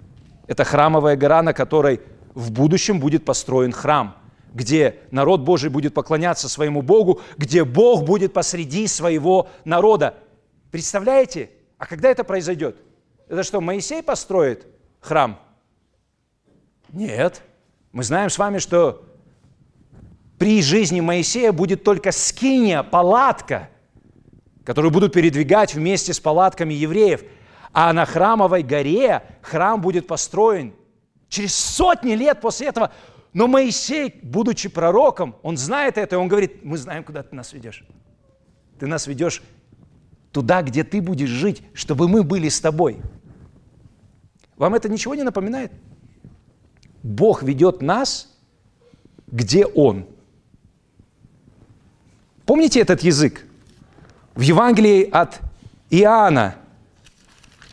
Это 0.47 0.65
храмовая 0.65 1.17
гора, 1.17 1.43
на 1.43 1.53
которой 1.53 2.01
в 2.35 2.53
будущем 2.53 3.01
будет 3.01 3.25
построен 3.25 3.73
храм– 3.73 4.17
где 4.55 4.99
народ 5.11 5.41
Божий 5.41 5.71
будет 5.71 5.95
поклоняться 5.95 6.49
своему 6.49 6.83
Богу, 6.83 7.21
где 7.37 7.65
Бог 7.65 8.05
будет 8.05 8.33
посреди 8.33 8.87
своего 8.87 9.49
народа. 9.65 10.15
Представляете? 10.71 11.51
А 11.79 11.87
когда 11.87 12.11
это 12.11 12.25
произойдет? 12.25 12.77
Это 13.29 13.43
что, 13.43 13.61
Моисей 13.61 14.03
построит 14.03 14.67
храм? 15.01 15.41
Нет. 16.93 17.43
Мы 17.93 18.05
знаем 18.05 18.31
с 18.31 18.39
вами, 18.39 18.59
что 18.59 19.05
при 20.39 20.63
жизни 20.63 21.01
Моисея 21.01 21.53
будет 21.53 21.85
только 21.85 22.13
скиния, 22.13 22.83
палатка, 22.83 23.71
которую 24.65 24.91
будут 24.93 25.13
передвигать 25.13 25.75
вместе 25.75 26.13
с 26.13 26.21
палатками 26.21 26.75
евреев. 26.75 27.23
А 27.73 27.93
на 27.93 28.05
храмовой 28.05 28.63
горе 28.63 29.23
храм 29.41 29.81
будет 29.81 30.07
построен 30.07 30.75
через 31.29 31.55
сотни 31.55 32.13
лет 32.13 32.41
после 32.41 32.69
этого 32.69 32.93
но 33.33 33.49
Моисей, 33.49 34.21
будучи 34.23 34.69
пророком, 34.69 35.37
он 35.43 35.57
знает 35.57 35.97
это, 35.97 36.17
и 36.17 36.19
он 36.19 36.29
говорит, 36.29 36.65
мы 36.65 36.77
знаем, 36.77 37.03
куда 37.03 37.23
ты 37.23 37.35
нас 37.35 37.53
ведешь. 37.53 37.85
Ты 38.79 38.87
нас 38.87 39.07
ведешь 39.07 39.43
туда, 40.33 40.63
где 40.63 40.85
ты 40.85 41.01
будешь 41.01 41.31
жить, 41.31 41.63
чтобы 41.73 42.09
мы 42.09 42.25
были 42.25 42.49
с 42.49 42.61
тобой. 42.61 43.01
Вам 44.57 44.75
это 44.75 44.89
ничего 44.89 45.15
не 45.15 45.23
напоминает? 45.23 45.73
Бог 47.03 47.43
ведет 47.43 47.81
нас, 47.81 48.39
где 49.27 49.65
Он. 49.65 50.07
Помните 52.45 52.81
этот 52.81 53.03
язык? 53.03 53.47
В 54.35 54.41
Евангелии 54.41 55.09
от 55.11 55.41
Иоанна 55.91 56.57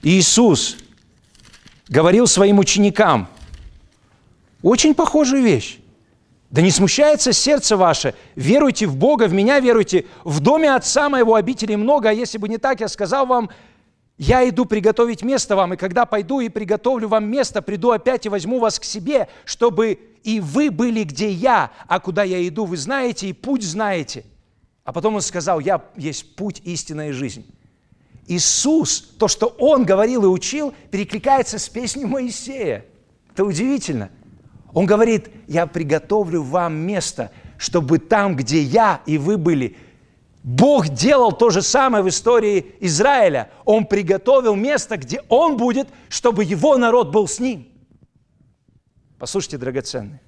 Иисус 0.02 0.78
говорил 1.88 2.28
своим 2.28 2.60
ученикам– 2.60 3.28
очень 4.62 4.93
похожая 4.93 5.41
вещь. 5.41 5.80
Да 6.50 6.62
не 6.62 6.72
смущается 6.72 7.32
сердце 7.32 7.78
ваше. 7.78 8.16
Веруйте 8.36 8.88
в 8.88 8.95
Бога, 8.95 9.28
в 9.28 9.34
меня 9.34 9.60
веруйте. 9.60 10.06
В 10.24 10.39
доме 10.39 10.74
Отца 10.74 11.08
моего 11.08 11.36
обители 11.36 11.76
много, 11.76 12.10
а 12.10 12.14
если 12.14 12.38
бы 12.38 12.50
не 12.50 12.58
так, 12.58 12.82
я 12.82 12.88
сказал 12.88 13.26
вам, 13.26 13.50
я 14.18 14.47
иду 14.50 14.66
приготовить 14.66 15.22
место 15.22 15.56
вам, 15.56 15.76
и 15.76 15.78
когда 15.78 16.06
пойду 16.06 16.41
и 16.41 16.50
приготовлю 16.50 17.08
вам 17.08 17.30
место, 17.30 17.62
приду 17.62 17.91
опять 17.91 18.26
и 18.26 18.30
возьму 18.30 18.60
вас 18.60 18.78
к 18.78 18.84
себе, 18.84 19.30
чтобы 19.45 19.97
и 20.24 20.41
вы 20.41 20.72
были, 20.72 21.04
где 21.04 21.32
я, 21.32 21.72
а 21.88 22.02
куда 22.02 22.24
я 22.24 22.45
иду, 22.45 22.66
вы 22.66 22.76
знаете, 22.76 23.28
и 23.28 23.34
путь 23.34 23.64
знаете. 23.64 24.26
А 24.84 24.91
потом 24.91 25.16
он 25.16 25.22
сказал, 25.22 25.62
я 25.62 25.82
есть 25.95 26.36
путь, 26.36 26.62
истинная 26.66 27.14
жизнь. 27.14 27.45
Иисус, 28.30 29.01
то, 29.17 29.27
что 29.27 29.47
Он 29.59 29.84
говорил 29.84 30.23
и 30.23 30.27
учил, 30.27 30.73
перекликается 30.91 31.59
с 31.59 31.67
песней 31.67 32.05
Моисея. 32.05 32.86
Это 33.34 33.43
удивительно– 33.43 34.09
он 34.73 34.86
говорит, 34.86 35.30
я 35.47 35.65
приготовлю 35.65 36.43
вам 36.43 36.75
место, 36.75 37.32
чтобы 37.57 37.99
там, 37.99 38.36
где 38.36 38.61
я 38.61 39.01
и 39.05 39.17
вы 39.17 39.38
были, 39.38 39.77
Бог 40.43 40.88
делал 40.89 41.32
то 41.34 41.49
же 41.49 41.61
самое 41.61 42.03
в 42.03 42.07
истории 42.07 42.75
Израиля. 42.80 43.51
Он 43.65 43.86
приготовил 43.86 44.55
место, 44.55 44.97
где 44.97 45.21
Он 45.27 45.57
будет, 45.57 45.89
чтобы 46.07 46.43
Его 46.43 46.77
народ 46.77 47.11
был 47.11 47.27
с 47.27 47.39
Ним. 47.39 47.67
Послушайте, 49.17 49.57
драгоценные, 49.57 50.21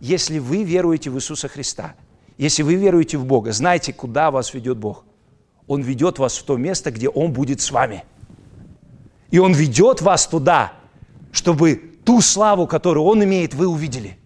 если 0.00 0.38
вы 0.38 0.62
веруете 0.62 1.10
в 1.10 1.16
Иисуса 1.16 1.48
Христа, 1.48 1.96
если 2.38 2.62
вы 2.62 2.76
веруете 2.76 3.18
в 3.18 3.24
Бога, 3.24 3.52
знайте, 3.52 3.92
куда 3.92 4.30
вас 4.30 4.54
ведет 4.54 4.78
Бог. 4.78 5.04
Он 5.66 5.82
ведет 5.82 6.18
вас 6.18 6.36
в 6.36 6.44
то 6.44 6.56
место, 6.56 6.90
где 6.90 7.08
Он 7.08 7.32
будет 7.32 7.60
с 7.60 7.70
вами. 7.70 8.04
И 9.30 9.38
Он 9.38 9.52
ведет 9.52 10.02
вас 10.02 10.26
туда, 10.26 10.72
чтобы 11.30 11.76
ту 12.04 12.20
славу, 12.20 12.66
которую 12.66 13.04
Он 13.04 13.22
имеет, 13.24 13.54
вы 13.54 13.66
увидели. 13.66 14.18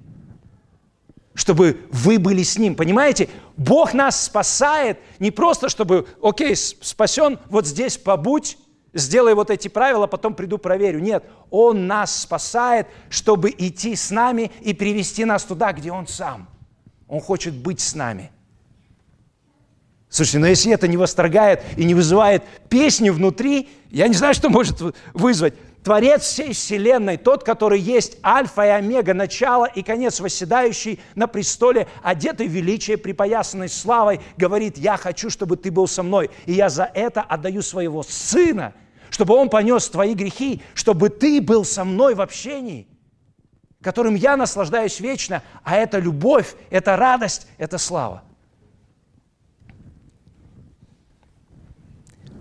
Чтобы 1.34 1.80
вы 1.90 2.18
были 2.18 2.42
с 2.42 2.58
Ним. 2.58 2.74
Понимаете? 2.74 3.28
Бог 3.56 3.94
нас 3.94 4.24
спасает 4.24 4.98
не 5.18 5.30
просто, 5.30 5.68
чтобы, 5.68 6.06
окей, 6.22 6.56
спасен, 6.56 7.38
вот 7.50 7.66
здесь 7.66 7.98
побудь, 7.98 8.58
сделай 8.94 9.34
вот 9.34 9.50
эти 9.50 9.68
правила, 9.68 10.06
потом 10.06 10.34
приду 10.34 10.58
проверю. 10.58 11.00
Нет, 11.00 11.24
Он 11.50 11.86
нас 11.86 12.22
спасает, 12.22 12.88
чтобы 13.10 13.54
идти 13.56 13.94
с 13.94 14.10
нами 14.10 14.50
и 14.60 14.72
привести 14.74 15.24
нас 15.24 15.44
туда, 15.44 15.72
где 15.72 15.92
Он 15.92 16.06
сам. 16.06 16.48
Он 17.06 17.20
хочет 17.20 17.54
быть 17.54 17.80
с 17.80 17.94
нами. 17.94 18.32
Слушайте, 20.08 20.38
но 20.38 20.46
если 20.46 20.72
это 20.72 20.88
не 20.88 20.96
восторгает 20.96 21.62
и 21.76 21.84
не 21.84 21.94
вызывает 21.94 22.42
песни 22.68 23.10
внутри, 23.10 23.68
я 23.90 24.08
не 24.08 24.14
знаю, 24.14 24.34
что 24.34 24.48
может 24.48 24.80
вызвать. 25.12 25.54
Творец 25.82 26.22
всей 26.22 26.52
вселенной, 26.52 27.16
тот, 27.16 27.44
который 27.44 27.78
есть 27.78 28.18
альфа 28.24 28.66
и 28.66 28.70
омега, 28.70 29.14
начало 29.14 29.66
и 29.66 29.82
конец, 29.82 30.18
восседающий 30.18 30.98
на 31.14 31.28
престоле, 31.28 31.86
одетый 32.02 32.48
величие, 32.48 32.96
припоясанный 32.96 33.68
славой, 33.68 34.20
говорит, 34.36 34.78
я 34.78 34.96
хочу, 34.96 35.30
чтобы 35.30 35.56
ты 35.56 35.70
был 35.70 35.86
со 35.86 36.02
мной, 36.02 36.30
и 36.44 36.54
я 36.54 36.70
за 36.70 36.90
это 36.92 37.20
отдаю 37.22 37.62
своего 37.62 38.02
сына, 38.02 38.74
чтобы 39.10 39.34
он 39.34 39.48
понес 39.48 39.88
твои 39.88 40.14
грехи, 40.14 40.60
чтобы 40.74 41.08
ты 41.08 41.40
был 41.40 41.64
со 41.64 41.84
мной 41.84 42.16
в 42.16 42.20
общении, 42.20 42.88
которым 43.80 44.16
я 44.16 44.36
наслаждаюсь 44.36 44.98
вечно, 44.98 45.42
а 45.62 45.76
это 45.76 45.98
любовь, 46.00 46.56
это 46.70 46.96
радость, 46.96 47.46
это 47.58 47.78
слава. 47.78 48.24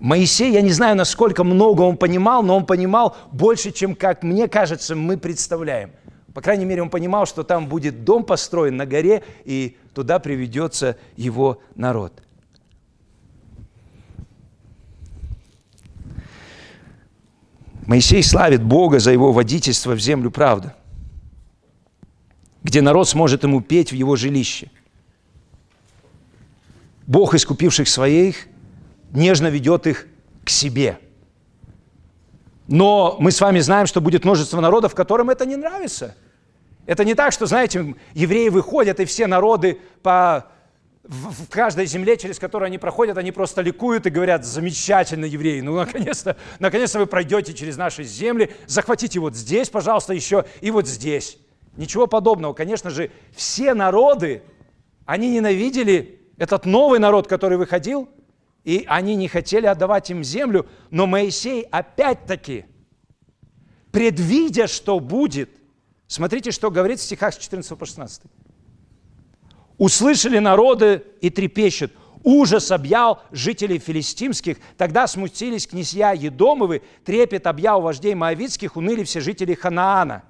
Моисей, 0.06 0.52
я 0.52 0.62
не 0.62 0.70
знаю, 0.70 0.94
насколько 0.94 1.42
много 1.42 1.82
он 1.82 1.96
понимал, 1.96 2.44
но 2.44 2.56
он 2.56 2.64
понимал 2.64 3.16
больше, 3.32 3.72
чем, 3.72 3.96
как 3.96 4.22
мне 4.22 4.46
кажется, 4.46 4.94
мы 4.94 5.16
представляем. 5.16 5.90
По 6.32 6.40
крайней 6.40 6.64
мере, 6.64 6.80
он 6.80 6.90
понимал, 6.90 7.26
что 7.26 7.42
там 7.42 7.66
будет 7.66 8.04
дом 8.04 8.22
построен 8.22 8.76
на 8.76 8.86
горе, 8.86 9.24
и 9.44 9.76
туда 9.94 10.20
приведется 10.20 10.96
его 11.16 11.60
народ. 11.74 12.22
Моисей 17.84 18.22
славит 18.22 18.62
Бога 18.62 19.00
за 19.00 19.10
его 19.10 19.32
водительство 19.32 19.94
в 19.94 19.98
землю 19.98 20.30
правды, 20.30 20.72
где 22.62 22.80
народ 22.80 23.08
сможет 23.08 23.42
ему 23.42 23.60
петь 23.60 23.90
в 23.90 23.96
его 23.96 24.14
жилище. 24.14 24.70
Бог, 27.08 27.34
искупивших 27.34 27.88
своих, 27.88 28.46
нежно 29.16 29.48
ведет 29.48 29.86
их 29.86 30.06
к 30.44 30.50
себе. 30.50 30.98
Но 32.68 33.16
мы 33.18 33.30
с 33.30 33.40
вами 33.40 33.60
знаем, 33.60 33.86
что 33.86 34.00
будет 34.00 34.24
множество 34.24 34.60
народов, 34.60 34.94
которым 34.94 35.30
это 35.30 35.46
не 35.46 35.56
нравится. 35.56 36.14
Это 36.84 37.04
не 37.04 37.14
так, 37.14 37.32
что, 37.32 37.46
знаете, 37.46 37.94
евреи 38.14 38.48
выходят, 38.48 39.00
и 39.00 39.04
все 39.04 39.26
народы 39.26 39.80
по 40.02 40.46
в, 41.08 41.48
каждой 41.48 41.86
земле, 41.86 42.16
через 42.16 42.38
которую 42.38 42.66
они 42.66 42.78
проходят, 42.78 43.16
они 43.16 43.30
просто 43.30 43.62
ликуют 43.62 44.06
и 44.06 44.10
говорят, 44.10 44.44
замечательно, 44.44 45.24
евреи, 45.24 45.60
ну, 45.60 45.76
наконец-то, 45.76 46.36
наконец-то 46.58 46.98
вы 46.98 47.06
пройдете 47.06 47.54
через 47.54 47.76
наши 47.76 48.02
земли, 48.02 48.52
захватите 48.66 49.20
вот 49.20 49.36
здесь, 49.36 49.68
пожалуйста, 49.68 50.14
еще, 50.14 50.44
и 50.60 50.70
вот 50.70 50.88
здесь. 50.88 51.38
Ничего 51.76 52.06
подобного. 52.06 52.54
Конечно 52.54 52.90
же, 52.90 53.10
все 53.34 53.74
народы, 53.74 54.42
они 55.04 55.30
ненавидели 55.30 56.20
этот 56.38 56.66
новый 56.66 56.98
народ, 56.98 57.28
который 57.28 57.58
выходил, 57.58 58.08
и 58.66 58.84
они 58.88 59.14
не 59.14 59.28
хотели 59.28 59.66
отдавать 59.66 60.10
им 60.10 60.24
землю, 60.24 60.66
но 60.90 61.06
Моисей 61.06 61.62
опять-таки, 61.62 62.66
предвидя, 63.92 64.66
что 64.66 64.98
будет, 64.98 65.50
смотрите, 66.08 66.50
что 66.50 66.72
говорит 66.72 66.98
в 66.98 67.02
стихах 67.04 67.32
с 67.32 67.38
14 67.38 67.78
по 67.78 67.86
16. 67.86 68.22
Услышали 69.78 70.40
народы 70.40 71.04
и 71.20 71.30
трепещут. 71.30 71.92
Ужас 72.24 72.72
объял 72.72 73.22
жителей 73.30 73.78
филистимских. 73.78 74.56
Тогда 74.76 75.06
смутились 75.06 75.68
князья 75.68 76.10
Едомовы, 76.10 76.82
трепет 77.04 77.46
объял 77.46 77.80
вождей 77.80 78.16
Моавицких, 78.16 78.76
уныли 78.76 79.04
все 79.04 79.20
жители 79.20 79.54
Ханаана. 79.54 80.24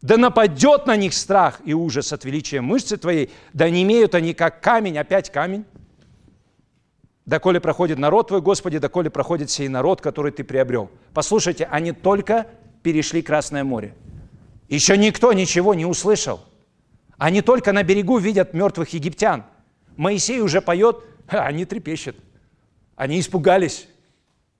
Да 0.00 0.16
нападет 0.16 0.86
на 0.86 0.96
них 0.96 1.12
страх 1.12 1.60
и 1.66 1.74
ужас 1.74 2.14
от 2.14 2.24
величия 2.24 2.62
мышцы 2.62 2.96
твоей, 2.96 3.30
да 3.52 3.68
не 3.68 3.82
имеют 3.82 4.14
они 4.14 4.32
как 4.32 4.62
камень, 4.62 4.96
опять 4.96 5.30
камень. 5.30 5.66
Доколе 7.26 7.60
проходит 7.60 7.98
народ 7.98 8.28
твой, 8.28 8.40
Господи, 8.40 8.78
доколе 8.78 9.10
проходит 9.10 9.50
сей 9.50 9.68
народ, 9.68 10.00
который 10.00 10.32
ты 10.32 10.44
приобрел. 10.44 10.90
Послушайте, 11.14 11.66
они 11.70 11.92
только 11.92 12.46
перешли 12.82 13.22
Красное 13.22 13.64
море. 13.64 13.94
Еще 14.68 14.96
никто 14.98 15.32
ничего 15.32 15.74
не 15.74 15.86
услышал– 15.86 16.40
они 17.18 17.42
только 17.42 17.72
на 17.72 17.82
берегу 17.82 18.18
видят 18.18 18.54
мертвых 18.54 18.90
египтян. 18.90 19.44
Моисей 19.96 20.40
уже 20.40 20.60
поет, 20.60 21.02
а 21.28 21.46
они 21.46 21.64
трепещут. 21.64 22.16
Они 22.96 23.20
испугались. 23.20 23.88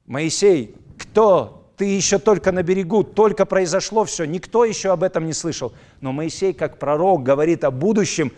Моисей, 0.07 0.77
кто? 0.99 1.73
Ты 1.77 1.87
еще 1.87 2.19
только 2.19 2.53
на 2.53 2.63
берегу, 2.63 3.03
только 3.03 3.47
произошло 3.47 4.05
все, 4.05 4.25
никто 4.27 4.65
еще 4.65 4.93
об 4.93 5.03
этом 5.03 5.27
не 5.27 5.33
слышал. 5.33 5.73
Но 6.01 6.13
Моисей, 6.13 6.53
как 6.53 6.79
пророк, 6.79 7.25
говорит 7.25 7.65
о 7.65 7.73
будущем, 7.73 8.31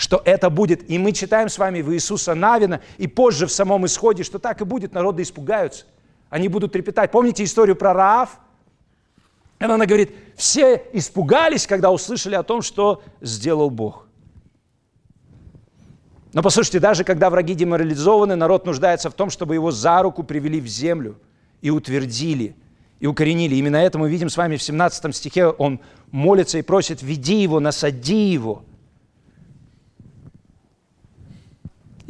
что 0.00 0.22
это 0.24 0.48
будет. 0.48 0.90
И 0.90 0.98
мы 0.98 1.12
читаем 1.12 1.50
с 1.50 1.58
вами 1.58 1.82
в 1.82 1.92
Иисуса 1.92 2.34
Навина, 2.34 2.80
и 2.96 3.06
позже 3.06 3.46
в 3.46 3.52
самом 3.52 3.84
исходе, 3.84 4.22
что 4.22 4.38
так 4.38 4.62
и 4.62 4.64
будет, 4.64 4.94
народы 4.94 5.22
испугаются. 5.22 5.84
Они 6.30 6.48
будут 6.48 6.72
трепетать. 6.72 7.10
Помните 7.10 7.44
историю 7.44 7.76
про 7.76 7.92
Раав? 7.92 8.40
Она 9.58 9.84
говорит, 9.84 10.12
все 10.36 10.82
испугались, 10.94 11.66
когда 11.66 11.90
услышали 11.90 12.34
о 12.34 12.42
том, 12.42 12.62
что 12.62 13.02
сделал 13.20 13.68
Бог. 13.68 14.06
Но 16.32 16.42
послушайте, 16.42 16.80
даже 16.80 17.04
когда 17.04 17.28
враги 17.28 17.54
деморализованы, 17.54 18.36
народ 18.36 18.64
нуждается 18.64 19.10
в 19.10 19.12
том, 19.12 19.28
чтобы 19.28 19.52
его 19.52 19.70
за 19.70 20.00
руку 20.00 20.22
привели 20.22 20.62
в 20.62 20.66
землю 20.66 21.18
и 21.60 21.68
утвердили, 21.68 22.56
и 23.00 23.06
укоренили. 23.06 23.56
Именно 23.56 23.76
это 23.76 23.98
мы 23.98 24.08
видим 24.08 24.30
с 24.30 24.38
вами 24.38 24.56
в 24.56 24.62
17 24.62 25.14
стихе. 25.14 25.48
Он 25.48 25.78
молится 26.10 26.56
и 26.56 26.62
просит, 26.62 27.02
веди 27.02 27.42
его, 27.42 27.60
насади 27.60 28.30
его. 28.30 28.64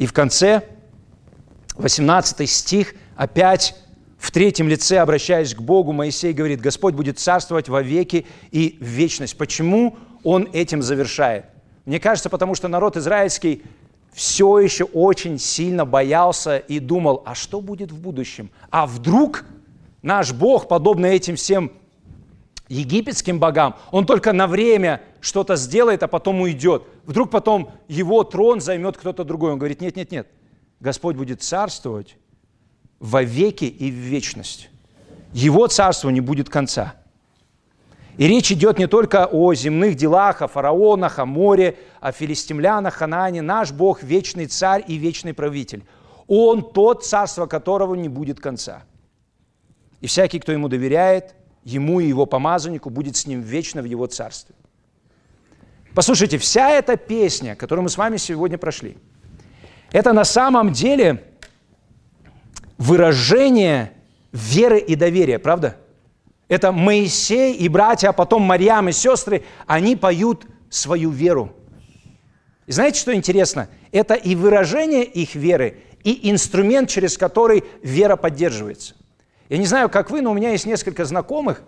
И 0.01 0.07
в 0.07 0.13
конце, 0.13 0.63
18 1.75 2.49
стих, 2.49 2.95
опять 3.15 3.75
в 4.17 4.31
третьем 4.31 4.67
лице, 4.67 4.97
обращаясь 4.97 5.53
к 5.53 5.61
Богу, 5.61 5.91
Моисей 5.91 6.33
говорит, 6.33 6.59
Господь 6.59 6.95
будет 6.95 7.19
царствовать 7.19 7.69
во 7.69 7.83
веки 7.83 8.25
и 8.49 8.79
в 8.81 8.85
вечность. 8.85 9.37
Почему 9.37 9.95
он 10.23 10.49
этим 10.53 10.81
завершает? 10.81 11.45
Мне 11.85 11.99
кажется, 11.99 12.31
потому 12.31 12.55
что 12.55 12.67
народ 12.67 12.97
израильский 12.97 13.61
все 14.11 14.57
еще 14.57 14.85
очень 14.85 15.37
сильно 15.37 15.85
боялся 15.85 16.57
и 16.57 16.79
думал, 16.79 17.21
а 17.23 17.35
что 17.35 17.61
будет 17.61 17.91
в 17.91 17.99
будущем? 18.01 18.49
А 18.71 18.87
вдруг 18.87 19.45
наш 20.01 20.33
Бог, 20.33 20.67
подобно 20.67 21.05
этим 21.05 21.35
всем 21.35 21.71
египетским 22.71 23.39
богам, 23.39 23.75
он 23.91 24.05
только 24.05 24.31
на 24.33 24.47
время 24.47 25.01
что-то 25.19 25.55
сделает, 25.55 26.03
а 26.03 26.07
потом 26.07 26.41
уйдет. 26.41 26.83
Вдруг 27.05 27.29
потом 27.29 27.71
его 27.87 28.23
трон 28.23 28.61
займет 28.61 28.97
кто-то 28.97 29.23
другой. 29.23 29.51
Он 29.51 29.59
говорит, 29.59 29.81
нет, 29.81 29.95
нет, 29.95 30.11
нет, 30.11 30.27
Господь 30.79 31.15
будет 31.15 31.43
царствовать 31.43 32.15
во 32.99 33.23
веки 33.23 33.65
и 33.65 33.91
в 33.91 33.95
вечность. 33.95 34.69
Его 35.33 35.67
царству 35.67 36.09
не 36.09 36.21
будет 36.21 36.49
конца. 36.49 36.95
И 38.17 38.27
речь 38.27 38.51
идет 38.51 38.77
не 38.77 38.87
только 38.87 39.25
о 39.25 39.53
земных 39.53 39.95
делах, 39.95 40.41
о 40.41 40.47
фараонах, 40.47 41.19
о 41.19 41.25
море, 41.25 41.77
о 41.99 42.11
филистимлянах, 42.11 42.95
Ханаане. 42.95 43.41
Наш 43.41 43.71
Бог– 43.71 44.03
вечный 44.03 44.45
царь 44.45 44.83
и 44.87 44.95
вечный 44.95 45.33
правитель. 45.33 45.83
Он 46.27 46.71
тот, 46.71 47.05
царство 47.05 47.47
которого 47.47 47.95
не 47.95 48.09
будет 48.09 48.39
конца. 48.39 48.83
И 50.01 50.07
всякий, 50.07 50.39
кто 50.39 50.51
ему 50.51 50.67
доверяет, 50.67 51.35
ему 51.63 51.99
и 51.99 52.07
его 52.07 52.25
помазаннику 52.25 52.89
будет 52.89 53.15
с 53.15 53.27
ним 53.27 53.41
вечно 53.41 53.81
в 53.81 53.85
его 53.85 54.07
царстве. 54.07 54.55
Послушайте, 55.93 56.37
вся 56.37 56.69
эта 56.71 56.95
песня, 56.97 57.55
которую 57.55 57.83
мы 57.83 57.89
с 57.89 57.97
вами 57.97 58.17
сегодня 58.17 58.57
прошли, 58.57 58.97
это 59.91 60.13
на 60.13 60.23
самом 60.23 60.71
деле– 60.71 61.25
выражение 62.81 63.93
веры 64.31 64.79
и 64.79 64.95
доверия, 64.95 65.37
правда? 65.37 65.77
Это 66.47 66.71
Моисей 66.71 67.53
и 67.53 67.69
братья, 67.69 68.09
а 68.09 68.13
потом 68.13 68.41
Марьям 68.41 68.89
и 68.89 68.91
сестры, 68.91 69.43
они 69.67 69.95
поют 69.95 70.47
свою 70.69 71.11
веру. 71.11 71.55
И 72.65 72.71
знаете, 72.71 72.99
что 72.99 73.13
интересно? 73.13 73.69
Это 73.91 74.15
и 74.15 74.35
выражение 74.35 75.03
их 75.03 75.35
веры, 75.35 75.83
и 76.03 76.31
инструмент, 76.31 76.89
через 76.89 77.17
который 77.17 77.63
вера 77.83 78.15
поддерживается. 78.15 78.95
Я 79.51 79.57
не 79.57 79.67
знаю, 79.67 79.89
как 79.89 80.09
вы, 80.09 80.21
но 80.21 80.31
у 80.31 80.33
меня 80.33 80.49
есть 80.49 80.65
несколько 80.65 81.05
знакомых, 81.05 81.61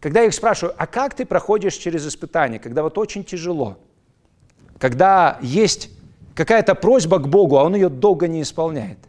когда 0.00 0.20
я 0.20 0.28
их 0.28 0.34
спрашиваю, 0.34 0.74
а 0.78 0.86
как 0.86 1.12
ты 1.12 1.26
проходишь 1.26 1.74
через 1.74 2.06
испытания, 2.06 2.58
когда 2.58 2.82
вот 2.82 2.96
очень 2.96 3.22
тяжело, 3.22 3.76
когда 4.78 5.38
есть 5.42 5.90
какая-то 6.34 6.74
просьба 6.74 7.18
к 7.18 7.28
Богу, 7.28 7.58
а 7.58 7.64
Он 7.64 7.74
ее 7.74 7.90
долго 7.90 8.28
не 8.28 8.40
исполняет– 8.40 8.98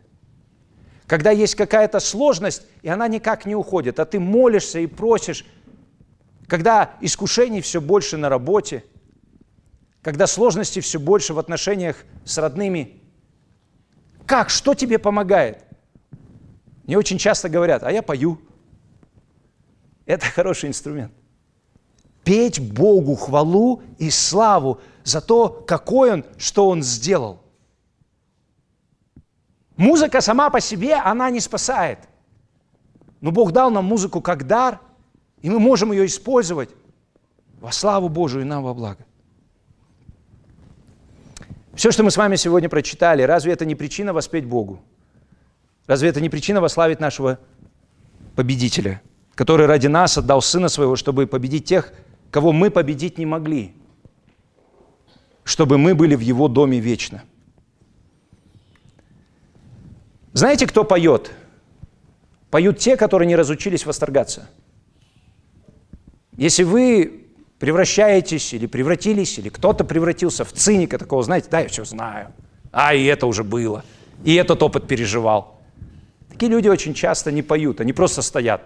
когда 1.07 1.31
есть 1.31 1.55
какая-то 1.55 1.99
сложность, 2.01 2.63
и 2.81 2.89
она 2.89 3.07
никак 3.07 3.45
не 3.45 3.55
уходит, 3.55 3.99
а 3.99 4.05
ты 4.05 4.19
молишься 4.19 4.79
и 4.79 4.87
просишь, 4.87 5.45
когда 6.47 6.91
искушений 6.99 7.61
все 7.61 7.79
больше 7.79 8.17
на 8.17 8.27
работе, 8.27 8.83
когда 10.01 10.27
сложностей 10.27 10.81
все 10.81 10.99
больше 10.99 11.33
в 11.33 11.39
отношениях 11.39 12.03
с 12.25 12.37
родными, 12.37 13.01
как, 14.25 14.49
что 14.49 14.73
тебе 14.73 14.99
помогает? 14.99 15.63
Мне 16.87 16.97
очень 16.97 17.19
часто 17.19 17.49
говорят, 17.49 17.83
а 17.83 17.91
я 17.91 18.01
пою. 18.01 18.39
Это 20.05 20.25
хороший 20.35 20.69
инструмент. 20.69 21.11
Петь 22.23 22.59
Богу 22.59 23.15
хвалу 23.15 23.83
и 23.99 24.09
славу 24.09 24.81
за 25.03 25.21
то, 25.21 25.49
какой 25.49 26.11
Он, 26.11 26.25
что 26.37 26.67
Он 26.67 26.81
сделал– 26.81 27.43
Музыка 29.77 30.21
сама 30.21 30.49
по 30.49 30.59
себе, 30.59 30.95
она 30.95 31.29
не 31.29 31.39
спасает. 31.39 31.99
Но 33.21 33.31
Бог 33.31 33.51
дал 33.51 33.69
нам 33.69 33.85
музыку 33.85 34.21
как 34.21 34.47
дар, 34.47 34.79
и 35.41 35.49
мы 35.49 35.59
можем 35.59 35.91
ее 35.91 36.07
использовать 36.07 36.69
во 37.61 37.71
славу 37.71 38.09
Божию 38.09 38.41
и 38.41 38.45
нам 38.45 38.63
во 38.63 38.73
благо. 38.73 39.05
Все, 41.75 41.91
что 41.91 42.03
мы 42.03 42.09
с 42.09 42.17
вами 42.17 42.35
сегодня 42.37 42.69
прочитали, 42.69 43.21
разве 43.21 43.53
это 43.53 43.65
не 43.65 43.75
причина 43.75 44.13
воспеть 44.13 44.45
Богу? 44.45 44.81
Разве 45.87 46.09
это 46.09 46.21
не 46.21 46.29
причина 46.29 46.61
вославить 46.61 46.99
нашего 46.99 47.39
победителя, 48.35 49.01
который 49.35 49.65
ради 49.65 49.87
нас 49.87 50.17
отдал 50.17 50.41
Сына 50.41 50.69
Своего, 50.69 50.95
чтобы 50.95 51.25
победить 51.25 51.65
тех, 51.65 51.91
кого 52.29 52.51
мы 52.51 52.69
победить 52.69 53.17
не 53.17 53.25
могли, 53.25 53.73
чтобы 55.43 55.77
мы 55.77 55.95
были 55.95 56.15
в 56.15 56.19
Его 56.19 56.47
доме 56.47 56.79
вечно– 56.79 57.23
Знаете, 60.37 60.67
кто 60.67 60.83
поет? 60.83 61.31
Поют 62.51 62.77
те, 62.77 62.95
которые 62.95 63.27
не 63.27 63.35
разучились 63.35 63.87
восторгаться. 63.87 64.47
Если 66.33 66.61
вы 66.61 67.25
превращаетесь 67.57 68.53
или 68.53 68.67
превратились, 68.67 69.39
или 69.39 69.49
кто-то 69.49 69.83
превратился 69.83 70.45
в 70.45 70.51
циника 70.53 70.99
такого, 70.99 71.23
знаете, 71.23 71.47
да, 71.49 71.61
я 71.61 71.67
все 71.69 71.85
знаю, 71.85 72.33
а 72.71 72.93
и 72.93 73.03
это 73.05 73.25
уже 73.25 73.43
было, 73.43 73.83
и 74.23 74.35
этот 74.35 74.61
опыт 74.61 74.87
переживал. 74.87 75.56
Такие 76.37 76.51
люди 76.51 76.67
очень 76.67 76.93
часто 76.93 77.31
не 77.31 77.41
поют, 77.41 77.81
они 77.81 77.93
просто 77.93 78.21
стоят. 78.21 78.61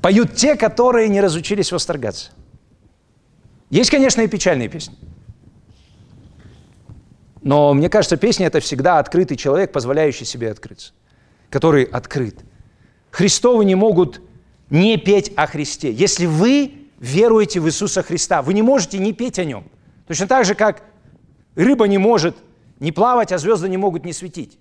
Поют 0.00 0.36
те, 0.36 0.54
которые 0.54 1.08
не 1.08 1.20
разучились 1.20 1.72
восторгаться. 1.72 2.30
Есть, 3.70 3.90
конечно, 3.90 4.20
и 4.20 4.28
печальные 4.28 4.68
песни. 4.68 4.94
Но 7.42 7.74
мне 7.74 7.88
кажется, 7.88 8.16
песня– 8.16 8.46
это 8.46 8.60
всегда 8.60 9.00
открытый 9.00 9.36
человек, 9.36 9.72
позволяющий 9.72 10.24
себе 10.24 10.52
открыться, 10.52 10.92
который 11.48 11.82
открыт. 11.82 12.38
Христовы 13.10 13.64
не 13.64 13.74
могут 13.74 14.20
не 14.70 14.96
петь 14.96 15.32
о 15.34 15.48
Христе. 15.48 15.90
Если 15.90 16.26
вы 16.26 16.86
веруете 17.00 17.58
в 17.58 17.66
Иисуса 17.66 18.04
Христа, 18.04 18.42
вы 18.42 18.54
не 18.54 18.62
можете 18.62 19.00
не 19.00 19.12
петь 19.12 19.40
о 19.40 19.44
Нем. 19.44 19.64
Точно 20.06 20.28
так 20.28 20.44
же, 20.44 20.54
как 20.54 20.84
рыба 21.56 21.88
не 21.88 21.98
может 21.98 22.36
не 22.78 22.92
плавать, 22.92 23.32
а 23.32 23.38
звезды 23.38 23.68
не 23.68 23.76
могут 23.76 24.04
не 24.04 24.12
светить. 24.12 24.56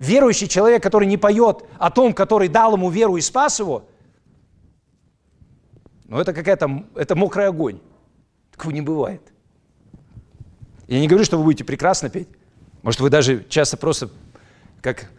Верующий 0.00 0.48
человек, 0.48 0.82
который 0.82 1.06
не 1.06 1.18
поет 1.18 1.62
о 1.78 1.90
том, 1.90 2.14
который 2.14 2.48
дал 2.48 2.72
ему 2.72 2.88
веру 2.88 3.18
и 3.18 3.20
спас 3.20 3.60
его, 3.60 3.84
ну 6.06 6.18
это 6.18 6.32
какая-то, 6.32 6.84
это 6.94 7.14
мокрый 7.14 7.46
огонь. 7.46 7.80
Такого 8.50 8.72
не 8.72 8.80
бывает. 8.80 9.20
Я 10.88 11.00
не 11.00 11.06
говорю, 11.06 11.24
что 11.26 11.36
вы 11.36 11.44
будете 11.44 11.64
прекрасно 11.64 12.08
петь. 12.08 12.28
Может, 12.80 13.00
вы 13.00 13.10
даже 13.10 13.44
часто 13.50 13.76
просто 13.76 14.08
как 14.80 15.10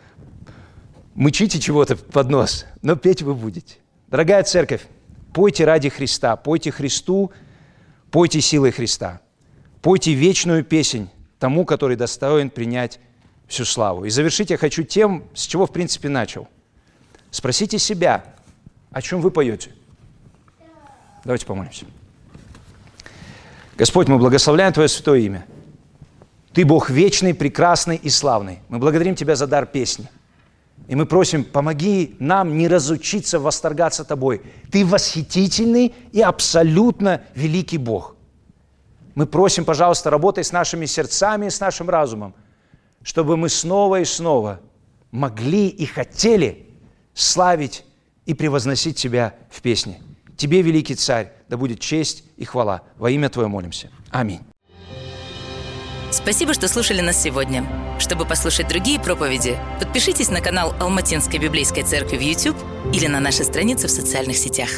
мычите 1.14 1.60
чего-то 1.60 1.96
под 1.96 2.30
нос, 2.32 2.66
но 2.82 2.96
петь 2.96 3.22
вы 3.22 3.36
будете. 3.36 3.78
Дорогая 4.08 4.44
церковь, 4.44 4.88
пойте 5.32 5.64
ради 5.64 5.90
Христа, 5.90 6.36
пойте 6.36 6.72
Христу, 6.72 7.32
пойте 8.10 8.42
силой 8.42 8.72
Христа. 8.72 9.22
Пойте 9.84 10.14
вечную 10.14 10.66
песнь 10.66 11.08
тому, 11.38 11.66
который 11.66 11.96
достоин 11.96 12.50
принять 12.50 13.00
всю 13.52 13.66
славу. 13.66 14.06
И 14.06 14.10
завершить 14.10 14.50
я 14.50 14.58
хочу 14.58 14.84
тем, 14.84 15.24
с 15.34 15.46
чего, 15.46 15.66
в 15.66 15.72
принципе, 15.72 16.10
начал. 16.10 16.48
Спросите 17.30 17.78
себя, 17.78 18.24
о 18.92 19.02
чем 19.02 19.22
вы 19.22 19.32
поете. 19.32 19.72
Давайте 21.24 21.46
помолимся. 21.46 21.86
Господь, 23.78 24.08
мы 24.08 24.18
благословляем 24.18 24.74
Твое 24.74 24.90
святое 24.90 25.20
имя. 25.20 25.46
Ты 26.54 26.66
Бог 26.66 26.90
вечный, 26.90 27.34
прекрасный 27.34 27.96
и 27.96 28.10
славный. 28.10 28.60
Мы 28.70 28.80
благодарим 28.80 29.16
Тебя 29.16 29.36
за 29.36 29.48
дар 29.48 29.66
песни. 29.66 30.10
И 30.88 30.96
мы 30.96 31.06
просим, 31.06 31.46
помоги 31.46 32.16
нам 32.20 32.58
не 32.58 32.68
разучиться 32.68 33.40
восторгаться 33.40 34.04
Тобой. 34.04 34.42
Ты 34.72 34.86
восхитительный 34.86 35.94
и 36.12 36.22
абсолютно 36.22 37.22
великий 37.36 37.78
Бог. 37.78 38.16
Мы 39.16 39.26
просим, 39.26 39.64
пожалуйста, 39.64 40.10
работай 40.10 40.44
с 40.44 40.52
нашими 40.52 40.86
сердцами 40.86 41.46
и 41.46 41.50
с 41.50 41.60
нашим 41.60 41.90
разумом, 41.90 42.34
чтобы 43.04 43.38
мы 43.38 43.50
снова 43.50 44.02
и 44.02 44.06
снова 44.06 44.60
могли 45.12 45.68
и 45.68 45.86
хотели 45.86 46.68
славить 47.14 47.84
и 48.26 48.34
превозносить 48.34 48.98
Тебя 48.98 49.36
в 49.50 49.62
песне. 49.62 50.02
Тебе, 50.38 50.62
великий 50.62 50.96
царь, 50.96 51.32
да 51.50 51.58
будет 51.58 51.80
честь 51.80 52.24
и 52.38 52.46
хвала. 52.46 52.82
Во 52.98 53.12
имя 53.12 53.30
Твое 53.30 53.48
молимся. 53.48 53.90
Аминь. 54.10 54.42
Спасибо, 56.12 56.54
что 56.54 56.68
слушали 56.68 57.02
нас 57.02 57.22
сегодня. 57.22 57.66
Чтобы 58.00 58.26
послушать 58.26 58.68
другие 58.68 59.00
проповеди, 59.00 59.58
подпишитесь 59.80 60.30
на 60.30 60.42
канал 60.42 60.74
Алматинской 60.80 61.40
библейской 61.40 61.84
церкви 61.84 62.18
в 62.18 62.22
YouTube 62.22 62.58
или 62.94 63.08
на 63.08 63.20
наши 63.20 63.44
страницы 63.44 63.88
в 63.88 63.92
социальных 63.92 64.38
сетях. 64.38 64.70